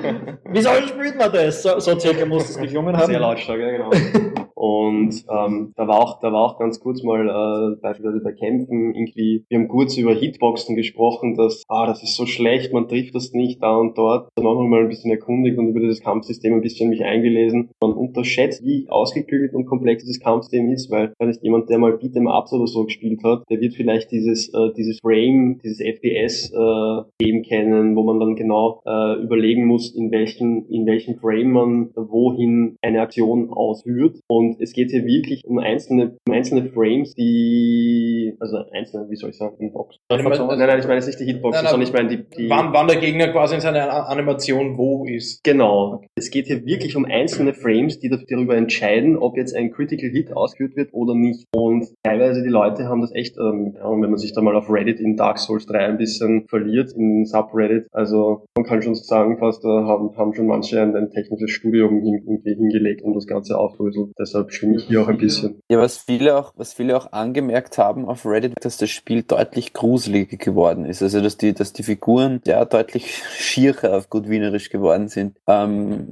Wie 0.50 0.60
soll 0.60 0.82
spielt 0.82 1.16
man 1.16 1.32
das? 1.32 1.62
So, 1.62 1.78
so 1.78 1.98
circa 1.98 2.24
muss 2.26 2.50
es 2.50 2.58
geklungen 2.58 2.96
haben. 2.96 3.06
Sehr 3.06 3.20
lautstark, 3.20 3.60
ja 3.60 3.70
genau. 3.70 3.90
Und 4.56 5.24
ähm, 5.30 5.72
da 5.76 5.86
war 5.86 6.00
auch, 6.00 6.18
da 6.20 6.32
war 6.32 6.40
auch 6.40 6.58
ganz 6.58 6.80
kurz 6.80 7.02
mal 7.02 7.28
äh, 7.28 7.76
beispielsweise 7.80 8.24
bei 8.24 8.32
Kämpfen 8.32 8.94
irgendwie, 8.94 9.44
wir 9.50 9.58
haben 9.58 9.68
kurz 9.68 9.98
über 9.98 10.14
Hitboxen 10.14 10.74
gesprochen, 10.76 11.34
dass 11.34 11.62
ah, 11.68 11.86
das 11.86 12.02
ist 12.02 12.16
so 12.16 12.24
schlecht, 12.24 12.72
man 12.72 12.88
trifft 12.88 13.14
das 13.14 13.32
nicht 13.32 13.62
da 13.62 13.76
und 13.76 13.98
dort. 13.98 14.30
Dann 14.34 14.46
auch 14.46 14.54
nochmal 14.54 14.80
ein 14.80 14.88
bisschen 14.88 15.10
erkundigt 15.10 15.58
und 15.58 15.68
über 15.68 15.80
dieses 15.80 16.00
Kampfsystem 16.00 16.54
ein 16.54 16.62
bisschen 16.62 16.88
mich 16.88 17.04
eingelesen. 17.04 17.68
Man 17.82 17.92
unterschätzt, 17.92 18.64
wie 18.64 18.88
ausgeklügelt 18.88 19.52
und 19.52 19.66
komplex 19.66 20.04
dieses 20.04 20.20
Kampfsystem 20.20 20.70
ist, 20.70 20.90
weil 20.90 21.12
wenn 21.18 21.28
nicht 21.28 21.42
jemand, 21.42 21.68
der 21.68 21.78
mal 21.78 21.92
Beat'em 21.92 22.26
Ups 22.26 22.54
oder 22.54 22.66
so 22.66 22.84
gespielt 22.84 23.22
hat, 23.24 23.42
der 23.50 23.60
wird 23.60 23.74
vielleicht 23.74 24.10
dieses 24.10 24.48
äh, 24.54 24.72
dieses 24.74 25.00
Frame, 25.00 25.58
dieses 25.62 25.80
FPS 25.80 26.50
äh, 26.50 27.02
Game 27.18 27.42
kennen, 27.42 27.94
wo 27.94 28.02
man 28.04 28.20
dann 28.20 28.36
genau 28.36 28.80
äh, 28.86 29.22
überlegen 29.22 29.66
muss, 29.66 29.94
in 29.94 30.10
welchen 30.10 30.66
in 30.70 30.86
welchem 30.86 31.16
Frame 31.16 31.50
man 31.50 31.90
wohin 31.94 32.76
eine 32.80 33.02
Aktion 33.02 33.50
ausführt 33.50 34.20
und 34.28 34.45
und 34.46 34.60
es 34.60 34.72
geht 34.72 34.90
hier 34.90 35.04
wirklich 35.04 35.44
um 35.44 35.58
einzelne, 35.58 36.16
um 36.26 36.34
einzelne 36.34 36.68
Frames, 36.70 37.14
die, 37.14 38.34
also 38.38 38.58
einzelne, 38.72 39.10
wie 39.10 39.16
soll 39.16 39.30
ich 39.30 39.36
sagen, 39.36 39.72
Box. 39.72 39.96
Nein, 40.08 40.22
nein, 40.24 40.58
nein, 40.58 40.78
ich 40.78 40.86
meine 40.86 40.96
jetzt 40.96 41.06
nicht 41.06 41.20
die 41.20 41.24
Hitbox, 41.24 41.58
sondern 41.60 41.82
ich 41.82 41.92
meine 41.92 42.08
die, 42.08 42.24
die 42.24 42.48
wann, 42.48 42.72
wann 42.72 42.86
der 42.86 42.96
Gegner 42.96 43.28
quasi 43.28 43.56
in 43.56 43.60
seiner 43.60 44.08
Animation 44.08 44.76
wo 44.78 45.04
ist. 45.06 45.42
Genau. 45.42 46.02
Es 46.14 46.30
geht 46.30 46.46
hier 46.46 46.64
wirklich 46.64 46.96
um 46.96 47.04
einzelne 47.04 47.54
Frames, 47.54 47.98
die 47.98 48.08
darüber 48.08 48.56
entscheiden, 48.56 49.16
ob 49.16 49.36
jetzt 49.36 49.54
ein 49.54 49.72
Critical 49.72 50.10
Hit 50.10 50.32
ausgeführt 50.32 50.76
wird 50.76 50.94
oder 50.94 51.14
nicht. 51.14 51.46
Und 51.54 51.88
teilweise 52.02 52.42
die 52.42 52.48
Leute 52.48 52.84
haben 52.84 53.00
das 53.00 53.14
echt, 53.14 53.36
ähm, 53.38 53.74
wenn 53.80 54.10
man 54.10 54.18
sich 54.18 54.32
da 54.32 54.42
mal 54.42 54.54
auf 54.54 54.70
Reddit 54.70 55.00
in 55.00 55.16
Dark 55.16 55.38
Souls 55.38 55.66
3 55.66 55.78
ein 55.78 55.98
bisschen 55.98 56.46
verliert, 56.48 56.92
in 56.92 57.24
Subreddit, 57.24 57.88
also 57.92 58.44
man 58.56 58.64
kann 58.64 58.82
schon 58.82 58.94
sagen, 58.94 59.38
fast 59.38 59.64
da 59.64 59.84
haben, 59.84 60.16
haben 60.16 60.34
schon 60.34 60.46
manche 60.46 60.80
ein, 60.80 60.94
ein 60.94 61.10
technisches 61.10 61.50
Studium 61.50 62.02
hin, 62.02 62.42
hingelegt, 62.44 63.02
um 63.02 63.14
das 63.14 63.26
Ganze 63.26 63.58
aufdröseln. 63.58 64.12
Deshalb 64.18 64.35
deshalb 64.36 64.52
stimme 64.52 64.76
ich 64.76 64.84
hier 64.84 65.02
auch 65.02 65.08
ein 65.08 65.18
bisschen. 65.18 65.60
Ja, 65.68 65.78
was 65.78 65.98
viele 65.98 66.36
auch, 66.36 66.52
was 66.56 66.74
viele 66.74 66.96
auch 66.96 67.12
angemerkt 67.12 67.78
haben 67.78 68.06
auf 68.06 68.26
Reddit, 68.26 68.54
dass 68.60 68.76
das 68.76 68.90
Spiel 68.90 69.22
deutlich 69.22 69.72
gruseliger 69.72 70.36
geworden 70.36 70.84
ist. 70.84 71.02
Also 71.02 71.20
dass 71.20 71.36
die, 71.36 71.54
dass 71.54 71.72
die 71.72 71.82
Figuren 71.82 72.40
ja 72.46 72.64
deutlich 72.64 73.22
schierer 73.38 73.96
auf 73.96 74.10
gut 74.10 74.28
Wienerisch 74.28 74.70
geworden 74.70 75.08
sind. 75.08 75.36
Ähm, 75.46 76.08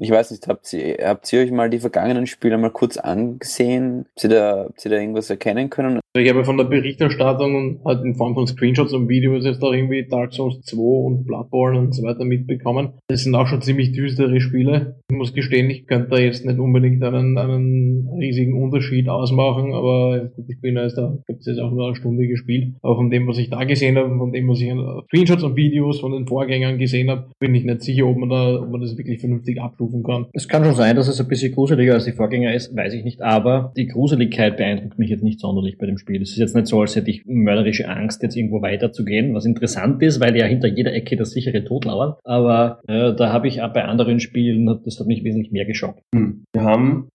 ich 0.00 0.10
weiß 0.10 0.30
nicht, 0.30 0.46
habt 0.46 0.72
ihr, 0.72 0.96
habt 1.02 1.32
ihr 1.32 1.40
euch 1.40 1.50
mal 1.50 1.70
die 1.70 1.80
vergangenen 1.80 2.26
Spiele 2.26 2.56
mal 2.56 2.70
kurz 2.70 2.96
angesehen? 2.96 4.06
Habt 4.10 4.24
ihr 4.24 4.30
da, 4.30 4.64
habt 4.66 4.84
ihr 4.84 4.90
da 4.90 4.96
irgendwas 4.96 5.30
erkennen 5.30 5.70
können? 5.70 6.00
Also 6.18 6.26
ich 6.26 6.34
habe 6.34 6.44
von 6.44 6.56
der 6.56 6.64
Berichterstattung 6.64 7.78
halt 7.84 8.04
in 8.04 8.16
Form 8.16 8.34
von 8.34 8.44
Screenshots 8.44 8.92
und 8.92 9.08
Videos 9.08 9.44
jetzt 9.44 9.62
auch 9.62 9.72
irgendwie 9.72 10.04
Dark 10.04 10.34
Souls 10.34 10.60
2 10.62 10.76
und 10.76 11.24
Bloodborne 11.24 11.78
und 11.78 11.94
so 11.94 12.02
weiter 12.02 12.24
mitbekommen. 12.24 12.94
Das 13.06 13.22
sind 13.22 13.36
auch 13.36 13.46
schon 13.46 13.62
ziemlich 13.62 13.92
düstere 13.92 14.40
Spiele. 14.40 14.96
Ich 15.08 15.16
muss 15.16 15.32
gestehen, 15.32 15.70
ich 15.70 15.86
könnte 15.86 16.08
da 16.10 16.18
jetzt 16.18 16.44
nicht 16.44 16.58
unbedingt 16.58 17.04
einen, 17.04 17.38
einen 17.38 18.08
riesigen 18.18 18.60
Unterschied 18.60 19.08
ausmachen, 19.08 19.72
aber 19.74 20.32
ich 20.48 20.60
bin 20.60 20.74
jetzt 20.74 20.98
da, 20.98 21.16
ich 21.28 21.36
habe 21.36 21.40
jetzt 21.40 21.60
auch 21.60 21.70
nur 21.70 21.86
eine 21.86 21.94
Stunde 21.94 22.26
gespielt. 22.26 22.74
Aber 22.82 22.96
von 22.96 23.10
dem, 23.10 23.28
was 23.28 23.38
ich 23.38 23.48
da 23.48 23.62
gesehen 23.62 23.96
habe, 23.96 24.08
von 24.18 24.32
dem, 24.32 24.48
was 24.48 24.60
ich 24.60 24.66
in 24.66 24.84
Screenshots 25.06 25.44
und 25.44 25.54
Videos 25.54 26.00
von 26.00 26.10
den 26.10 26.26
Vorgängern 26.26 26.78
gesehen 26.78 27.10
habe, 27.10 27.28
bin 27.38 27.54
ich 27.54 27.62
nicht 27.62 27.82
sicher, 27.82 28.08
ob 28.08 28.18
man 28.18 28.28
da, 28.28 28.60
ob 28.60 28.70
man 28.72 28.80
das 28.80 28.98
wirklich 28.98 29.20
vernünftig 29.20 29.60
abrufen 29.60 30.02
kann. 30.02 30.26
Es 30.32 30.48
kann 30.48 30.64
schon 30.64 30.74
sein, 30.74 30.96
dass 30.96 31.06
es 31.06 31.20
ein 31.20 31.28
bisschen 31.28 31.54
gruseliger 31.54 31.94
als 31.94 32.06
die 32.06 32.12
Vorgänger 32.12 32.52
ist, 32.52 32.74
weiß 32.76 32.92
ich 32.94 33.04
nicht, 33.04 33.22
aber 33.22 33.72
die 33.76 33.86
Gruseligkeit 33.86 34.56
beeindruckt 34.56 34.98
mich 34.98 35.10
jetzt 35.10 35.22
nicht 35.22 35.38
sonderlich 35.38 35.78
bei 35.78 35.86
dem 35.86 35.96
Spiel. 35.96 36.07
Es 36.16 36.30
ist 36.30 36.38
jetzt 36.38 36.56
nicht 36.56 36.66
so, 36.66 36.80
als 36.80 36.96
hätte 36.96 37.10
ich 37.10 37.24
mörderische 37.26 37.88
Angst, 37.88 38.22
jetzt 38.22 38.36
irgendwo 38.36 38.62
weiterzugehen, 38.62 39.34
was 39.34 39.44
interessant 39.44 40.02
ist, 40.02 40.20
weil 40.20 40.36
ja 40.36 40.46
hinter 40.46 40.68
jeder 40.68 40.92
Ecke 40.92 41.16
das 41.16 41.30
sichere 41.30 41.64
Tod 41.64 41.84
lauert. 41.84 42.18
Aber 42.24 42.80
äh, 42.88 43.14
da 43.14 43.32
habe 43.32 43.48
ich 43.48 43.62
auch 43.62 43.72
bei 43.72 43.84
anderen 43.84 44.20
Spielen, 44.20 44.66
das 44.84 44.98
hat 44.98 45.06
mich 45.06 45.24
wesentlich 45.24 45.52
mehr 45.52 45.66
geschockt. 45.66 46.02
Hm. 46.14 46.44
Wir 46.52 46.62
haben 46.62 47.08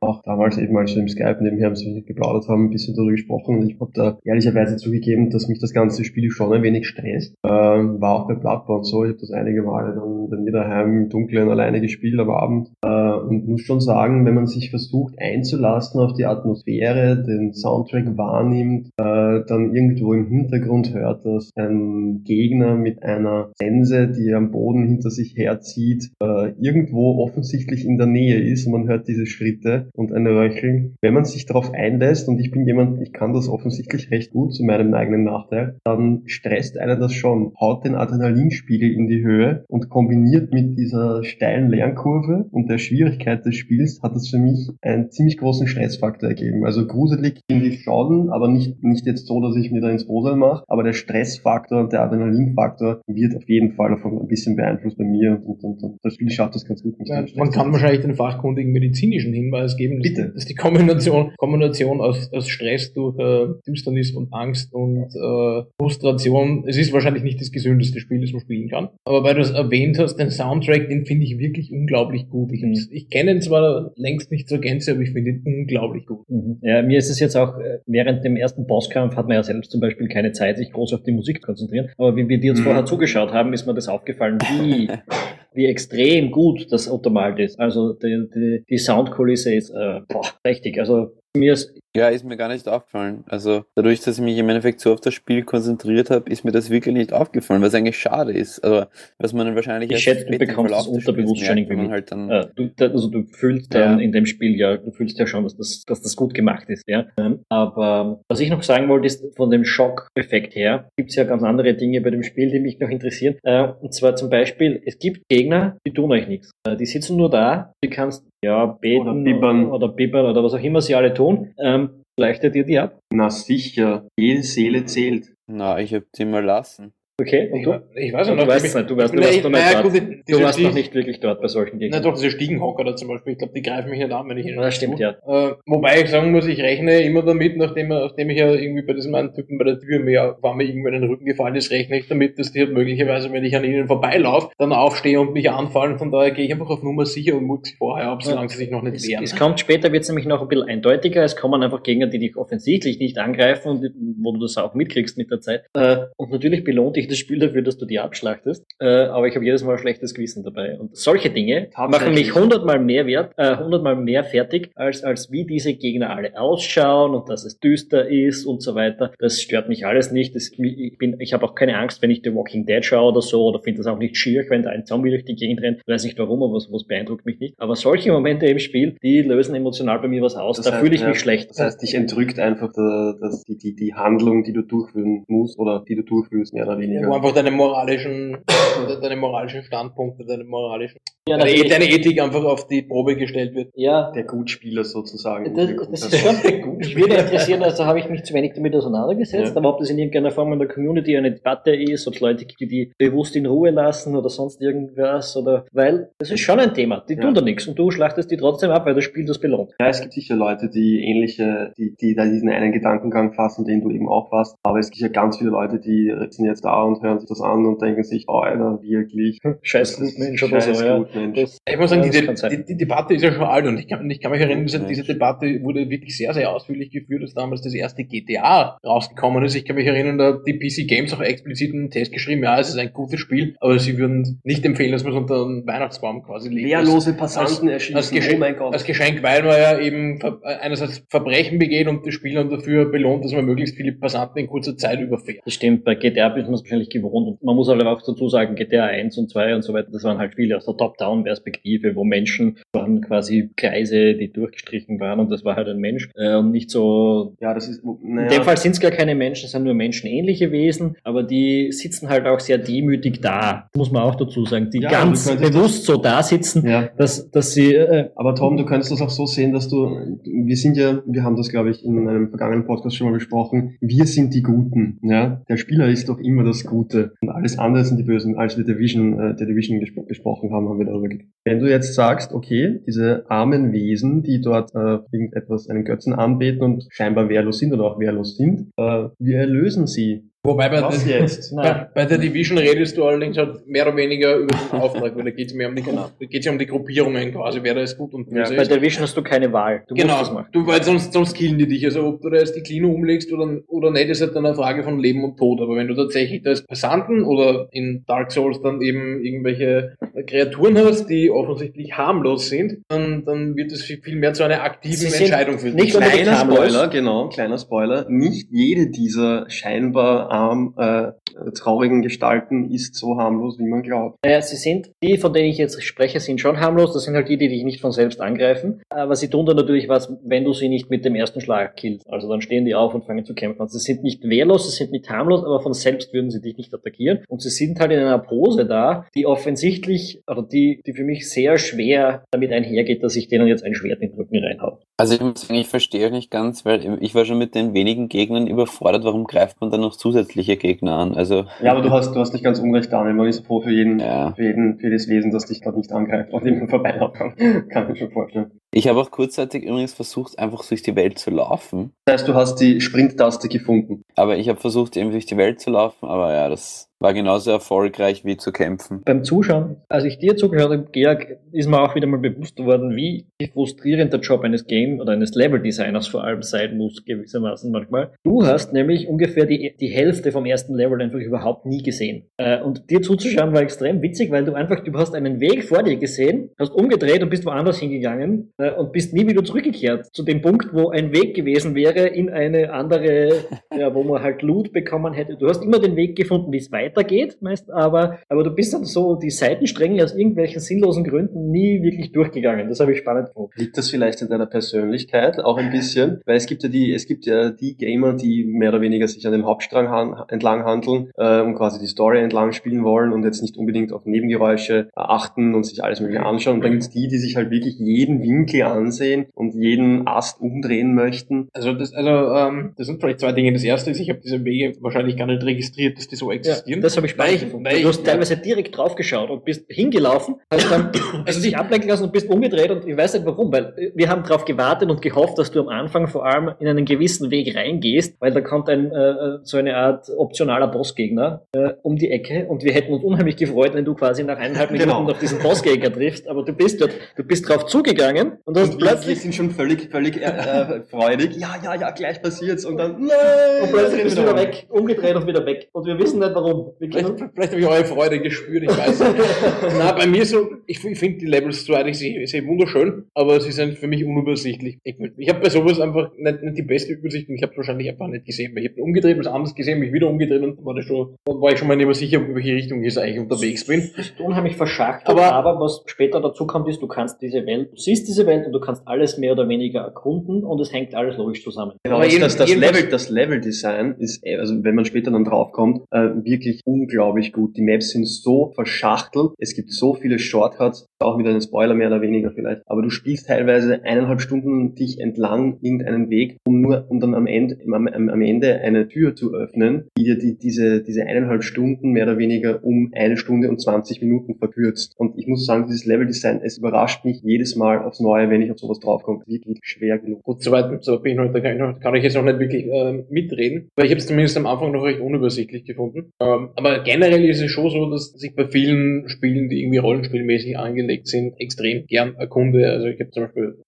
auch 0.00 0.22
damals 0.22 0.58
eben, 0.58 0.76
als 0.76 0.94
wir 0.94 1.02
im 1.02 1.08
Skype 1.08 1.38
nebenher 1.40 1.66
haben 1.66 1.76
sie 1.76 2.02
geplaudert 2.02 2.48
haben, 2.48 2.66
ein 2.66 2.70
bisschen 2.70 2.94
darüber 2.94 3.12
gesprochen 3.12 3.60
ich 3.70 3.80
habe 3.80 3.90
da 3.94 4.18
ehrlicherweise 4.24 4.76
zugegeben, 4.76 5.30
dass 5.30 5.48
mich 5.48 5.58
das 5.58 5.72
ganze 5.72 6.04
Spiel 6.04 6.30
schon 6.30 6.52
ein 6.52 6.62
wenig 6.62 6.86
stresst. 6.86 7.34
Ähm, 7.44 8.00
war 8.00 8.14
auch 8.14 8.28
bei 8.28 8.34
Bloodborne 8.34 8.84
so, 8.84 9.04
ich 9.04 9.10
habe 9.10 9.20
das 9.20 9.30
einige 9.30 9.62
Male 9.62 9.94
dann 9.94 10.28
bei 10.28 10.36
mir 10.36 10.52
daheim 10.52 11.02
im 11.02 11.08
Dunkeln 11.08 11.48
alleine 11.48 11.80
gespielt 11.80 12.18
am 12.18 12.30
Abend 12.30 12.72
äh, 12.82 13.12
und 13.12 13.48
muss 13.48 13.62
schon 13.62 13.80
sagen, 13.80 14.24
wenn 14.26 14.34
man 14.34 14.46
sich 14.46 14.70
versucht 14.70 15.14
einzulassen 15.18 16.00
auf 16.00 16.14
die 16.14 16.26
Atmosphäre, 16.26 17.22
den 17.22 17.52
Soundtrack 17.52 18.16
wahrnimmt, 18.40 18.70
nimmt, 18.70 18.88
äh, 18.96 19.44
dann 19.46 19.74
irgendwo 19.74 20.12
im 20.14 20.28
Hintergrund 20.28 20.94
hört, 20.94 21.24
dass 21.24 21.50
ein 21.56 22.22
Gegner 22.24 22.76
mit 22.76 23.02
einer 23.02 23.50
Sense, 23.58 24.08
die 24.08 24.32
am 24.32 24.50
Boden 24.50 24.86
hinter 24.86 25.10
sich 25.10 25.36
herzieht, 25.36 26.10
äh, 26.22 26.52
irgendwo 26.60 27.22
offensichtlich 27.22 27.84
in 27.84 27.96
der 27.96 28.06
Nähe 28.06 28.40
ist 28.40 28.66
und 28.66 28.72
man 28.72 28.88
hört 28.88 29.08
diese 29.08 29.26
Schritte 29.26 29.88
und 29.94 30.12
ein 30.12 30.26
Röcheln. 30.26 30.94
Wenn 31.00 31.14
man 31.14 31.24
sich 31.24 31.46
darauf 31.46 31.72
einlässt, 31.72 32.28
und 32.28 32.38
ich 32.38 32.50
bin 32.50 32.66
jemand, 32.66 33.00
ich 33.02 33.12
kann 33.12 33.32
das 33.32 33.48
offensichtlich 33.48 34.10
recht 34.10 34.32
gut 34.32 34.54
zu 34.54 34.64
meinem 34.64 34.92
eigenen 34.94 35.24
Nachteil, 35.24 35.78
dann 35.84 36.22
stresst 36.26 36.78
einer 36.78 36.96
das 36.96 37.12
schon, 37.12 37.52
haut 37.60 37.84
den 37.84 37.94
Adrenalinspiegel 37.94 38.90
in 38.90 39.08
die 39.08 39.22
Höhe 39.22 39.64
und 39.68 39.88
kombiniert 39.88 40.52
mit 40.52 40.78
dieser 40.78 41.24
steilen 41.24 41.70
Lernkurve 41.70 42.46
und 42.50 42.68
der 42.70 42.78
Schwierigkeit 42.78 43.44
des 43.44 43.56
Spiels 43.56 44.00
hat 44.02 44.14
das 44.14 44.28
für 44.28 44.38
mich 44.38 44.68
einen 44.82 45.10
ziemlich 45.10 45.38
großen 45.38 45.66
Stressfaktor 45.66 46.28
ergeben. 46.28 46.64
Also 46.64 46.86
gruselig 46.86 47.40
finde 47.50 47.66
ich 47.66 47.84
aber 48.28 48.48
nicht, 48.48 48.82
nicht 48.82 49.06
jetzt 49.06 49.26
so, 49.26 49.40
dass 49.40 49.56
ich 49.56 49.70
mir 49.70 49.80
da 49.80 49.90
ins 49.90 50.08
Rosal 50.08 50.36
mache, 50.36 50.64
aber 50.68 50.82
der 50.82 50.92
Stressfaktor 50.92 51.80
und 51.80 51.92
der 51.92 52.02
Adrenalinfaktor 52.02 53.00
wird 53.06 53.36
auf 53.36 53.48
jeden 53.48 53.72
Fall 53.72 53.90
davon 53.90 54.20
ein 54.20 54.28
bisschen 54.28 54.56
beeinflusst 54.56 54.98
bei 54.98 55.04
mir 55.04 55.40
und, 55.44 55.64
und, 55.64 55.82
und 55.82 55.98
das 56.02 56.14
Spiel 56.14 56.30
schafft 56.30 56.54
das 56.54 56.64
ganz 56.66 56.82
gut. 56.82 56.96
Ja, 57.04 57.24
man 57.36 57.50
kann 57.50 57.72
wahrscheinlich 57.72 58.02
den 58.02 58.14
fachkundigen 58.14 58.72
medizinischen 58.72 59.32
Hinweis 59.32 59.76
geben, 59.76 60.00
dass, 60.00 60.08
Bitte. 60.08 60.32
dass 60.34 60.44
die 60.44 60.54
Kombination, 60.54 61.32
Kombination 61.38 62.00
aus, 62.00 62.30
aus 62.32 62.48
Stress 62.48 62.92
durch 62.92 63.18
äh, 63.18 63.46
Düsternis 63.66 64.12
und 64.12 64.32
Angst 64.32 64.72
und 64.74 65.08
äh, 65.14 65.62
Frustration, 65.78 66.64
es 66.66 66.76
ist 66.76 66.92
wahrscheinlich 66.92 67.22
nicht 67.22 67.40
das 67.40 67.52
gesündeste 67.52 68.00
Spiel, 68.00 68.20
das 68.20 68.32
man 68.32 68.40
spielen 68.40 68.68
kann. 68.68 68.88
Aber 69.04 69.24
weil 69.24 69.34
du 69.34 69.40
es 69.40 69.50
erwähnt 69.50 69.98
hast, 69.98 70.16
den 70.16 70.30
Soundtrack, 70.30 70.88
den 70.88 71.06
finde 71.06 71.24
ich 71.24 71.38
wirklich 71.38 71.72
unglaublich 71.72 72.28
gut. 72.28 72.52
Ich, 72.52 72.62
mhm. 72.62 72.74
ich 72.90 73.08
kenne 73.08 73.32
ihn 73.32 73.40
zwar 73.40 73.92
längst 73.96 74.30
nicht 74.30 74.48
zur 74.48 74.58
Gänze, 74.58 74.92
aber 74.92 75.00
ich 75.00 75.10
finde 75.10 75.30
ihn 75.30 75.42
unglaublich 75.44 76.06
gut. 76.06 76.28
Mhm. 76.28 76.58
Ja, 76.62 76.82
mir 76.82 76.98
ist 76.98 77.10
es 77.10 77.20
jetzt 77.20 77.36
auch 77.36 77.58
äh, 77.58 77.78
während 78.10 78.24
dem 78.24 78.36
ersten 78.36 78.66
Bosskampf 78.66 79.16
hat 79.16 79.28
man 79.28 79.36
ja 79.36 79.42
selbst 79.42 79.70
zum 79.70 79.80
Beispiel 79.80 80.08
keine 80.08 80.32
Zeit, 80.32 80.58
sich 80.58 80.72
groß 80.72 80.94
auf 80.94 81.02
die 81.02 81.12
Musik 81.12 81.40
zu 81.40 81.46
konzentrieren. 81.46 81.90
Aber 81.96 82.16
wie 82.16 82.28
wir 82.28 82.38
dir 82.38 82.48
jetzt 82.48 82.60
mhm. 82.60 82.64
vorher 82.64 82.84
zugeschaut 82.84 83.32
haben, 83.32 83.52
ist 83.52 83.66
mir 83.66 83.74
das 83.74 83.88
aufgefallen, 83.88 84.38
wie 84.40 84.88
wie 85.54 85.66
extrem 85.66 86.30
gut 86.30 86.70
das 86.70 86.86
untermalt 86.86 87.38
ist. 87.40 87.58
Also 87.58 87.92
die, 87.92 88.28
die, 88.34 88.64
die 88.68 88.78
Soundkulisse 88.78 89.54
ist 89.54 89.70
äh, 89.70 90.00
boah, 90.08 90.26
richtig. 90.46 90.78
Also 90.78 91.12
mir 91.36 91.54
ist 91.54 91.72
ja, 91.96 92.08
ist 92.08 92.24
mir 92.24 92.36
gar 92.36 92.48
nicht 92.48 92.68
aufgefallen. 92.68 93.24
Also 93.26 93.64
dadurch, 93.74 94.00
dass 94.00 94.18
ich 94.18 94.24
mich 94.24 94.38
im 94.38 94.48
Endeffekt 94.48 94.80
so 94.80 94.92
auf 94.92 95.00
das 95.00 95.14
Spiel 95.14 95.42
konzentriert 95.42 96.10
habe, 96.10 96.30
ist 96.30 96.44
mir 96.44 96.52
das 96.52 96.70
wirklich 96.70 96.94
nicht 96.94 97.12
aufgefallen, 97.12 97.62
was 97.62 97.74
eigentlich 97.74 97.98
schade 97.98 98.32
ist. 98.32 98.60
Also 98.60 98.86
was 99.18 99.32
man 99.32 99.46
dann 99.46 99.56
wahrscheinlich 99.56 99.90
ich 99.90 99.98
schätze, 99.98 100.26
du 100.26 100.38
bekommst 100.38 100.72
das 100.72 100.86
unterbewusst 100.86 101.44
schon 101.44 101.58
irgendwie 101.58 101.76
man 101.76 101.90
halt 101.90 102.12
dann 102.12 102.30
äh, 102.30 102.46
du, 102.54 102.70
also 102.78 103.08
du 103.08 103.24
fühlst 103.24 103.74
dann 103.74 103.98
ja. 103.98 104.04
in 104.04 104.12
dem 104.12 104.26
Spiel 104.26 104.56
ja, 104.56 104.76
du 104.76 104.92
fühlst 104.92 105.18
ja 105.18 105.26
schon, 105.26 105.44
dass 105.44 105.56
das, 105.56 105.82
dass 105.84 106.00
das 106.00 106.14
gut 106.16 106.34
gemacht 106.34 106.68
ist, 106.68 106.84
ja. 106.86 107.06
Ähm, 107.18 107.40
aber 107.48 108.20
was 108.28 108.40
ich 108.40 108.50
noch 108.50 108.62
sagen 108.62 108.88
wollte, 108.88 109.06
ist 109.06 109.24
von 109.36 109.50
dem 109.50 109.64
Schockeffekt 109.64 110.54
her 110.54 110.88
gibt 110.96 111.10
es 111.10 111.16
ja 111.16 111.24
ganz 111.24 111.42
andere 111.42 111.74
Dinge 111.74 112.00
bei 112.00 112.10
dem 112.10 112.22
Spiel, 112.22 112.50
die 112.50 112.60
mich 112.60 112.78
noch 112.78 112.88
interessieren. 112.88 113.36
Äh, 113.42 113.68
und 113.80 113.94
zwar 113.94 114.16
zum 114.16 114.30
Beispiel, 114.30 114.80
es 114.84 114.98
gibt 114.98 115.28
Gegner, 115.28 115.76
die 115.86 115.92
tun 115.92 116.12
euch 116.12 116.28
nichts. 116.28 116.50
Äh, 116.66 116.76
die 116.76 116.86
sitzen 116.86 117.16
nur 117.16 117.30
da, 117.30 117.72
die 117.82 117.90
kannst 117.90 118.24
ja 118.42 118.66
beten 118.66 119.08
oder 119.08 119.14
bibbern 119.14 119.66
oder, 119.66 119.86
oder, 119.86 119.88
bibbern 119.88 120.26
oder 120.26 120.42
was 120.42 120.54
auch 120.54 120.62
immer 120.62 120.80
sie 120.80 120.94
alle 120.94 121.12
tun. 121.12 121.52
Ähm, 121.58 121.89
Leichtet 122.18 122.54
ihr 122.54 122.64
die 122.64 122.78
ab? 122.78 122.98
Na 123.12 123.30
sicher, 123.30 124.08
jede 124.18 124.42
Seele 124.42 124.84
zählt. 124.84 125.34
Na, 125.46 125.78
ich 125.78 125.94
hab 125.94 126.04
die 126.12 126.24
mal 126.24 126.44
lassen. 126.44 126.92
Okay, 127.20 127.50
und 127.52 127.62
du? 127.62 127.82
Ich 127.94 128.12
weiß 128.12 128.28
nicht, 128.28 128.40
du 128.40 128.46
weißt 128.46 128.64
nicht, 128.64 128.90
du 128.90 128.96
warst, 128.96 129.14
du 129.14 129.18
warst, 129.18 129.42
noch, 129.44 129.50
nicht 129.50 129.74
dort. 129.74 129.82
Gut, 129.82 130.02
du 130.26 130.42
warst 130.42 130.60
noch 130.60 130.72
nicht 130.72 130.94
wirklich 130.94 131.20
dort 131.20 131.42
bei 131.42 131.48
solchen 131.48 131.78
Gegnern. 131.78 132.00
Na 132.02 132.08
doch, 132.08 132.14
diese 132.16 132.30
Stiegenhocker 132.30 132.84
da 132.84 132.96
zum 132.96 133.08
Beispiel, 133.08 133.34
ich 133.34 133.38
glaube, 133.38 133.52
die 133.54 133.62
greifen 133.62 133.90
mich 133.90 133.98
nicht 133.98 134.10
an, 134.10 134.28
wenn 134.28 134.38
ich 134.38 134.54
Das 134.56 134.74
stimmt, 134.74 134.98
ja. 134.98 135.10
Äh, 135.26 135.52
wobei 135.66 136.00
ich 136.00 136.08
sagen 136.08 136.32
muss, 136.32 136.46
ich 136.46 136.62
rechne 136.62 137.00
immer 137.02 137.22
damit, 137.22 137.58
nachdem, 137.58 137.88
nachdem 137.88 138.30
ich 138.30 138.38
ja 138.38 138.52
irgendwie 138.54 138.82
bei 138.82 138.94
diesem 138.94 139.14
einen 139.14 139.34
Typen 139.34 139.58
bei 139.58 139.64
der 139.64 139.78
Tür 139.78 140.00
mir, 140.00 140.38
war 140.40 140.54
mir 140.54 140.64
irgendwann 140.64 140.94
in 140.94 141.02
den 141.02 141.10
Rücken 141.10 141.26
gefallen 141.26 141.54
ist, 141.56 141.70
rechne 141.70 141.98
ich 141.98 142.08
damit, 142.08 142.38
dass 142.38 142.52
die 142.52 142.60
halt 142.60 142.72
möglicherweise, 142.72 143.30
wenn 143.32 143.44
ich 143.44 143.54
an 143.54 143.64
ihnen 143.64 143.86
vorbeilaufe, 143.86 144.48
dann 144.56 144.72
aufstehe 144.72 145.20
und 145.20 145.34
mich 145.34 145.50
anfallen. 145.50 145.98
Von 145.98 146.10
daher 146.10 146.30
gehe 146.30 146.46
ich 146.46 146.52
einfach 146.52 146.70
auf 146.70 146.82
Nummer 146.82 147.04
sicher 147.04 147.36
und 147.36 147.66
sie 147.66 147.74
vorher 147.76 148.08
ab, 148.08 148.22
solange 148.22 148.42
ja. 148.42 148.48
sie 148.48 148.56
sich 148.56 148.70
noch 148.70 148.82
nicht 148.82 149.06
wehren. 149.06 149.24
Es, 149.24 149.32
es 149.32 149.38
kommt 149.38 149.60
später, 149.60 149.92
wird 149.92 150.04
es 150.04 150.08
nämlich 150.08 150.26
noch 150.26 150.40
ein 150.40 150.48
bisschen 150.48 150.68
eindeutiger. 150.68 151.22
Es 151.22 151.36
kommen 151.36 151.62
einfach 151.62 151.82
Gegner, 151.82 152.06
die 152.06 152.18
dich 152.18 152.36
offensichtlich 152.36 152.98
nicht 152.98 153.18
angreifen 153.18 153.68
und 153.68 153.92
wo 154.22 154.32
du 154.32 154.40
das 154.40 154.56
auch 154.56 154.74
mitkriegst 154.74 155.18
mit 155.18 155.30
der 155.30 155.40
Zeit. 155.40 155.64
Äh, 155.74 155.98
und 156.16 156.30
natürlich 156.30 156.64
belohnt 156.64 156.96
dich 156.96 157.08
das 157.10 157.18
Spiel 157.18 157.38
dafür, 157.38 157.62
dass 157.62 157.76
du 157.76 157.86
die 157.86 157.98
abschlachtest, 157.98 158.64
äh, 158.80 158.86
aber 158.86 159.26
ich 159.28 159.34
habe 159.34 159.44
jedes 159.44 159.64
Mal 159.64 159.72
ein 159.72 159.78
schlechtes 159.78 160.14
Gewissen 160.14 160.42
dabei. 160.42 160.78
Und 160.78 160.96
solche 160.96 161.30
Dinge 161.30 161.68
machen 161.76 162.14
mich 162.14 162.34
hundertmal 162.34 162.78
mehr 162.78 163.06
wert, 163.06 163.34
äh, 163.36 163.56
hundertmal 163.56 163.96
mehr 163.96 164.24
fertig, 164.24 164.70
als, 164.74 165.02
als 165.02 165.30
wie 165.30 165.44
diese 165.44 165.74
Gegner 165.74 166.10
alle 166.10 166.38
ausschauen 166.38 167.14
und 167.14 167.28
dass 167.28 167.44
es 167.44 167.58
düster 167.58 168.08
ist 168.08 168.46
und 168.46 168.62
so 168.62 168.74
weiter. 168.74 169.12
Das 169.18 169.40
stört 169.40 169.68
mich 169.68 169.86
alles 169.86 170.12
nicht. 170.12 170.34
Das, 170.34 170.50
ich 170.56 170.98
bin, 170.98 171.16
ich 171.18 171.32
habe 171.32 171.44
auch 171.44 171.54
keine 171.54 171.76
Angst, 171.78 172.02
wenn 172.02 172.10
ich 172.10 172.20
The 172.24 172.34
Walking 172.34 172.66
Dead 172.66 172.84
schaue 172.84 173.12
oder 173.12 173.22
so, 173.22 173.46
oder 173.46 173.60
finde 173.60 173.78
das 173.78 173.86
auch 173.86 173.98
nicht 173.98 174.16
schier, 174.16 174.44
wenn 174.48 174.62
da 174.62 174.70
ein 174.70 174.86
Zombie 174.86 175.10
durch 175.10 175.24
die 175.24 175.34
Gegend 175.34 175.62
rennt. 175.62 175.80
Ich 175.80 175.92
weiß 175.92 176.04
nicht 176.04 176.18
warum, 176.18 176.42
aber 176.42 176.60
sowas 176.60 176.84
beeindruckt 176.84 177.26
mich 177.26 177.40
nicht. 177.40 177.54
Aber 177.58 177.76
solche 177.76 178.12
Momente 178.12 178.46
im 178.46 178.58
Spiel, 178.58 178.96
die 179.02 179.22
lösen 179.22 179.54
emotional 179.54 179.98
bei 180.00 180.08
mir 180.08 180.22
was 180.22 180.36
aus. 180.36 180.56
Das 180.56 180.66
da 180.66 180.78
fühle 180.78 180.94
ich 180.94 181.02
ja, 181.02 181.08
mich 181.08 181.18
schlecht. 181.18 181.50
Das 181.50 181.60
heißt, 181.60 181.82
dich 181.82 181.94
entrückt 181.94 182.38
einfach 182.38 182.72
der, 182.72 183.16
das, 183.20 183.42
die, 183.44 183.56
die, 183.56 183.74
die 183.74 183.94
Handlung, 183.94 184.44
die 184.44 184.52
du 184.52 184.62
durchführen 184.62 185.24
musst 185.28 185.58
oder 185.58 185.84
die 185.86 185.96
du 185.96 186.02
durchführst, 186.02 186.54
mehr 186.54 186.66
oder 186.66 186.78
weniger. 186.78 186.99
Wo 187.06 187.14
einfach 187.14 187.32
deine 187.32 187.50
Moral 187.50 187.80
moralischen, 187.80 188.38
deine 189.02 189.16
moralischen 189.16 189.62
Standpunkte, 189.62 190.24
deine 190.24 190.44
moralischen, 190.44 190.98
ja, 191.28 191.36
deine, 191.36 191.50
e-, 191.50 191.68
deine 191.68 191.84
Ethik 191.84 192.20
einfach 192.20 192.44
auf 192.44 192.66
die 192.66 192.82
Probe 192.82 193.16
gestellt 193.16 193.54
wird. 193.54 193.70
Ja. 193.74 194.10
Der 194.12 194.24
Gutspieler 194.24 194.84
sozusagen. 194.84 195.54
Das, 195.54 195.70
das 195.90 196.12
ist 196.12 196.18
schon, 196.18 196.76
mich 196.76 196.96
würde 196.96 197.14
interessieren, 197.14 197.62
also 197.62 197.84
habe 197.84 198.00
ich 198.00 198.08
mich 198.08 198.24
zu 198.24 198.34
wenig 198.34 198.52
damit 198.54 198.74
auseinandergesetzt, 198.74 199.52
ja. 199.52 199.56
aber 199.56 199.70
ob 199.70 199.78
das 199.78 199.90
in 199.90 199.98
irgendeiner 199.98 200.30
Form 200.30 200.52
in 200.52 200.58
der 200.58 200.68
Community 200.68 201.16
eine 201.16 201.32
Debatte 201.32 201.74
ist, 201.74 202.06
ob 202.06 202.14
es 202.14 202.20
Leute 202.20 202.44
gibt, 202.44 202.60
die 202.60 202.66
die 202.66 202.92
bewusst 202.98 203.36
in 203.36 203.46
Ruhe 203.46 203.70
lassen 203.70 204.16
oder 204.16 204.28
sonst 204.28 204.60
irgendwas 204.60 205.36
oder, 205.36 205.66
weil 205.72 206.10
das 206.18 206.30
ist 206.30 206.40
schon 206.40 206.58
ein 206.58 206.74
Thema. 206.74 207.04
Die 207.08 207.14
ja. 207.14 207.20
tun 207.20 207.34
da 207.34 207.40
nichts 207.40 207.66
und 207.66 207.78
du 207.78 207.90
schlachtest 207.90 208.30
die 208.30 208.36
trotzdem 208.36 208.70
ab, 208.70 208.86
weil 208.86 208.94
das 208.94 209.04
Spiel 209.04 209.24
das 209.24 209.38
belohnt. 209.38 209.72
Ja, 209.78 209.88
es 209.88 210.00
gibt 210.00 210.12
sicher 210.12 210.36
Leute, 210.36 210.68
die 210.68 211.04
ähnliche, 211.04 211.72
die, 211.76 211.94
die 212.00 212.14
da 212.14 212.24
diesen 212.24 212.48
einen 212.48 212.72
Gedankengang 212.72 213.32
fassen, 213.32 213.64
den 213.64 213.80
du 213.82 213.90
eben 213.90 214.08
auch 214.08 214.30
hast, 214.32 214.56
aber 214.62 214.78
es 214.78 214.90
gibt 214.90 215.02
ja 215.02 215.08
ganz 215.08 215.38
viele 215.38 215.50
Leute, 215.50 215.80
die 215.80 216.12
sitzen 216.18 216.44
jetzt 216.44 216.64
da 216.64 216.79
und 216.84 217.02
hören 217.02 217.18
sich 217.18 217.28
das 217.28 217.40
an 217.40 217.66
und 217.66 217.80
denken 217.80 218.02
sich, 218.02 218.24
oh, 218.28 218.38
Alter, 218.38 218.80
wirklich. 218.82 219.38
Scheiß 219.62 219.98
Gutmensch 219.98 220.42
oder 220.42 220.60
so, 220.60 220.84
ja. 220.84 221.04
Das, 221.34 221.58
ich 221.66 221.78
muss 221.78 221.90
sagen, 221.90 222.02
die, 222.02 222.10
die, 222.10 222.64
die, 222.64 222.76
Debatte 222.76 223.14
ist 223.14 223.22
ja 223.22 223.32
schon 223.32 223.42
alt 223.42 223.66
und 223.66 223.78
ich 223.78 223.88
kann, 223.88 224.08
ich 224.10 224.20
kann 224.20 224.30
mich 224.32 224.40
erinnern, 224.40 224.64
diese, 224.64 224.80
diese 224.80 225.04
Debatte 225.04 225.62
wurde 225.62 225.88
wirklich 225.90 226.16
sehr, 226.16 226.34
sehr 226.34 226.50
ausführlich 226.50 226.90
geführt, 226.90 227.22
als 227.22 227.34
damals 227.34 227.62
das 227.62 227.74
erste 227.74 228.04
GTA 228.04 228.78
rausgekommen 228.84 229.44
ist. 229.44 229.54
Ich 229.54 229.64
kann 229.64 229.76
mich 229.76 229.86
erinnern, 229.86 230.18
da 230.18 230.38
die 230.46 230.54
PC 230.54 230.88
Games 230.88 231.12
auch 231.12 231.20
explizit 231.20 231.72
einen 231.72 231.90
Test 231.90 232.12
geschrieben, 232.12 232.42
ja, 232.42 232.58
es 232.58 232.68
ist 232.68 232.78
ein 232.78 232.92
gutes 232.92 233.20
Spiel, 233.20 233.54
aber 233.60 233.78
sie 233.78 233.98
würden 233.98 234.40
nicht 234.44 234.64
empfehlen, 234.64 234.92
dass 234.92 235.04
man 235.04 235.12
es 235.12 235.18
unter 235.18 235.44
einen 235.44 235.66
Weihnachtsbaum 235.66 236.22
quasi 236.22 236.48
legt. 236.48 236.68
Wehrlose 236.68 237.14
Passanten 237.14 237.68
erschießen, 237.68 237.96
als 237.96 238.10
Geschenk, 238.10 238.36
oh 238.36 238.40
mein 238.40 238.56
Gott. 238.56 238.72
Als 238.72 238.84
Geschenk, 238.84 239.22
weil 239.22 239.42
man 239.42 239.52
ja 239.52 239.78
eben 239.78 240.20
einerseits 240.42 241.04
Verbrechen 241.08 241.58
begeht 241.58 241.88
und 241.88 242.06
das 242.06 242.14
Spiel 242.14 242.34
dann 242.34 242.50
dafür 242.50 242.90
belohnt, 242.90 243.24
dass 243.24 243.32
man 243.32 243.44
möglichst 243.44 243.76
viele 243.76 243.92
Passanten 243.92 244.38
in 244.38 244.46
kurzer 244.46 244.76
Zeit 244.76 245.00
überfährt. 245.00 245.40
Das 245.44 245.54
stimmt, 245.54 245.84
bei 245.84 245.94
GTA 245.94 246.28
ist 246.36 246.46
man 246.46 246.54
es 246.54 246.62
wahrscheinlich 246.70 246.90
gewohnt 246.90 247.28
und 247.28 247.42
man 247.42 247.56
muss 247.56 247.68
halt 247.68 247.82
auch 247.82 248.00
dazu 248.00 248.28
sagen, 248.28 248.54
GTA 248.54 248.86
1 248.86 249.18
und 249.18 249.30
2 249.30 249.56
und 249.56 249.62
so 249.62 249.72
weiter, 249.72 249.88
das 249.92 250.04
waren 250.04 250.18
halt 250.18 250.32
Spiele 250.32 250.56
aus 250.56 250.66
der 250.66 250.76
Top-Down-Perspektive, 250.76 251.96
wo 251.96 252.04
Menschen 252.04 252.58
waren 252.72 253.00
quasi 253.00 253.50
Kreise, 253.56 254.14
die 254.14 254.32
durchgestrichen 254.32 255.00
waren 255.00 255.20
und 255.20 255.30
das 255.30 255.44
war 255.44 255.56
halt 255.56 255.68
ein 255.68 255.78
Mensch 255.78 256.10
äh, 256.14 256.36
und 256.36 256.52
nicht 256.52 256.70
so. 256.70 257.34
Ja, 257.40 257.54
das 257.54 257.68
ist. 257.68 257.82
Naja. 257.84 258.28
In 258.28 258.34
dem 258.34 258.42
Fall 258.44 258.56
sind 258.56 258.72
es 258.72 258.80
gar 258.80 258.90
keine 258.90 259.14
Menschen, 259.14 259.46
es 259.46 259.52
sind 259.52 259.64
nur 259.64 259.74
menschenähnliche 259.74 260.52
Wesen, 260.52 260.96
aber 261.02 261.22
die 261.22 261.72
sitzen 261.72 262.08
halt 262.08 262.26
auch 262.26 262.40
sehr 262.40 262.58
demütig 262.58 263.20
da, 263.20 263.68
muss 263.76 263.90
man 263.90 264.02
auch 264.02 264.14
dazu 264.14 264.44
sagen, 264.44 264.70
die 264.70 264.80
ja, 264.80 264.90
ganz 264.90 265.30
bewusst 265.36 265.84
so 265.84 265.96
da 265.96 266.22
sitzen, 266.22 266.66
ja. 266.66 266.88
dass, 266.96 267.30
dass 267.30 267.52
sie. 267.52 267.74
Äh, 267.74 268.10
aber 268.14 268.34
Tom, 268.34 268.56
du 268.56 268.64
könntest 268.64 268.92
das 268.92 269.00
auch 269.00 269.10
so 269.10 269.26
sehen, 269.26 269.52
dass 269.52 269.68
du, 269.68 270.18
wir 270.24 270.56
sind 270.56 270.76
ja, 270.76 271.02
wir 271.06 271.24
haben 271.24 271.36
das 271.36 271.48
glaube 271.48 271.70
ich 271.70 271.84
in 271.84 272.08
einem 272.08 272.28
vergangenen 272.28 272.66
Podcast 272.66 272.96
schon 272.96 273.08
mal 273.08 273.14
besprochen, 273.14 273.76
wir 273.80 274.06
sind 274.06 274.34
die 274.34 274.42
Guten, 274.42 274.98
ja. 275.02 275.42
Der 275.48 275.56
Spieler 275.56 275.88
ist 275.88 276.08
doch 276.08 276.18
immer 276.18 276.44
das 276.44 276.59
Gute 276.64 277.12
und 277.20 277.30
alles 277.30 277.58
andere 277.58 277.84
sind 277.84 277.98
die 277.98 278.04
Bösen. 278.04 278.36
Als 278.36 278.56
wir 278.56 278.64
Division, 278.64 279.18
äh, 279.18 279.34
der 279.36 279.46
Division 279.46 279.80
gespro 279.80 280.02
gesprochen 280.04 280.52
haben, 280.52 280.68
haben 280.68 280.78
wir 280.78 280.86
darüber 280.86 281.08
geredet. 281.08 281.26
Wenn 281.44 281.60
du 281.60 281.68
jetzt 281.68 281.94
sagst, 281.94 282.32
okay, 282.32 282.80
diese 282.86 283.24
armen 283.28 283.72
Wesen, 283.72 284.22
die 284.22 284.40
dort 284.40 284.74
äh, 284.74 284.98
irgendetwas, 285.12 285.68
einen 285.68 285.84
Götzen 285.84 286.12
anbeten 286.12 286.62
und 286.62 286.86
scheinbar 286.90 287.28
wehrlos 287.28 287.58
sind 287.58 287.72
oder 287.72 287.84
auch 287.84 287.98
wehrlos 287.98 288.36
sind, 288.36 288.70
äh, 288.76 289.08
wir 289.18 289.38
erlösen 289.38 289.86
sie. 289.86 290.29
Wobei 290.42 290.70
bei, 290.70 290.80
Was 290.80 291.04
der, 291.04 291.20
jetzt? 291.20 291.54
bei, 291.56 291.86
bei 291.94 292.06
der 292.06 292.16
Division 292.16 292.56
redest 292.56 292.96
du 292.96 293.04
allerdings 293.04 293.36
halt 293.36 293.66
mehr 293.66 293.86
oder 293.86 293.96
weniger 293.96 294.36
über 294.36 294.56
den 294.56 294.80
Auftrag, 294.80 295.14
weil 295.14 295.24
da 295.24 295.30
geht 295.30 295.48
es 295.48 295.54
mehr 295.54 295.68
um 295.68 295.76
die, 295.76 295.82
genau. 295.82 296.10
geht's 296.18 296.46
ja 296.46 296.52
um 296.52 296.58
die 296.58 296.66
Gruppierungen 296.66 297.32
quasi, 297.32 297.60
wer 297.62 297.74
da 297.74 297.82
ist 297.82 297.98
gut 297.98 298.14
und 298.14 298.30
böse 298.30 298.54
ja, 298.54 298.60
Bei 298.60 298.66
der 298.66 298.78
Division 298.78 299.02
hast 299.02 299.14
du 299.18 299.22
keine 299.22 299.52
Wahl. 299.52 299.84
Du 299.86 299.94
genau, 299.94 300.16
musst 300.16 300.28
das 300.28 300.32
machen. 300.32 300.46
Du, 300.52 300.66
weil 300.66 300.82
sonst, 300.82 301.12
sonst 301.12 301.34
killen 301.34 301.58
die 301.58 301.68
dich. 301.68 301.84
Also 301.84 302.06
ob 302.06 302.22
du 302.22 302.30
da 302.30 302.38
jetzt 302.38 302.56
die 302.56 302.62
Klino 302.62 302.88
umlegst 302.88 303.30
oder, 303.30 303.58
oder 303.68 303.90
nicht, 303.90 304.08
ist 304.08 304.22
halt 304.22 304.34
dann 304.34 304.46
eine 304.46 304.54
Frage 304.54 304.82
von 304.82 304.98
Leben 304.98 305.24
und 305.24 305.36
Tod. 305.36 305.60
Aber 305.60 305.76
wenn 305.76 305.88
du 305.88 305.94
tatsächlich 305.94 306.42
da 306.42 306.50
als 306.50 306.66
Passanten 306.66 307.22
oder 307.22 307.68
in 307.70 308.04
Dark 308.06 308.32
Souls 308.32 308.62
dann 308.62 308.80
eben 308.80 309.22
irgendwelche 309.22 309.96
Kreaturen 310.26 310.78
hast, 310.78 311.06
die 311.08 311.30
offensichtlich 311.30 311.98
harmlos 311.98 312.48
sind, 312.48 312.78
dann, 312.88 313.26
dann 313.26 313.56
wird 313.56 313.72
es 313.72 313.82
viel 313.82 314.16
mehr 314.16 314.32
zu 314.32 314.42
einer 314.44 314.62
aktiven 314.62 315.12
Entscheidung 315.12 315.58
für 315.58 315.70
dich. 315.70 315.90
Kleiner 315.90 316.36
Spoiler, 316.36 316.88
genau, 316.88 317.28
kleiner 317.28 317.58
Spoiler. 317.58 318.06
Nicht 318.08 318.48
jede 318.50 318.90
dieser 318.90 319.44
scheinbar 319.50 320.29
arm, 320.30 320.74
äh, 320.76 321.12
traurigen 321.54 322.02
Gestalten 322.02 322.70
ist 322.70 322.94
so 322.94 323.16
harmlos, 323.16 323.58
wie 323.58 323.68
man 323.68 323.82
glaubt. 323.82 324.18
Naja, 324.24 324.40
sie 324.42 324.56
sind, 324.56 324.90
die, 325.02 325.18
von 325.18 325.32
denen 325.32 325.48
ich 325.48 325.58
jetzt 325.58 325.82
spreche, 325.82 326.20
sind 326.20 326.40
schon 326.40 326.60
harmlos. 326.60 326.92
Das 326.92 327.04
sind 327.04 327.14
halt 327.14 327.28
die, 327.28 327.36
die 327.36 327.48
dich 327.48 327.64
nicht 327.64 327.80
von 327.80 327.92
selbst 327.92 328.20
angreifen. 328.20 328.82
Aber 328.90 329.16
sie 329.16 329.28
tun 329.28 329.46
dann 329.46 329.56
natürlich 329.56 329.88
was, 329.88 330.12
wenn 330.24 330.44
du 330.44 330.52
sie 330.52 330.68
nicht 330.68 330.90
mit 330.90 331.04
dem 331.04 331.14
ersten 331.14 331.40
Schlag 331.40 331.76
killst. 331.76 332.08
Also 332.08 332.28
dann 332.28 332.40
stehen 332.40 332.64
die 332.64 332.74
auf 332.74 332.94
und 332.94 333.04
fangen 333.04 333.24
zu 333.24 333.34
kämpfen. 333.34 333.60
Also 333.60 333.78
sie 333.78 333.84
sind 333.84 334.02
nicht 334.02 334.22
wehrlos, 334.24 334.70
sie 334.70 334.76
sind 334.76 334.92
nicht 334.92 335.08
harmlos, 335.08 335.44
aber 335.44 335.60
von 335.60 335.74
selbst 335.74 336.12
würden 336.12 336.30
sie 336.30 336.40
dich 336.40 336.56
nicht 336.56 336.72
attackieren. 336.74 337.24
Und 337.28 337.42
sie 337.42 337.50
sind 337.50 337.80
halt 337.80 337.92
in 337.92 337.98
einer 337.98 338.18
Pose 338.18 338.66
da, 338.66 339.06
die 339.14 339.26
offensichtlich, 339.26 340.22
oder 340.26 340.42
die, 340.42 340.80
die 340.86 340.92
für 340.92 341.04
mich 341.04 341.30
sehr 341.30 341.58
schwer 341.58 342.24
damit 342.30 342.52
einhergeht, 342.52 343.02
dass 343.02 343.16
ich 343.16 343.28
denen 343.28 343.46
jetzt 343.46 343.64
ein 343.64 343.74
Schwert 343.74 344.00
in 344.00 344.10
den 344.10 344.16
Rücken 344.18 344.44
reinhau. 344.44 344.79
Also 345.00 345.14
ich 345.14 345.20
muss 345.22 345.40
sagen, 345.40 345.54
ich 345.54 345.68
verstehe 345.68 346.10
nicht 346.10 346.30
ganz, 346.30 346.66
weil 346.66 346.98
ich 347.00 347.14
war 347.14 347.24
schon 347.24 347.38
mit 347.38 347.54
den 347.54 347.72
wenigen 347.72 348.10
Gegnern 348.10 348.46
überfordert. 348.46 349.02
Warum 349.02 349.24
greift 349.24 349.58
man 349.62 349.70
dann 349.70 349.80
noch 349.80 349.96
zusätzliche 349.96 350.58
Gegner 350.58 350.92
an? 350.92 351.14
Also 351.14 351.46
ja, 351.62 351.72
aber 351.72 351.80
du 351.80 351.90
hast, 351.90 352.14
du 352.14 352.20
hast 352.20 352.34
nicht 352.34 352.44
ganz 352.44 352.58
unrecht, 352.58 352.92
Daniel. 352.92 353.14
Man 353.14 353.26
ist 353.26 353.46
froh 353.46 353.62
für 353.62 353.70
jeden, 353.70 353.98
ja. 353.98 354.34
für 354.34 354.42
jeden, 354.42 354.78
für 354.78 354.90
das 354.90 355.08
Wesen, 355.08 355.30
das 355.30 355.46
dich 355.46 355.62
dort 355.62 355.78
nicht 355.78 355.90
angreift, 355.90 356.30
auf 356.34 356.42
dem 356.42 356.58
man 356.58 356.68
vorbeilaut 356.68 357.14
kann. 357.14 357.34
kann 357.70 357.84
ich 357.84 357.88
mir 357.88 357.96
schon 357.96 358.10
vorstellen. 358.10 358.50
Ich 358.72 358.86
habe 358.86 359.00
auch 359.00 359.10
kurzzeitig 359.10 359.64
übrigens 359.64 359.92
versucht, 359.92 360.38
einfach 360.38 360.64
durch 360.64 360.82
die 360.82 360.94
Welt 360.94 361.18
zu 361.18 361.30
laufen. 361.30 361.92
Das 362.04 362.20
heißt, 362.20 362.28
du 362.28 362.34
hast 362.34 362.56
die 362.56 362.80
Sprint-Taste 362.80 363.48
gefunden. 363.48 364.02
Aber 364.14 364.36
ich 364.36 364.48
habe 364.48 364.60
versucht, 364.60 364.96
eben 364.96 365.10
durch 365.10 365.26
die 365.26 365.36
Welt 365.36 365.60
zu 365.60 365.70
laufen, 365.70 366.06
aber 366.06 366.32
ja, 366.32 366.48
das 366.48 366.90
war 367.00 367.14
genauso 367.14 367.50
erfolgreich 367.50 368.24
wie 368.26 368.36
zu 368.36 368.52
kämpfen. 368.52 369.02
Beim 369.04 369.24
Zuschauen, 369.24 369.76
als 369.88 370.04
ich 370.04 370.18
dir 370.18 370.36
zugehört 370.36 370.70
habe, 370.70 370.88
Georg, 370.92 371.38
ist 371.50 371.68
mir 371.68 371.80
auch 371.80 371.94
wieder 371.94 372.06
mal 372.06 372.20
bewusst 372.20 372.56
geworden, 372.56 372.94
wie 372.94 373.26
frustrierend 373.54 374.12
der 374.12 374.20
Job 374.20 374.42
eines 374.42 374.66
Game- 374.66 375.00
oder 375.00 375.12
eines 375.12 375.34
Level-Designers 375.34 376.08
vor 376.08 376.24
allem 376.24 376.42
sein 376.42 376.76
muss, 376.76 377.02
gewissermaßen 377.04 377.72
manchmal. 377.72 378.12
Du 378.22 378.44
hast 378.44 378.74
nämlich 378.74 379.08
ungefähr 379.08 379.46
die, 379.46 379.74
die 379.80 379.88
Hälfte 379.88 380.30
vom 380.30 380.44
ersten 380.44 380.74
Level 380.74 381.00
einfach 381.00 381.18
überhaupt 381.18 381.64
nie 381.64 381.82
gesehen. 381.82 382.26
Äh, 382.36 382.60
und 382.60 382.90
dir 382.90 383.00
zuzuschauen 383.00 383.54
war 383.54 383.62
extrem 383.62 384.02
witzig, 384.02 384.30
weil 384.30 384.44
du 384.44 384.52
einfach, 384.52 384.84
du 384.84 384.92
hast 384.92 385.14
einen 385.14 385.40
Weg 385.40 385.64
vor 385.64 385.82
dir 385.82 385.96
gesehen, 385.96 386.50
hast 386.58 386.74
umgedreht 386.74 387.22
und 387.22 387.30
bist 387.30 387.46
woanders 387.46 387.78
hingegangen 387.78 388.52
und 388.68 388.92
bist 388.92 389.12
nie 389.14 389.26
wieder 389.26 389.44
zurückgekehrt 389.44 390.14
zu 390.14 390.22
dem 390.22 390.42
Punkt, 390.42 390.72
wo 390.72 390.90
ein 390.90 391.12
Weg 391.12 391.34
gewesen 391.34 391.74
wäre 391.74 392.06
in 392.06 392.30
eine 392.30 392.72
andere, 392.72 393.44
ja, 393.76 393.94
wo 393.94 394.02
man 394.02 394.22
halt 394.22 394.42
Loot 394.42 394.72
bekommen 394.72 395.12
hätte. 395.12 395.36
Du 395.36 395.48
hast 395.48 395.64
immer 395.64 395.78
den 395.78 395.96
Weg 395.96 396.16
gefunden, 396.16 396.52
wie 396.52 396.58
es 396.58 396.70
weiter 396.70 397.00
weitergeht, 397.00 397.38
meist, 397.40 397.70
aber, 397.70 398.18
aber 398.28 398.44
du 398.44 398.50
bist 398.50 398.74
dann 398.74 398.84
so 398.84 399.16
die 399.16 399.30
Seitenstränge 399.30 400.02
aus 400.04 400.14
irgendwelchen 400.14 400.60
sinnlosen 400.60 401.04
Gründen 401.04 401.50
nie 401.50 401.82
wirklich 401.82 402.12
durchgegangen. 402.12 402.68
Das 402.68 402.80
habe 402.80 402.92
ich 402.92 402.98
spannend 402.98 403.28
gefunden. 403.28 403.52
Liegt 403.56 403.76
das 403.78 403.90
vielleicht 403.90 404.22
in 404.22 404.28
deiner 404.28 404.46
Persönlichkeit 404.46 405.40
auch 405.40 405.56
ein 405.56 405.70
bisschen? 405.70 406.20
Weil 406.26 406.36
es 406.36 406.46
gibt 406.46 406.62
ja 406.62 406.68
die, 406.68 406.92
es 406.92 407.06
gibt 407.06 407.26
ja 407.26 407.50
die 407.50 407.76
Gamer, 407.76 408.14
die 408.14 408.44
mehr 408.44 408.70
oder 408.70 408.80
weniger 408.80 409.08
sich 409.08 409.26
an 409.26 409.32
dem 409.32 409.46
Hauptstrang 409.46 409.88
han 409.88 410.16
entlang 410.28 410.64
handeln 410.64 411.10
äh, 411.16 411.40
und 411.40 411.54
quasi 411.54 411.78
die 411.78 411.86
Story 411.86 412.20
entlang 412.20 412.52
spielen 412.52 412.84
wollen 412.84 413.12
und 413.12 413.24
jetzt 413.24 413.42
nicht 413.42 413.56
unbedingt 413.56 413.92
auf 413.92 414.06
Nebengeräusche 414.06 414.88
achten 414.94 415.54
und 415.54 415.64
sich 415.64 415.82
alles 415.82 416.00
mögliche 416.00 416.24
anschauen. 416.24 416.56
Und 416.56 416.64
dann 416.64 416.72
gibt 416.72 416.82
es 416.82 416.90
die, 416.90 417.08
die 417.08 417.18
sich 417.18 417.36
halt 417.36 417.50
wirklich 417.50 417.78
jeden 417.78 418.22
Winkel 418.22 418.49
ansehen 418.58 419.26
und 419.34 419.54
jeden 419.54 420.06
Ast 420.06 420.40
umdrehen 420.40 420.94
möchten. 420.94 421.48
Also 421.52 421.72
das, 421.72 421.92
also 421.92 422.10
ähm, 422.34 422.72
das 422.76 422.86
sind 422.86 423.00
vielleicht 423.00 423.20
zwei 423.20 423.32
Dinge. 423.32 423.52
Das 423.52 423.64
erste 423.64 423.90
ist, 423.90 424.00
ich 424.00 424.10
habe 424.10 424.20
diese 424.20 424.44
Wege 424.44 424.72
wahrscheinlich 424.80 425.16
gar 425.16 425.26
nicht 425.26 425.42
registriert, 425.42 425.98
dass 425.98 426.08
die 426.08 426.16
so 426.16 426.30
existieren. 426.30 426.80
Ja, 426.80 426.82
das 426.82 426.96
habe 426.96 427.06
ich 427.06 427.12
spannend 427.12 427.40
gefunden. 427.40 427.68
Du 427.82 427.88
hast 427.88 428.04
teilweise 428.04 428.36
direkt 428.36 428.76
draufgeschaut 428.76 429.30
und 429.30 429.44
bist 429.44 429.64
hingelaufen, 429.68 430.36
hast 430.52 430.70
dann 430.70 430.90
also 431.26 431.40
dich 431.40 431.56
ablenken 431.56 431.88
lassen 431.88 432.04
und 432.04 432.12
bist 432.12 432.28
umgedreht 432.28 432.70
und 432.70 432.86
ich 432.86 432.96
weiß 432.96 433.14
nicht 433.14 433.26
warum, 433.26 433.52
weil 433.52 433.92
wir 433.94 434.08
haben 434.08 434.22
darauf 434.22 434.44
gewartet 434.44 434.90
und 434.90 435.02
gehofft, 435.02 435.38
dass 435.38 435.50
du 435.50 435.60
am 435.60 435.68
Anfang 435.68 436.08
vor 436.08 436.26
allem 436.26 436.52
in 436.58 436.68
einen 436.68 436.84
gewissen 436.84 437.30
Weg 437.30 437.56
reingehst, 437.56 438.16
weil 438.20 438.32
da 438.32 438.40
kommt 438.40 438.68
ein 438.68 438.90
äh, 438.90 439.38
so 439.42 439.56
eine 439.56 439.76
Art 439.76 440.08
optionaler 440.16 440.68
Bossgegner 440.68 441.46
äh, 441.52 441.70
um 441.82 441.96
die 441.96 442.10
Ecke 442.10 442.46
und 442.48 442.64
wir 442.64 442.72
hätten 442.72 442.92
uns 442.92 443.04
unheimlich 443.04 443.36
gefreut, 443.36 443.74
wenn 443.74 443.84
du 443.84 443.94
quasi 443.94 444.24
nach 444.24 444.38
eineinhalb 444.38 444.70
Minuten 444.70 444.90
genau. 444.90 445.10
auf 445.10 445.18
diesen 445.18 445.38
Bossgegner 445.38 445.92
triffst, 445.92 446.28
aber 446.28 446.44
du 446.44 446.52
bist 446.52 446.80
dort, 446.80 446.92
du 447.16 447.24
bist 447.24 447.48
drauf 447.48 447.66
zugegangen 447.66 448.38
und 448.44 448.56
und 448.56 448.78
plötzlich 448.78 449.20
sind 449.20 449.34
schon 449.34 449.50
völlig, 449.50 449.90
völlig 449.90 450.16
äh, 450.16 450.24
äh, 450.24 450.82
freudig. 450.82 451.36
Ja, 451.36 451.56
ja, 451.62 451.74
ja, 451.74 451.90
gleich 451.90 452.22
passiert's 452.22 452.64
und 452.64 452.76
dann 452.76 453.00
nein, 453.00 453.62
und 453.62 453.72
plötzlich 453.72 454.02
bist 454.04 454.18
du 454.18 454.22
wieder 454.22 454.36
weg, 454.36 454.66
umgedreht 454.68 455.16
und 455.16 455.26
wieder 455.26 455.44
weg 455.46 455.68
und 455.72 455.86
wir 455.86 455.98
wissen 455.98 456.20
nicht 456.20 456.34
warum. 456.34 456.72
Vielleicht, 456.78 457.08
vielleicht 457.34 457.52
habe 457.52 457.60
ich 457.60 457.66
eure 457.66 457.84
Freude 457.84 458.20
gespürt, 458.20 458.64
ich 458.64 458.76
weiß 458.76 459.00
nicht. 459.00 459.14
Na, 459.78 459.92
bei 459.92 460.06
mir 460.06 460.24
so, 460.24 460.48
ich, 460.66 460.84
ich 460.84 460.98
finde 460.98 461.18
die 461.18 461.26
Levels 461.26 461.64
zwar 461.64 461.80
eigentlich 461.80 461.98
sehr, 461.98 462.26
sehr 462.26 462.44
wunderschön, 462.46 463.06
aber 463.14 463.40
sie 463.40 463.52
sind 463.52 463.78
für 463.78 463.86
mich 463.86 464.04
unübersichtlich. 464.04 464.78
Ich, 464.84 464.96
ich 465.16 465.28
habe 465.28 465.40
bei 465.40 465.50
sowas 465.50 465.80
einfach 465.80 466.10
nicht, 466.16 466.42
nicht 466.42 466.58
die 466.58 466.62
beste 466.62 466.92
Übersicht 466.92 467.28
und 467.28 467.36
ich 467.36 467.42
habe 467.42 467.56
wahrscheinlich 467.56 467.88
einfach 467.88 468.08
nicht 468.08 468.24
gesehen, 468.24 468.54
weil 468.54 468.64
ich 468.64 468.72
habe 468.72 468.82
umgedreht, 468.82 469.18
was 469.18 469.26
anderes 469.26 469.54
gesehen, 469.54 469.78
mich 469.78 469.92
wieder 469.92 470.08
umgedreht 470.08 470.42
und 470.42 470.64
war, 470.64 470.74
das 470.74 470.84
schon, 470.84 471.16
war 471.24 471.52
ich 471.52 471.58
schon 471.58 471.68
mal 471.68 471.76
nicht 471.76 471.86
mehr 471.86 471.94
sicher, 471.94 472.18
in 472.18 472.34
welche 472.34 472.54
Richtung 472.54 472.82
ich 472.82 472.98
eigentlich 472.98 473.20
unterwegs 473.20 473.66
bin. 473.66 473.90
Das 473.96 474.06
ist 474.06 474.20
unheimlich 474.20 474.56
verschachtelt, 474.56 475.08
aber, 475.08 475.32
aber 475.32 475.60
was 475.60 475.82
später 475.86 476.20
dazu 476.20 476.46
kommt, 476.46 476.68
ist, 476.68 476.80
du 476.82 476.86
kannst 476.86 477.20
diese 477.22 477.44
Welt, 477.46 477.72
du 477.72 477.76
siehst 477.76 478.08
diese 478.08 478.26
Welt 478.26 478.29
und 478.30 478.52
du 478.52 478.60
kannst 478.60 478.86
alles 478.86 479.18
mehr 479.18 479.32
oder 479.32 479.48
weniger 479.48 479.80
erkunden 479.80 480.44
und 480.44 480.60
es 480.60 480.72
hängt 480.72 480.94
alles 480.94 481.16
logisch 481.16 481.42
zusammen. 481.42 481.72
Genau, 481.84 481.96
aber 481.96 482.06
das, 482.06 482.18
das, 482.18 482.36
das 482.36 482.54
Level, 482.54 482.88
das 482.88 483.10
Level-Design 483.10 483.96
ist, 483.98 484.24
also 484.38 484.62
wenn 484.64 484.74
man 484.74 484.84
später 484.84 485.10
dann 485.10 485.24
draufkommt, 485.24 485.82
äh, 485.90 486.10
wirklich 486.22 486.60
unglaublich 486.64 487.32
gut. 487.32 487.56
Die 487.56 487.62
Maps 487.62 487.90
sind 487.90 488.06
so 488.06 488.52
verschachtelt. 488.54 489.32
Es 489.38 489.54
gibt 489.54 489.72
so 489.72 489.94
viele 489.94 490.18
Shortcuts, 490.18 490.86
auch 491.00 491.16
mit 491.16 491.26
einem 491.26 491.40
Spoiler 491.40 491.74
mehr 491.74 491.88
oder 491.88 492.00
weniger 492.00 492.30
vielleicht. 492.32 492.62
Aber 492.66 492.82
du 492.82 492.90
spielst 492.90 493.26
teilweise 493.26 493.84
eineinhalb 493.84 494.20
Stunden 494.20 494.74
dich 494.74 495.00
entlang 495.00 495.58
irgendeinen 495.60 496.10
Weg, 496.10 496.38
um 496.46 496.60
nur, 496.60 496.86
um 496.88 497.00
dann 497.00 497.14
am 497.14 497.26
Ende, 497.26 497.58
am, 497.72 497.88
am 497.88 498.22
Ende 498.22 498.60
eine 498.60 498.88
Tür 498.88 499.14
zu 499.14 499.34
öffnen, 499.34 499.88
die 499.98 500.04
dir 500.04 500.18
die, 500.18 500.38
diese, 500.38 500.82
diese 500.82 501.02
eineinhalb 501.02 501.42
Stunden 501.42 501.90
mehr 501.90 502.04
oder 502.04 502.18
weniger 502.18 502.62
um 502.64 502.90
eine 502.94 503.16
Stunde 503.16 503.48
und 503.48 503.60
20 503.60 504.00
Minuten 504.00 504.36
verkürzt. 504.36 504.94
Und 504.98 505.18
ich 505.18 505.26
muss 505.26 505.46
sagen, 505.46 505.66
dieses 505.66 505.84
Leveldesign, 505.86 506.40
es 506.42 506.58
überrascht 506.58 507.04
mich 507.04 507.20
jedes 507.22 507.56
Mal 507.56 507.82
aufs 507.82 508.00
Neue, 508.00 508.19
wenn 508.28 508.42
ich 508.42 508.50
auf 508.50 508.58
sowas 508.58 508.80
draufkomme. 508.80 509.22
Wirklich 509.26 509.58
schwer 509.62 509.98
genug. 509.98 510.22
Gut, 510.22 510.42
soweit 510.42 510.84
so 510.84 511.00
bin 511.00 511.12
ich 511.12 511.18
heute, 511.18 511.40
kann 511.40 511.80
kann 511.80 511.94
ich 511.94 512.02
jetzt 512.02 512.16
noch 512.16 512.24
nicht 512.24 512.38
wirklich 512.38 512.66
äh, 512.66 513.04
mitreden, 513.08 513.70
weil 513.76 513.86
ich 513.86 513.92
habe 513.92 514.00
es 514.00 514.06
zumindest 514.06 514.36
am 514.36 514.46
Anfang 514.46 514.72
noch 514.72 514.84
recht 514.84 515.00
unübersichtlich 515.00 515.64
gefunden. 515.64 516.12
Ähm, 516.20 516.50
aber 516.56 516.80
generell 516.80 517.24
ist 517.24 517.40
es 517.40 517.50
schon 517.50 517.70
so, 517.70 517.88
dass 517.90 518.12
sich 518.12 518.34
bei 518.34 518.46
vielen 518.48 519.08
Spielen, 519.08 519.48
die 519.48 519.62
irgendwie 519.62 519.78
rollenspielmäßig 519.78 520.58
angelegt 520.58 521.06
sind, 521.06 521.40
extrem 521.40 521.86
gern 521.86 522.16
erkunde. 522.16 522.68
Also 522.70 522.88
ich 522.88 523.00
habe 523.00 523.10
zum 523.10 523.24
Beispiel 523.24 523.62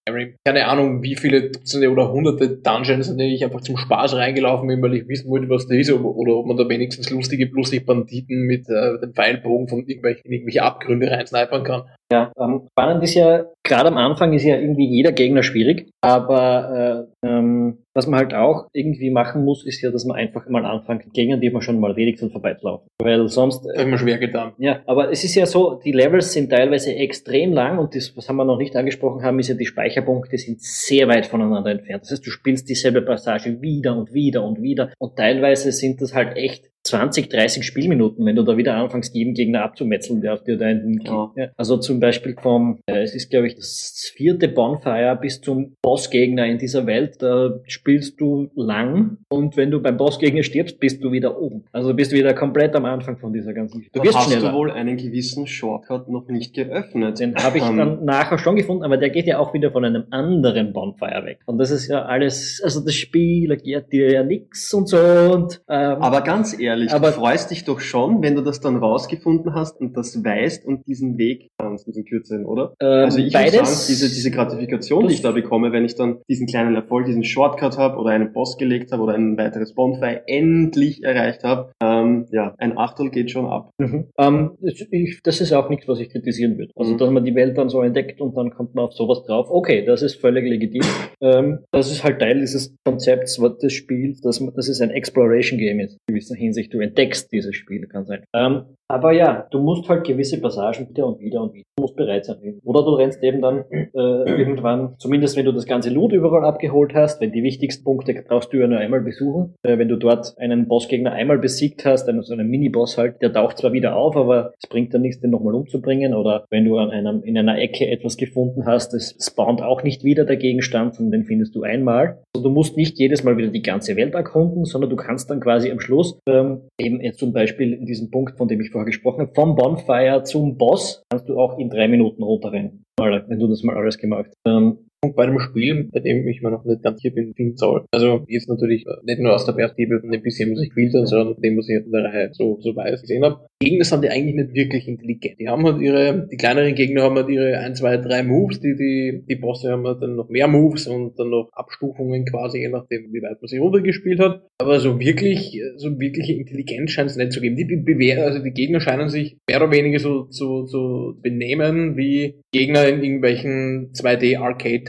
keine 0.45 0.67
Ahnung, 0.67 1.01
wie 1.01 1.15
viele 1.15 1.49
Dutzende 1.49 1.89
oder 1.89 2.11
hunderte 2.11 2.57
Dungeons, 2.57 3.09
in 3.09 3.17
denen 3.17 3.33
ich 3.33 3.43
einfach 3.43 3.61
zum 3.61 3.77
Spaß 3.77 4.15
reingelaufen 4.15 4.67
bin, 4.67 4.81
weil 4.81 4.95
ich 4.95 5.07
wissen 5.07 5.29
wollte, 5.29 5.49
was 5.49 5.67
da 5.67 5.75
ist, 5.75 5.91
oder 5.91 6.35
ob 6.35 6.45
man 6.45 6.57
da 6.57 6.67
wenigstens 6.67 7.09
lustige, 7.09 7.45
lustige 7.45 7.85
Banditen 7.85 8.41
mit 8.43 8.67
äh, 8.69 8.99
dem 8.99 9.13
Pfeilbogen 9.13 9.67
von 9.67 9.79
irgendwelchen, 9.79 10.31
irgendwelche 10.31 10.63
Abgründe 10.63 11.09
reinsnipern 11.09 11.63
kann. 11.63 11.83
Ja, 12.11 12.31
ähm, 12.39 12.67
spannend 12.71 13.03
ist 13.03 13.15
ja, 13.15 13.45
gerade 13.63 13.87
am 13.87 13.97
Anfang 13.97 14.33
ist 14.33 14.43
ja 14.43 14.57
irgendwie 14.57 14.87
jeder 14.87 15.11
Gegner 15.11 15.43
schwierig, 15.43 15.89
aber 16.01 17.07
äh, 17.23 17.27
ähm, 17.27 17.82
was 17.93 18.07
man 18.07 18.19
halt 18.19 18.33
auch 18.33 18.67
irgendwie 18.73 19.09
machen 19.09 19.45
muss, 19.45 19.65
ist 19.65 19.81
ja, 19.81 19.91
dass 19.91 20.05
man 20.05 20.17
einfach 20.17 20.47
mal 20.49 20.65
anfängt, 20.65 21.13
Gegner, 21.13 21.37
die 21.37 21.49
man 21.49 21.61
schon 21.61 21.79
mal 21.79 21.91
erledigt 21.91 22.19
sind, 22.19 22.31
vorbeizulaufen. 22.31 22.87
Weil 22.99 23.27
sonst... 23.27 23.65
Äh, 23.65 23.83
immer 23.83 23.97
schwer 23.97 24.17
getan. 24.17 24.53
Ja, 24.57 24.81
aber 24.85 25.11
es 25.11 25.23
ist 25.23 25.35
ja 25.35 25.45
so, 25.45 25.79
die 25.83 25.91
Levels 25.91 26.33
sind 26.33 26.49
teilweise 26.49 26.95
extrem 26.95 27.53
lang 27.53 27.77
und 27.77 27.95
das, 27.95 28.15
was 28.17 28.27
haben 28.29 28.37
wir 28.37 28.45
noch 28.45 28.57
nicht 28.57 28.75
angesprochen 28.75 29.23
haben, 29.23 29.39
ist 29.39 29.49
ja, 29.49 29.55
die 29.55 29.65
Speicherpunkte 29.65 30.37
sind 30.37 30.61
sehr 30.61 31.07
weit 31.07 31.25
voneinander 31.25 31.71
entfernt. 31.71 32.03
Das 32.03 32.11
heißt, 32.11 32.25
du 32.25 32.31
spielst 32.31 32.69
dieselbe 32.69 33.01
Passage 33.01 33.61
wieder 33.61 33.95
und 33.95 34.13
wieder 34.13 34.43
und 34.43 34.61
wieder 34.61 34.91
und 34.97 35.15
teilweise 35.15 35.71
sind 35.71 36.01
das 36.01 36.13
halt 36.13 36.35
echt 36.37 36.73
20, 36.83 37.29
30 37.29 37.65
Spielminuten, 37.65 38.25
wenn 38.25 38.35
du 38.35 38.43
da 38.43 38.57
wieder 38.57 38.75
anfängst, 38.75 39.15
jeden 39.15 39.33
Gegner 39.33 39.63
abzumetzeln, 39.63 40.21
der 40.21 40.33
auf 40.33 40.43
dir 40.43 40.57
da 40.57 40.69
in 40.69 40.99
ja. 41.03 41.31
ja. 41.35 41.47
Also 41.55 41.77
zum 41.77 41.99
Beispiel 41.99 42.35
vom, 42.41 42.79
äh, 42.87 43.03
es 43.03 43.15
ist 43.15 43.29
glaube 43.29 43.47
ich 43.47 43.55
das 43.55 44.11
vierte 44.13 44.49
Bonfire 44.49 45.17
bis 45.19 45.39
zum 45.39 45.75
Bossgegner 45.81 46.45
in 46.45 46.57
dieser 46.57 46.85
Welt, 46.85 47.21
da 47.21 47.59
spielst 47.83 48.21
du 48.21 48.49
lang 48.55 49.17
und 49.27 49.57
wenn 49.57 49.69
du 49.69 49.81
beim 49.81 49.97
Bossgegner 49.97 50.43
stirbst, 50.43 50.79
bist 50.79 51.03
du 51.03 51.11
wieder 51.11 51.37
oben. 51.37 51.65
Also 51.73 51.93
bist 51.93 52.13
du 52.13 52.15
wieder 52.15 52.33
komplett 52.33 52.75
am 52.77 52.85
Anfang 52.85 53.17
von 53.17 53.33
dieser 53.33 53.53
ganzen 53.53 53.79
Geschichte. 53.79 53.99
Du 53.99 54.05
wirst 54.05 54.17
hast 54.17 54.31
schneller. 54.31 54.51
du 54.51 54.57
wohl 54.57 54.71
einen 54.71 54.95
gewissen 54.95 55.47
Shortcut 55.47 56.07
noch 56.07 56.29
nicht 56.29 56.53
geöffnet. 56.53 57.19
Den 57.19 57.35
habe 57.35 57.57
ich 57.57 57.63
dann 57.63 58.05
nachher 58.05 58.37
schon 58.37 58.55
gefunden, 58.55 58.83
aber 58.83 58.95
der 58.95 59.09
geht 59.09 59.27
ja 59.27 59.37
auch 59.37 59.53
wieder 59.53 59.71
von 59.71 59.83
einem 59.83 60.05
anderen 60.11 60.71
Bonfire 60.71 61.25
weg. 61.25 61.39
Und 61.45 61.57
das 61.57 61.71
ist 61.71 61.89
ja 61.89 62.03
alles, 62.03 62.61
also 62.63 62.79
das 62.79 62.93
Spiel 62.93 63.51
erklärt 63.51 63.91
dir 63.91 64.09
ja 64.09 64.23
nichts 64.23 64.73
und 64.73 64.87
so 64.87 64.97
und 64.97 65.61
ähm, 65.67 66.01
Aber 66.01 66.21
ganz 66.21 66.57
ehrlich, 66.57 66.93
aber 66.93 67.07
du 67.07 67.15
freust 67.15 67.51
dich 67.51 67.65
doch 67.65 67.81
schon, 67.81 68.23
wenn 68.23 68.35
du 68.35 68.41
das 68.43 68.61
dann 68.61 68.77
rausgefunden 68.77 69.53
hast 69.53 69.81
und 69.81 69.97
das 69.97 70.23
weißt 70.23 70.65
und 70.65 70.87
diesen 70.87 71.17
Weg 71.17 71.51
kannst, 71.57 71.85
diesen 71.85 72.05
kürzeren, 72.05 72.45
oder? 72.45 72.75
Ähm, 72.79 72.87
also 72.87 73.19
ich 73.19 73.33
beides, 73.33 73.53
würde 73.55 73.65
sagen, 73.65 73.85
diese, 73.89 74.07
diese 74.07 74.31
Gratifikation, 74.31 75.07
die 75.09 75.15
ich 75.15 75.21
da 75.21 75.31
bekomme, 75.31 75.73
wenn 75.73 75.83
ich 75.83 75.95
dann 75.95 76.19
diesen 76.29 76.47
kleinen 76.47 76.75
Erfolg, 76.75 77.07
diesen 77.07 77.25
Shortcut 77.25 77.72
habe 77.77 77.97
oder 77.97 78.11
einen 78.11 78.33
Boss 78.33 78.57
gelegt 78.57 78.91
habe 78.91 79.03
oder 79.03 79.13
ein 79.13 79.37
weiteres 79.37 79.75
Bonfire 79.75 80.23
endlich 80.27 81.03
erreicht 81.03 81.43
habe, 81.43 81.71
ähm, 81.81 82.25
ja, 82.31 82.55
ein 82.57 82.77
Achtel 82.77 83.11
geht 83.11 83.29
schon 83.29 83.45
ab. 83.45 83.69
Mhm. 83.77 84.07
Ähm, 84.17 84.51
ich, 84.91 85.21
das 85.23 85.41
ist 85.41 85.53
auch 85.53 85.69
nichts, 85.69 85.87
was 85.87 85.99
ich 85.99 86.09
kritisieren 86.09 86.57
würde. 86.57 86.71
Also, 86.75 86.93
mhm. 86.93 86.97
dass 86.97 87.09
man 87.11 87.23
die 87.23 87.35
Welt 87.35 87.57
dann 87.57 87.69
so 87.69 87.81
entdeckt 87.81 88.19
und 88.19 88.35
dann 88.35 88.49
kommt 88.49 88.73
man 88.73 88.85
auf 88.85 88.93
sowas 88.93 89.23
drauf. 89.23 89.47
Okay, 89.49 89.85
das 89.85 90.01
ist 90.01 90.19
völlig 90.19 90.45
legitim. 90.45 90.81
ähm, 91.21 91.59
das 91.71 91.91
ist 91.91 92.03
halt 92.03 92.19
Teil 92.19 92.39
dieses 92.39 92.75
Konzepts, 92.83 93.39
was 93.39 93.57
das 93.59 93.73
Spiel, 93.73 94.15
dass, 94.23 94.43
dass 94.55 94.67
es 94.67 94.81
ein 94.81 94.89
Exploration 94.89 95.59
Game 95.59 95.79
ist, 95.79 95.97
in 96.07 96.15
gewisser 96.15 96.35
Hinsicht 96.35 96.63
sich, 96.63 96.69
du 96.69 96.79
entdeckst 96.79 97.31
dieses 97.31 97.55
Spiel, 97.55 97.87
kann 97.87 98.05
sein. 98.05 98.23
Ähm, 98.33 98.63
aber 98.93 99.11
ja, 99.11 99.47
du 99.49 99.59
musst 99.59 99.89
halt 99.89 100.05
gewisse 100.05 100.39
Passagen 100.39 100.87
wieder 100.87 101.07
und 101.07 101.19
wieder 101.19 101.41
und 101.41 101.53
wieder, 101.55 101.65
du 101.75 101.81
musst 101.81 101.95
bereit 101.95 102.25
sein. 102.25 102.59
Oder 102.63 102.83
du 102.83 102.91
rennst 102.91 103.23
eben 103.23 103.41
dann 103.41 103.65
äh, 103.71 103.89
irgendwann, 103.93 104.93
zumindest 104.99 105.35
wenn 105.35 105.45
du 105.45 105.51
das 105.51 105.65
ganze 105.65 105.89
Loot 105.89 106.13
überall 106.13 106.45
abgeholt 106.45 106.93
hast, 106.93 107.19
wenn 107.19 107.31
die 107.31 107.41
wichtigsten 107.41 107.83
Punkte 107.83 108.13
brauchst 108.27 108.53
du 108.53 108.57
ja 108.57 108.67
nur 108.67 108.77
einmal 108.77 109.01
besuchen. 109.01 109.55
Äh, 109.63 109.79
wenn 109.79 109.87
du 109.87 109.95
dort 109.95 110.37
einen 110.37 110.67
Bossgegner 110.67 111.11
einmal 111.11 111.39
besiegt 111.39 111.85
hast, 111.85 112.07
einen, 112.07 112.21
so 112.21 112.33
einen 112.33 112.47
Mini-Boss 112.47 112.99
halt, 112.99 113.19
der 113.23 113.33
taucht 113.33 113.57
zwar 113.57 113.73
wieder 113.73 113.95
auf, 113.95 114.15
aber 114.15 114.53
es 114.61 114.69
bringt 114.69 114.93
dann 114.93 115.01
nichts, 115.01 115.21
den 115.21 115.31
nochmal 115.31 115.55
umzubringen. 115.55 116.13
Oder 116.13 116.45
wenn 116.51 116.65
du 116.65 116.77
an 116.77 116.91
einem, 116.91 117.23
in 117.23 117.35
einer 117.35 117.57
Ecke 117.57 117.87
etwas 117.87 118.15
gefunden 118.15 118.67
hast, 118.67 118.93
es 118.93 119.17
spawnt 119.19 119.63
auch 119.63 119.81
nicht 119.81 120.03
wieder 120.03 120.23
der 120.23 120.37
Gegenstand, 120.37 120.93
sondern 120.93 121.21
den 121.21 121.25
findest 121.25 121.55
du 121.55 121.63
einmal. 121.63 122.19
Also 122.35 122.47
du 122.47 122.53
musst 122.53 122.77
nicht 122.77 122.99
jedes 122.99 123.23
Mal 123.23 123.37
wieder 123.37 123.49
die 123.49 123.63
ganze 123.63 123.95
Welt 123.95 124.13
erkunden, 124.13 124.65
sondern 124.65 124.91
du 124.91 124.95
kannst 124.95 125.31
dann 125.31 125.39
quasi 125.39 125.71
am 125.71 125.79
Schluss 125.79 126.19
ähm, 126.27 126.61
eben 126.77 127.01
jetzt 127.01 127.19
zum 127.19 127.33
Beispiel 127.33 127.73
in 127.73 127.85
diesem 127.85 128.11
Punkt, 128.11 128.37
von 128.37 128.47
dem 128.47 128.61
ich 128.61 128.69
vorher 128.69 128.82
gesprochen 128.85 129.21
habe, 129.21 129.33
vom 129.33 129.55
Bonfire 129.55 130.23
zum 130.23 130.57
Boss 130.57 131.03
kannst 131.09 131.29
du 131.29 131.39
auch 131.39 131.57
in 131.57 131.69
drei 131.69 131.87
Minuten 131.87 132.23
runterrennen, 132.23 132.85
wenn 132.97 133.39
du 133.39 133.47
das 133.47 133.63
mal 133.63 133.77
alles 133.77 133.97
gemacht 133.97 134.27
hast. 134.27 134.37
Ähm, 134.45 134.89
bei 135.11 135.25
dem 135.25 135.39
Spiel, 135.39 135.89
bei 135.91 135.99
dem 135.99 136.27
ich 136.27 136.41
mir 136.41 136.51
noch 136.51 136.63
nicht 136.63 136.83
ganz 136.83 137.01
hier 137.01 137.13
bin, 137.13 137.33
finden 137.33 137.57
soll. 137.57 137.85
Also 137.91 138.23
jetzt 138.27 138.49
natürlich 138.49 138.85
äh, 138.85 138.91
nicht 139.03 139.19
nur 139.19 139.33
aus 139.33 139.45
der 139.45 139.53
Perspektive 139.53 139.99
von 139.99 140.11
dem 140.11 140.21
bisschen, 140.21 140.51
was 140.51 140.61
ich 140.61 140.69
gespielt 140.69 140.93
habe, 140.93 141.07
sondern 141.07 141.41
dem, 141.41 141.57
was 141.57 141.67
ich 141.67 141.75
in 141.75 141.91
der 141.91 142.05
Reihe 142.05 142.29
so, 142.31 142.59
so 142.61 142.75
weiß 142.75 143.01
gesehen 143.01 143.23
habe. 143.23 143.45
Gegner 143.59 143.83
sind 143.83 144.03
ja 144.03 144.11
eigentlich 144.11 144.35
nicht 144.35 144.53
wirklich 144.53 144.87
intelligent. 144.87 145.39
Die 145.39 145.49
haben 145.49 145.65
halt 145.65 145.81
ihre, 145.81 146.27
die 146.31 146.37
kleineren 146.37 146.75
Gegner 146.75 147.03
haben 147.03 147.15
halt 147.15 147.29
ihre 147.29 147.57
1, 147.57 147.79
2, 147.79 147.97
3 147.97 148.23
Moves, 148.23 148.59
die, 148.59 148.75
die, 148.75 149.23
die 149.27 149.35
Bosse 149.35 149.71
haben 149.71 149.85
halt 149.85 150.01
dann 150.01 150.15
noch 150.15 150.29
mehr 150.29 150.47
Moves 150.47 150.87
und 150.87 151.17
dann 151.17 151.29
noch 151.29 151.49
Abstufungen 151.53 152.25
quasi, 152.25 152.59
je 152.59 152.69
nachdem, 152.69 153.11
wie 153.11 153.21
weit 153.21 153.41
man 153.41 153.47
sich 153.47 153.59
runtergespielt 153.59 154.19
hat. 154.19 154.43
Aber 154.59 154.79
so 154.79 154.99
wirklich, 154.99 155.61
so 155.77 155.99
wirkliche 155.99 156.33
Intelligenz 156.33 156.91
scheint 156.91 157.09
es 157.09 157.17
nicht 157.17 157.31
zu 157.31 157.41
geben. 157.41 157.55
Die, 157.55 157.73
Bewehr, 157.73 158.23
also 158.23 158.39
die 158.39 158.51
Gegner 158.51 158.79
scheinen 158.79 159.09
sich 159.09 159.37
mehr 159.47 159.61
oder 159.61 159.71
weniger 159.71 159.99
so 159.99 160.23
zu 160.25 160.43
so, 160.43 160.65
so 160.65 161.15
benehmen 161.21 161.95
wie 161.97 162.41
Gegner 162.51 162.87
in 162.87 163.01
irgendwelchen 163.01 163.93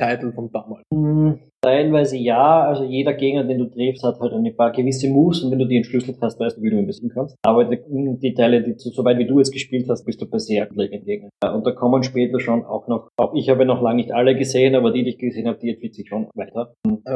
2D-Arcade-Titeln 0.04 0.34
von 0.34 0.50
damals. 0.52 0.84
Teilweise 1.64 2.18
ja, 2.18 2.64
also 2.64 2.84
jeder 2.84 3.14
Gegner, 3.14 3.42
den 3.42 3.58
du 3.58 3.64
triffst, 3.64 4.04
hat 4.04 4.20
halt 4.20 4.34
ein 4.34 4.54
paar 4.54 4.70
gewisse 4.70 5.08
Moves 5.08 5.42
und 5.42 5.50
wenn 5.50 5.58
du 5.58 5.64
die 5.64 5.78
entschlüsselt 5.78 6.18
hast, 6.20 6.38
weißt 6.38 6.58
du, 6.58 6.62
wie 6.62 6.68
du 6.68 6.76
ihn 6.76 6.86
besiegen 6.86 7.08
kannst. 7.08 7.36
Aber 7.42 7.64
die, 7.64 7.78
die 8.20 8.34
Teile, 8.34 8.62
die 8.62 8.74
so 8.76 9.02
weit 9.02 9.18
wie 9.18 9.26
du 9.26 9.38
jetzt 9.38 9.50
gespielt 9.50 9.86
hast, 9.88 10.04
bist 10.04 10.20
du 10.20 10.26
per 10.26 10.40
se 10.40 10.56
grundlegend 10.66 11.06
Gegner. 11.06 11.30
Und 11.54 11.66
da 11.66 11.70
kommen 11.70 12.02
später 12.02 12.38
schon 12.38 12.66
auch 12.66 12.86
noch, 12.86 13.08
auch 13.16 13.34
ich 13.34 13.48
habe 13.48 13.64
noch 13.64 13.80
lange 13.80 13.96
nicht 13.96 14.12
alle 14.12 14.36
gesehen, 14.36 14.74
aber 14.74 14.92
die, 14.92 15.04
die 15.04 15.10
ich 15.10 15.18
gesehen 15.18 15.48
habe, 15.48 15.58
die 15.58 15.70
entwickelt 15.70 15.94
sich 15.94 16.08
schon 16.08 16.26
weiter. 16.34 16.74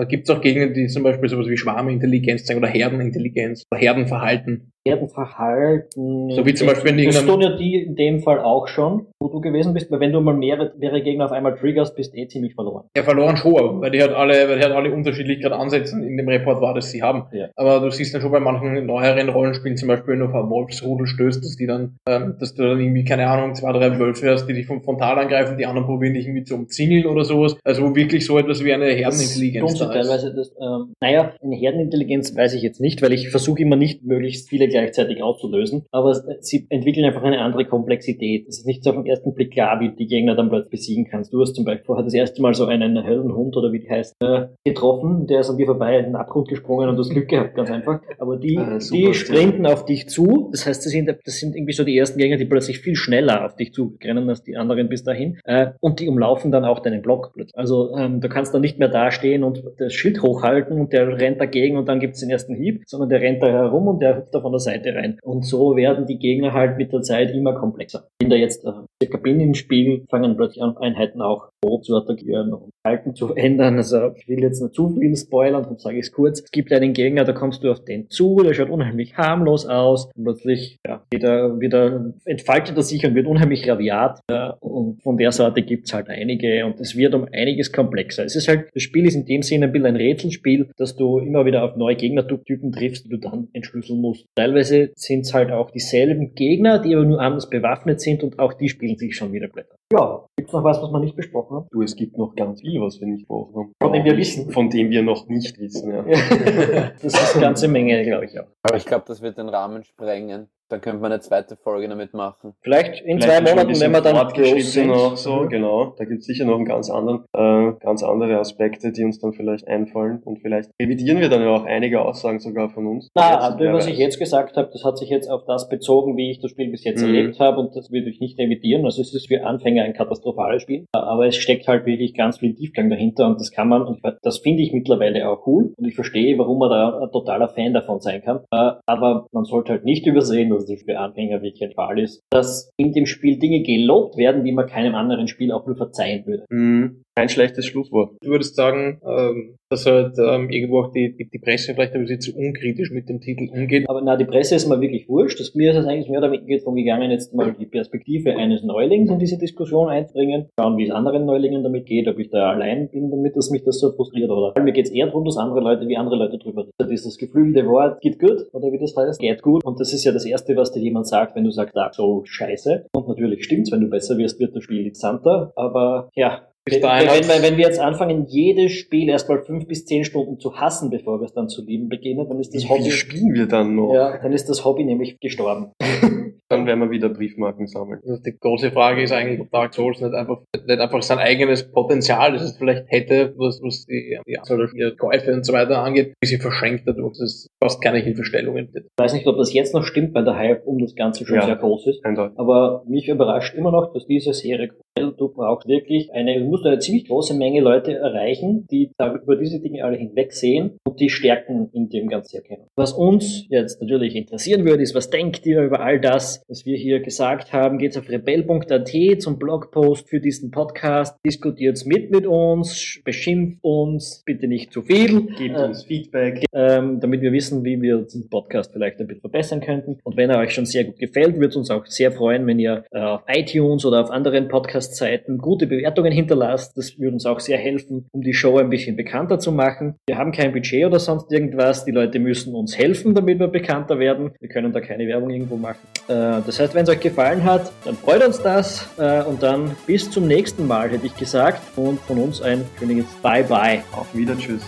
Gibt 0.09 0.27
es 0.27 0.35
auch 0.35 0.41
Gegner, 0.41 0.69
die 0.69 0.87
zum 0.87 1.03
Beispiel 1.03 1.29
sowas 1.29 1.47
wie 1.49 1.57
Schwarmintelligenz 1.59 2.45
zeigen 2.47 2.61
oder 2.61 2.69
Herdenintelligenz 2.69 3.65
oder 3.71 3.81
Herdenverhalten? 3.81 4.73
Herdenverhalten. 4.87 6.31
So 6.31 6.47
wie 6.47 6.55
zum 6.55 6.69
Beispiel 6.69 6.99
in 6.99 7.07
Das 7.07 7.27
tun 7.27 7.41
ja 7.41 7.55
die 7.57 7.83
in 7.83 7.97
dem 7.97 8.21
Fall 8.21 8.41
auch 8.41 8.69
schon, 8.69 9.07
wo 9.21 9.29
du 9.29 9.41
gewesen 9.41 9.75
bist, 9.75 9.91
weil 9.91 10.01
wenn 10.01 10.13
du 10.13 10.21
mal 10.21 10.35
mehrere, 10.35 10.73
mehrere 10.79 11.03
Gegner 11.03 11.27
auf 11.27 11.33
einmal 11.33 11.57
triggerst, 11.57 11.95
bist 11.97 12.15
du 12.15 12.19
eh 12.19 12.29
ziemlich 12.29 12.55
verloren. 12.55 12.85
Ja, 12.97 13.03
verloren 13.03 13.37
schon, 13.37 13.81
weil 13.81 13.91
die 13.91 14.01
halt 14.01 14.13
alle 14.13 14.38
weil 14.47 14.61
halt 14.61 14.73
alle 14.73 14.93
unterschiedlich 14.93 15.41
gerade 15.41 15.57
ansetzen 15.57 16.03
in 16.03 16.17
dem 16.17 16.29
Report 16.29 16.61
war, 16.61 16.75
dass 16.75 16.91
sie 16.91 17.03
haben. 17.03 17.25
Ja. 17.33 17.49
Aber 17.57 17.81
du 17.81 17.91
siehst 17.91 18.15
dann 18.15 18.21
schon 18.21 18.31
bei 18.31 18.41
manchen 18.41 18.87
neueren 18.87 19.29
Rollenspielen, 19.29 19.77
zum 19.77 19.89
Beispiel, 19.89 20.15
wenn 20.15 20.21
du 20.21 20.27
auf 20.27 20.35
einen 20.35 20.51
Wolfsrudel 20.51 21.07
stößt, 21.07 21.43
dass 21.43 21.57
die 21.57 21.67
dann, 21.67 21.99
ähm, 22.09 22.37
dass 22.39 22.55
du 22.55 22.63
dann 22.63 22.81
irgendwie, 22.81 23.05
keine 23.05 23.29
Ahnung, 23.29 23.55
zwei, 23.55 23.73
drei 23.73 23.99
Wölfe 23.99 24.31
hast, 24.31 24.47
die 24.47 24.55
dich 24.55 24.67
vom 24.67 24.83
Frontal 24.83 25.19
angreifen, 25.19 25.57
die 25.57 25.67
anderen 25.67 25.87
probieren 25.87 26.15
dich 26.15 26.27
irgendwie 26.27 26.45
zu 26.45 26.55
umzingeln 26.55 27.07
oder 27.07 27.25
sowas. 27.25 27.57
Also 27.65 27.95
wirklich 27.95 28.27
so 28.27 28.39
etwas 28.39 28.65
wie 28.65 28.73
eine 28.73 28.87
Herdenintelligenz 28.87 29.73
das 29.73 29.89
da. 29.89 29.95
Teilweise 29.95 30.35
das, 30.35 30.53
ähm, 30.61 30.95
naja, 31.01 31.33
eine 31.43 31.57
Herdenintelligenz 31.57 32.37
weiß 32.37 32.55
ich 32.55 32.63
jetzt 32.63 32.81
nicht, 32.81 33.03
weil 33.03 33.13
ich 33.13 33.31
versuche 33.31 33.63
immer 33.63 33.77
nicht 33.77 34.05
möglichst 34.05 34.49
viele 34.49 34.69
gleichzeitig 34.69 35.23
auszulösen, 35.23 35.85
aber 35.91 36.15
sie 36.41 36.67
entwickeln 36.71 37.05
einfach 37.05 37.23
eine 37.23 37.41
andere 37.41 37.65
Komplexität. 37.65 38.47
Es 38.49 38.59
ist 38.59 38.67
nicht 38.67 38.85
so 38.85 38.91
auf 38.91 38.97
den 38.97 39.07
ersten 39.07 39.35
Blick 39.35 39.53
klar, 39.53 39.81
wie 39.81 39.91
die 39.91 40.07
Gegner 40.07 40.35
dann 40.35 40.49
plötzlich 40.49 40.71
besiegen 40.71 41.09
kannst. 41.11 41.33
Du 41.33 41.41
hast 41.41 41.55
zum 41.55 41.65
Beispiel 41.65 41.85
vorher 41.85 42.05
das 42.05 42.15
erste 42.15 42.43
Mal 42.43 42.55
so 42.55 42.67
einen 42.67 43.07
Höllenhund 43.07 43.57
oder 43.57 43.73
wie 43.73 43.81
die 43.81 43.91
heißt, 43.91 44.17
äh, 44.35 44.49
getroffen, 44.65 45.27
der 45.27 45.41
ist 45.41 45.51
an 45.51 45.57
dir 45.57 45.67
vorbei 45.67 45.99
in 45.99 46.07
den 46.07 46.17
Abgrund 46.17 46.49
gesprungen 46.49 46.89
und 46.89 46.97
du 46.97 47.03
hast 47.03 47.11
Glück 47.11 47.29
gehabt, 47.29 47.55
ganz 47.55 47.71
einfach. 47.71 48.01
Aber 48.19 48.37
die, 48.37 48.59
ah, 48.59 48.79
die 48.79 49.15
sprinten 49.15 49.67
auf 49.67 49.85
dich 49.85 50.09
zu. 50.09 50.49
Das 50.53 50.67
heißt, 50.67 50.85
das 50.85 50.93
sind, 50.93 51.09
das 51.09 51.39
sind 51.39 51.57
irgendwie 51.57 51.73
so 51.73 51.85
die 51.85 51.97
ersten 51.97 52.19
Gegner, 52.19 52.37
die 52.37 52.45
plötzlich 52.45 52.81
viel 52.81 52.97
schneller 52.97 53.45
auf 53.45 53.57
dich 53.57 53.73
zurennen 53.73 54.29
als 54.29 54.43
die 54.43 54.57
anderen 54.57 54.89
bis 54.89 55.05
dahin. 55.05 55.39
Äh, 55.45 55.73
und 55.81 56.01
die 56.01 56.09
umlaufen 56.09 56.51
dann 56.51 56.65
auch 56.65 56.81
deinen 56.81 57.03
Block. 57.03 57.33
Also 57.55 57.97
ähm, 57.97 58.21
du 58.21 58.29
kannst 58.29 58.55
dann 58.55 58.61
nicht 58.61 58.79
mehr 58.79 58.89
dastehen 58.89 59.45
und 59.45 59.63
das 59.79 59.93
Schild 59.93 60.23
hochhalten 60.23 60.81
und 60.81 60.93
der 60.93 61.19
rennt 61.19 61.41
dagegen 61.41 61.77
und 61.77 61.89
dann 61.89 62.01
gibt's 62.01 62.21
den 62.21 62.31
ersten 62.31 62.55
Hieb, 62.55 62.83
sondern 62.87 63.09
der 63.09 63.21
rennt 63.21 63.43
da 63.43 63.49
herum 63.49 63.89
und 63.89 64.01
der 64.01 64.17
hüpft 64.17 64.35
da 64.35 64.41
von 64.41 64.53
der 64.53 64.61
Seite 64.61 64.95
rein. 64.95 65.19
Und 65.23 65.45
so 65.45 65.77
werden 65.77 66.07
die 66.07 66.19
Gegner 66.19 66.53
halt 66.53 66.77
mit 66.77 66.93
der 66.93 67.03
Zeit 67.03 67.31
immer 67.33 67.55
komplexer. 67.55 68.09
Wenn 68.21 68.31
da 68.31 68.37
jetzt 68.37 68.65
äh, 68.65 68.73
im 69.01 69.55
Spiel, 69.55 70.05
fangen 70.11 70.37
plötzlich 70.37 70.63
an, 70.63 70.77
Einheiten 70.77 71.21
auch 71.21 71.51
rot 71.65 71.85
zu 71.85 71.97
attackieren 71.97 72.53
und 72.53 72.71
Halten 72.85 73.15
zu 73.15 73.35
ändern. 73.35 73.77
Also 73.77 74.13
ich 74.17 74.29
will 74.29 74.41
jetzt 74.41 74.61
nicht 74.61 74.75
zu 74.75 74.91
viel 74.91 75.15
spoilern, 75.17 75.63
darum 75.63 75.79
sage 75.79 75.99
ich 75.99 76.07
es 76.07 76.13
kurz. 76.13 76.41
Es 76.41 76.51
gibt 76.51 76.73
einen 76.73 76.93
Gegner, 76.93 77.25
da 77.25 77.33
kommst 77.33 77.63
du 77.63 77.71
auf 77.71 77.85
den 77.85 78.09
zu, 78.11 78.37
der 78.43 78.55
schaut 78.55 78.71
unheimlich 78.71 79.17
harmlos 79.17 79.67
aus 79.67 80.11
und 80.17 80.25
plötzlich 80.25 80.79
ja, 80.87 81.03
wieder, 81.11 81.61
wieder 81.61 82.15
entfaltet 82.25 82.77
er 82.77 82.83
sich 82.83 83.05
und 83.07 83.15
wird 83.15 83.27
unheimlich 83.27 83.69
raviat. 83.69 84.21
Ja, 84.31 84.57
und 84.61 85.03
von 85.03 85.17
der 85.17 85.33
Sorte 85.33 85.63
gibt's 85.63 85.93
halt 85.93 86.09
einige 86.09 86.65
und 86.67 86.81
es 86.81 86.97
wird 86.97 87.15
um 87.15 87.27
einiges 87.33 87.73
komplexer. 87.73 88.25
Es 88.25 88.37
ist 88.37 88.49
halt, 88.49 88.69
das 88.75 88.83
Spiel 88.83 89.07
ist 89.07 89.15
in 89.15 89.27
dem 89.27 89.43
Sinne 89.43 89.67
ein 89.67 89.73
bisschen 89.73 89.87
ein 89.87 89.97
Rätselspiel, 89.97 90.71
dass 90.77 90.97
du 90.97 91.19
immer 91.19 91.45
wieder 91.45 91.65
auf 91.65 91.77
neue 91.77 91.97
Gegnertypen 91.97 92.73
triffst, 92.73 93.07
die 93.07 93.11
du 93.11 93.19
dann 93.19 93.49
entschlüsseln 93.53 94.01
musst. 94.01 94.27
Teilweise 94.37 94.91
sind's 94.95 95.35
halt 95.35 95.51
auch 95.51 95.71
dieselben 95.71 96.35
Gegner, 96.35 96.79
die 96.79 96.95
aber 96.95 97.05
nur 97.05 97.21
anders 97.21 97.51
bewaffnet 97.51 98.01
sind 98.01 98.23
und 98.23 98.39
auch 98.39 98.53
die 98.53 98.69
spielen 98.89 98.99
sich 98.99 99.17
schon 99.17 99.33
wieder 99.33 99.49
Blätter. 99.49 99.77
Ja, 99.93 100.27
gibt's 100.37 100.53
noch 100.53 100.65
was, 100.65 100.81
was 100.81 100.91
wir 100.91 101.01
nicht 101.01 101.17
besprochen 101.17 101.57
haben? 101.57 101.67
Du, 101.71 101.83
es 101.83 101.97
gibt 101.97 102.17
noch 102.17 102.35
ganz 102.35 102.61
viel, 102.61 102.81
was 102.81 103.01
wir 103.01 103.07
nicht 103.07 103.21
besprochen 103.29 103.55
haben. 103.57 103.73
Von 103.81 103.93
dem 103.93 104.05
wir 104.05 104.17
wissen. 104.17 104.51
Von 104.51 104.71
dem 104.71 104.91
wir 104.91 105.03
noch 105.03 105.29
nicht 105.29 105.59
wissen, 105.59 105.93
ja. 105.93 106.03
das 107.03 107.05
ist 107.05 107.35
eine 107.35 107.45
ganze 107.45 107.69
Menge, 107.69 108.03
glaube 108.05 108.25
ich 108.27 108.39
auch. 108.39 108.47
Aber 108.63 108.77
ich 108.77 108.87
glaube, 108.87 109.05
das 109.07 109.21
wird 109.21 109.39
den 109.39 109.49
Rahmen 109.49 109.85
sprengen. 109.85 110.49
Dann 110.71 110.81
könnte 110.83 111.01
man 111.01 111.13
eine 111.13 111.21
zweite 111.21 111.57
Folge 111.57 111.89
damit 111.89 112.13
machen. 112.13 112.55
Vielleicht 112.61 113.03
in 113.03 113.21
Vielleicht 113.21 113.47
zwei 113.47 113.55
Monaten, 113.55 113.81
wenn 113.81 113.91
wir 113.91 114.01
dann 114.03 114.29
groß 114.29 114.73
sind. 114.73 114.89
Noch 114.89 115.17
so, 115.17 115.43
mhm. 115.43 115.49
genau. 115.49 115.95
Da 115.97 116.05
gibt 116.05 116.21
es 116.21 116.27
sicher 116.27 116.45
noch 116.45 116.57
einen 116.57 116.67
ganz 116.67 116.91
anderen, 116.91 117.25
äh, 117.33 117.73
ganz 117.81 118.03
andere 118.03 118.39
Aspekte, 118.39 118.93
die 118.93 119.05
uns 119.05 119.19
dann 119.19 119.33
vielleicht 119.33 119.67
einfallen. 119.67 120.21
Und 120.25 120.41
vielleicht 120.41 120.71
revidieren 120.81 121.21
wir 121.21 121.31
dann 121.31 121.43
ja 121.43 121.49
auch 121.49 121.65
einige 121.65 122.03
Aussagen 122.03 122.39
sogar 122.39 122.69
von 122.69 122.87
uns. 122.87 123.09
Na, 123.15 123.39
also, 123.39 123.59
was 123.73 123.87
ich 123.87 123.97
jetzt 123.97 124.19
gesagt 124.19 124.57
habe, 124.57 124.69
das 124.73 124.85
hat 124.85 124.99
sich 124.99 125.09
jetzt 125.09 125.31
auf 125.31 125.45
das 125.47 125.69
bezogen, 125.69 126.17
wie 126.17 126.31
ich 126.31 126.41
das 126.41 126.51
Spiel 126.51 126.71
bis 126.71 126.85
jetzt 126.85 127.01
mhm. 127.01 127.15
erlebt 127.15 127.41
habe. 127.41 127.61
Und 127.61 127.75
das 127.75 127.91
würde 127.91 128.11
ich 128.11 128.21
nicht 128.21 128.39
revidieren. 128.39 128.85
Also 128.85 129.01
es 129.01 129.15
ist 129.15 129.29
für 129.29 129.45
Anfänger 129.45 129.85
ein 129.85 129.95
katastrophales 129.95 130.63
Spiel. 130.63 130.85
Aber 130.93 131.27
es 131.27 131.37
steckt 131.37 131.67
halt 131.67 131.87
wirklich 131.87 132.15
ganz 132.15 132.39
viel 132.39 132.55
Tiefgang 132.55 132.91
dahinter. 132.91 133.27
Und 133.27 133.41
das 133.41 133.51
kann 133.51 133.69
man, 133.69 133.83
und 133.83 134.01
das 134.23 134.39
finde 134.39 134.63
ich 134.63 134.73
mittlerweile 134.73 135.29
auch 135.31 135.47
cool. 135.47 135.73
Und 135.79 135.87
ich 135.87 135.95
verstehe, 135.95 136.37
warum 136.39 136.59
man 136.59 136.71
da 136.71 137.01
ein 137.01 137.11
totaler 137.11 137.49
Fan 137.49 137.73
davon 137.73 138.01
sein 138.01 138.23
kann. 138.23 138.41
Äh, 138.51 138.73
aber 138.87 139.27
man 139.33 139.45
sollte 139.45 139.73
halt 139.73 139.85
nicht 139.85 140.07
übersehen, 140.07 140.53
dass 140.59 140.67
das 140.67 140.83
für 140.83 140.99
Anfänger 140.99 141.43
ein 141.63 141.73
Fall 141.73 141.99
ist, 141.99 142.23
dass 142.31 142.71
in 142.77 142.93
dem 142.93 143.07
Spiel 143.07 143.39
Dinge 143.39 143.63
gelobt 143.63 144.17
werden, 144.17 144.45
die 144.45 144.53
man 144.53 144.67
keinem 144.67 144.95
anderen 144.95 145.29
Spiel 145.29 145.53
auch 145.53 145.67
nur 145.67 145.77
verzeihen 145.77 146.27
würde. 146.27 146.45
Mhm. 146.51 147.03
Kein 147.19 147.29
schlechtes 147.29 147.67
Schlusswort. 147.67 148.13
Du 148.23 148.31
würdest 148.31 148.55
sagen, 148.55 149.01
ähm, 149.05 149.57
dass 149.71 149.87
halt 149.87 150.17
ähm, 150.19 150.51
irgendwo 150.51 150.83
auch 150.83 150.93
die, 150.93 151.17
die, 151.17 151.29
die 151.29 151.39
Presse 151.41 151.75
vielleicht 151.75 151.95
ein 151.95 152.03
bisschen 152.03 152.21
zu 152.21 152.37
unkritisch 152.37 152.93
mit 152.93 153.09
dem 153.09 153.21
Titel 153.21 153.49
umgeht. 153.53 153.89
Aber 153.89 154.01
na, 154.01 154.17
die 154.17 154.25
Presse 154.25 154.55
ist 154.55 154.69
mir 154.69 154.81
wirklich 154.81 155.09
wurscht. 155.09 155.41
Das, 155.41 155.57
mir 155.57 155.73
ist 155.73 155.79
es 155.79 155.87
eigentlich 155.87 156.09
mehr 156.09 156.21
damit 156.21 156.43
davon 156.49 156.77
gegangen, 156.77 157.11
jetzt 157.11 157.35
mal 157.35 157.57
die 157.59 157.67
Perspektive 157.67 158.37
eines 158.37 158.63
Neulings 158.63 159.11
in 159.11 159.19
diese 159.19 159.37
Diskussion 159.37 159.89
einzubringen, 159.89 160.47
schauen, 160.59 160.77
wie 160.79 160.85
es 160.85 160.93
anderen 160.93 161.27
Neulingen 161.27 161.65
damit 161.65 161.87
geht, 161.87 162.07
ob 162.07 162.21
ich 162.21 162.31
da 162.31 162.51
allein 162.51 162.89
bin, 162.89 163.11
damit 163.11 163.35
dass 163.35 163.51
mich 163.51 163.65
das 163.65 163.81
so 163.81 163.91
frustriert 163.91 164.31
oder. 164.31 164.55
Mir 164.63 164.73
geht 164.73 164.87
es 164.87 164.93
eher 164.93 165.07
darum, 165.07 165.25
dass 165.25 165.37
andere 165.39 165.61
Leute, 165.61 165.89
wie 165.89 165.97
andere 165.97 166.17
Leute 166.17 166.39
drüber 166.39 166.63
reden. 166.63 166.73
Das 166.79 166.91
ist 166.91 167.05
das 167.05 167.19
geflügelte 167.19 167.67
Wort, 167.67 168.01
geht 168.01 168.21
gut, 168.21 168.47
oder 168.53 168.71
wie 168.71 168.79
das 168.79 168.97
heißt, 168.97 169.21
geht 169.21 169.43
gut. 169.43 169.65
Und 169.65 169.81
das 169.81 169.93
ist 169.93 170.05
ja 170.05 170.13
das 170.13 170.25
Erste, 170.25 170.55
was 170.57 170.71
dir 170.71 170.81
jemand 170.81 171.09
sagt, 171.09 171.35
wenn 171.35 171.43
du 171.43 171.51
sagst, 171.51 171.75
Dark 171.75 171.97
Souls 171.97 172.29
scheiße. 172.29 172.87
Und 172.93 173.09
natürlich 173.09 173.45
stimmt's, 173.45 173.73
wenn 173.73 173.81
du 173.81 173.91
besser 173.91 174.17
wirst, 174.19 174.39
wird 174.39 174.55
das 174.55 174.63
Spiel 174.63 174.79
interessanter. 174.79 175.53
Aber 175.57 176.11
ja, 176.15 176.48
wenn, 176.73 177.29
wenn, 177.29 177.43
wenn, 177.43 177.57
wir 177.57 177.65
jetzt 177.65 177.81
anfangen, 177.81 178.27
jedes 178.29 178.73
Spiel 178.73 179.09
erstmal 179.09 179.43
fünf 179.43 179.67
bis 179.67 179.85
zehn 179.85 180.05
Stunden 180.05 180.39
zu 180.39 180.57
hassen, 180.57 180.91
bevor 180.91 181.21
wir 181.21 181.27
es 181.27 181.33
dann 181.33 181.49
zu 181.49 181.65
lieben 181.65 181.89
beginnen, 181.89 182.29
dann 182.29 182.39
ist 182.39 182.55
das 182.55 182.65
Wie 182.65 182.69
Hobby. 182.69 182.85
Wie 182.85 182.91
spielen 182.91 183.35
wir 183.35 183.47
dann 183.47 183.75
noch? 183.75 183.93
Ja, 183.93 184.19
dann 184.19 184.33
ist 184.33 184.49
das 184.49 184.65
Hobby 184.65 184.85
nämlich 184.85 185.21
gestorben. 185.21 185.73
dann 186.49 186.67
werden 186.67 186.81
wir 186.81 186.91
wieder 186.91 187.09
Briefmarken 187.09 187.67
sammeln. 187.67 188.01
Also 188.07 188.23
die 188.23 188.37
große 188.39 188.71
Frage 188.71 189.03
ist 189.03 189.13
eigentlich, 189.13 189.41
ob 189.41 189.51
Dark 189.51 189.75
Souls 189.75 190.01
nicht 190.01 190.15
einfach, 190.15 190.41
nicht 190.67 190.81
einfach 190.81 191.03
sein 191.03 191.19
eigenes 191.19 191.71
Potenzial, 191.71 192.33
das 192.33 192.43
es 192.43 192.57
vielleicht 192.57 192.85
hätte, 192.89 193.35
was, 193.37 193.61
was 193.63 193.85
die, 193.87 194.19
die 194.27 194.39
Anzahl 194.39 194.69
der 194.75 194.97
Käufe 194.97 195.33
und 195.33 195.45
so 195.45 195.53
weiter 195.53 195.79
angeht, 195.83 196.09
ein 196.09 196.15
bisschen 196.21 196.41
verschränkt 196.41 196.85
dadurch, 196.87 197.13
dass 197.13 197.21
es 197.21 197.49
fast 197.63 197.83
keine 197.83 197.99
Hilfestellungen 197.99 198.71
gibt. 198.73 198.87
Ich 198.87 199.03
weiß 199.03 199.13
nicht, 199.13 199.27
ob 199.27 199.37
das 199.37 199.53
jetzt 199.53 199.75
noch 199.75 199.85
stimmt, 199.85 200.15
weil 200.15 200.25
der 200.25 200.37
Hype 200.37 200.67
um 200.67 200.79
das 200.79 200.95
Ganze 200.95 201.27
schon 201.27 201.37
ja, 201.37 201.47
sehr 201.47 201.57
groß 201.57 201.87
ist. 201.87 202.05
Eindeutig. 202.05 202.39
Aber 202.39 202.85
mich 202.87 203.09
überrascht 203.09 203.55
immer 203.55 203.71
noch, 203.71 203.93
dass 203.93 204.07
diese 204.07 204.33
Serie 204.33 204.71
du 205.07 205.29
brauchst 205.29 205.69
wirklich 205.69 206.13
eine, 206.13 206.39
du 206.39 206.45
musst 206.47 206.67
eine 206.67 206.79
ziemlich 206.79 207.07
große 207.07 207.35
Menge 207.35 207.61
Leute 207.61 207.95
erreichen, 207.95 208.67
die 208.71 208.91
da 208.97 209.15
über 209.15 209.37
diese 209.37 209.61
Dinge 209.61 209.85
alle 209.85 209.97
hinwegsehen 209.97 210.79
und 210.87 211.01
die 211.01 211.11
Stärken 211.11 211.71
in 211.73 211.89
dem 211.89 212.09
Ganzen 212.09 212.37
erkennen. 212.37 212.67
Was 212.77 212.93
uns 212.93 213.47
jetzt 213.49 213.81
natürlich 213.81 214.17
interessieren 214.17 214.65
würde, 214.65 214.83
ist, 214.83 214.95
was 214.95 215.11
denkt 215.11 215.47
ihr 215.47 215.63
über 215.63 215.81
all 215.81 216.01
das, 216.01 216.38
was 216.49 216.65
wir 216.65 216.77
hier 216.77 217.01
gesagt 217.01 217.53
haben? 217.53 217.79
Geht's 217.79 217.97
auf 217.97 218.09
rebell.at 218.09 219.23
zum 219.23 219.39
Blogpost 219.39 220.09
für 220.09 220.21
diesen 220.21 220.51
Podcast, 220.51 221.17
diskutiert's 221.25 221.85
mit 221.85 222.11
mit 222.11 222.27
uns, 222.27 223.01
beschimpft 223.05 223.59
uns, 223.63 224.23
bitte 224.25 224.49
nicht 224.49 224.73
zu 224.73 224.83
viel. 224.83 225.27
Gebt 225.37 225.57
äh, 225.57 225.65
uns 225.65 225.85
Feedback. 225.85 226.45
Ähm, 226.53 227.01
damit 227.01 227.21
wir 227.21 227.33
wissen, 227.33 227.65
wie 227.65 227.81
wir 227.81 227.99
den 227.99 228.29
Podcast 228.29 228.73
vielleicht 228.73 229.01
ein 229.01 229.07
bisschen 229.07 229.21
verbessern 229.21 229.61
könnten. 229.61 229.99
Und 230.05 230.17
wenn 230.17 230.31
er 230.31 230.39
euch 230.39 230.53
schon 230.53 230.67
sehr 230.67 230.85
gut 230.85 230.99
gefällt, 230.99 231.37
würde 231.37 231.49
es 231.49 231.57
uns 231.57 231.71
auch 231.71 231.87
sehr 231.87 232.13
freuen, 232.13 232.47
wenn 232.47 232.59
ihr 232.59 232.85
äh, 232.91 233.01
auf 233.01 233.23
iTunes 233.29 233.85
oder 233.85 234.01
auf 234.01 234.11
anderen 234.11 234.49
Podcast-Seiten 234.49 235.39
gute 235.39 235.67
Bewertungen 235.67 236.13
hinterlasst. 236.13 236.77
Das 236.77 236.99
würde 236.99 237.15
uns 237.15 237.27
auch 237.27 237.41
sehr 237.41 237.59
helfen, 237.59 238.07
um 238.13 238.23
die 238.23 238.35
Show 238.35 238.59
ein 238.59 238.71
bisschen 238.71 238.97
bekannter 238.97 239.39
zu 239.39 239.53
machen. 239.53 239.97
Wir 240.07 240.19
haben 240.19 240.33
kein 240.33 240.53
Budget 240.53 240.87
oder 240.87 240.99
sonst 240.99 241.33
irgendwas. 241.33 241.85
Die 241.85 241.93
Leute 241.93 242.19
müssen 242.19 242.55
uns 242.55 242.77
helfen, 242.77 243.15
damit 243.15 243.39
wir 243.39 243.49
bekannter 243.49 243.99
werden. 243.99 244.33
Wir 244.41 244.49
können 244.49 244.73
da 244.73 244.81
keine 244.81 245.07
Werbung 245.07 245.31
irgendwo 245.31 245.57
machen. 245.57 245.81
Äh, 246.09 246.28
das 246.47 246.59
heißt, 246.59 246.75
wenn 246.75 246.85
es 246.85 246.89
euch 246.89 247.01
gefallen 247.01 247.45
hat, 247.45 247.73
dann 247.85 247.97
freut 247.97 248.25
uns 248.25 248.41
das 248.41 248.87
äh, 248.99 249.23
und 249.23 249.43
dann 249.43 249.77
bis 249.87 250.11
zum 250.11 250.27
nächsten 250.27 250.67
Mal, 250.67 250.91
hätte 250.91 251.07
ich 251.07 251.17
gesagt. 251.17 251.61
Und 251.77 252.01
von 252.03 252.19
uns 252.19 252.43
ein 252.43 252.65
schönes 252.79 253.07
Bye-bye. 253.23 253.83
Auf 253.93 254.07
wieder, 254.15 254.37
tschüss. 254.37 254.63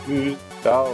Ciao. 0.62 0.88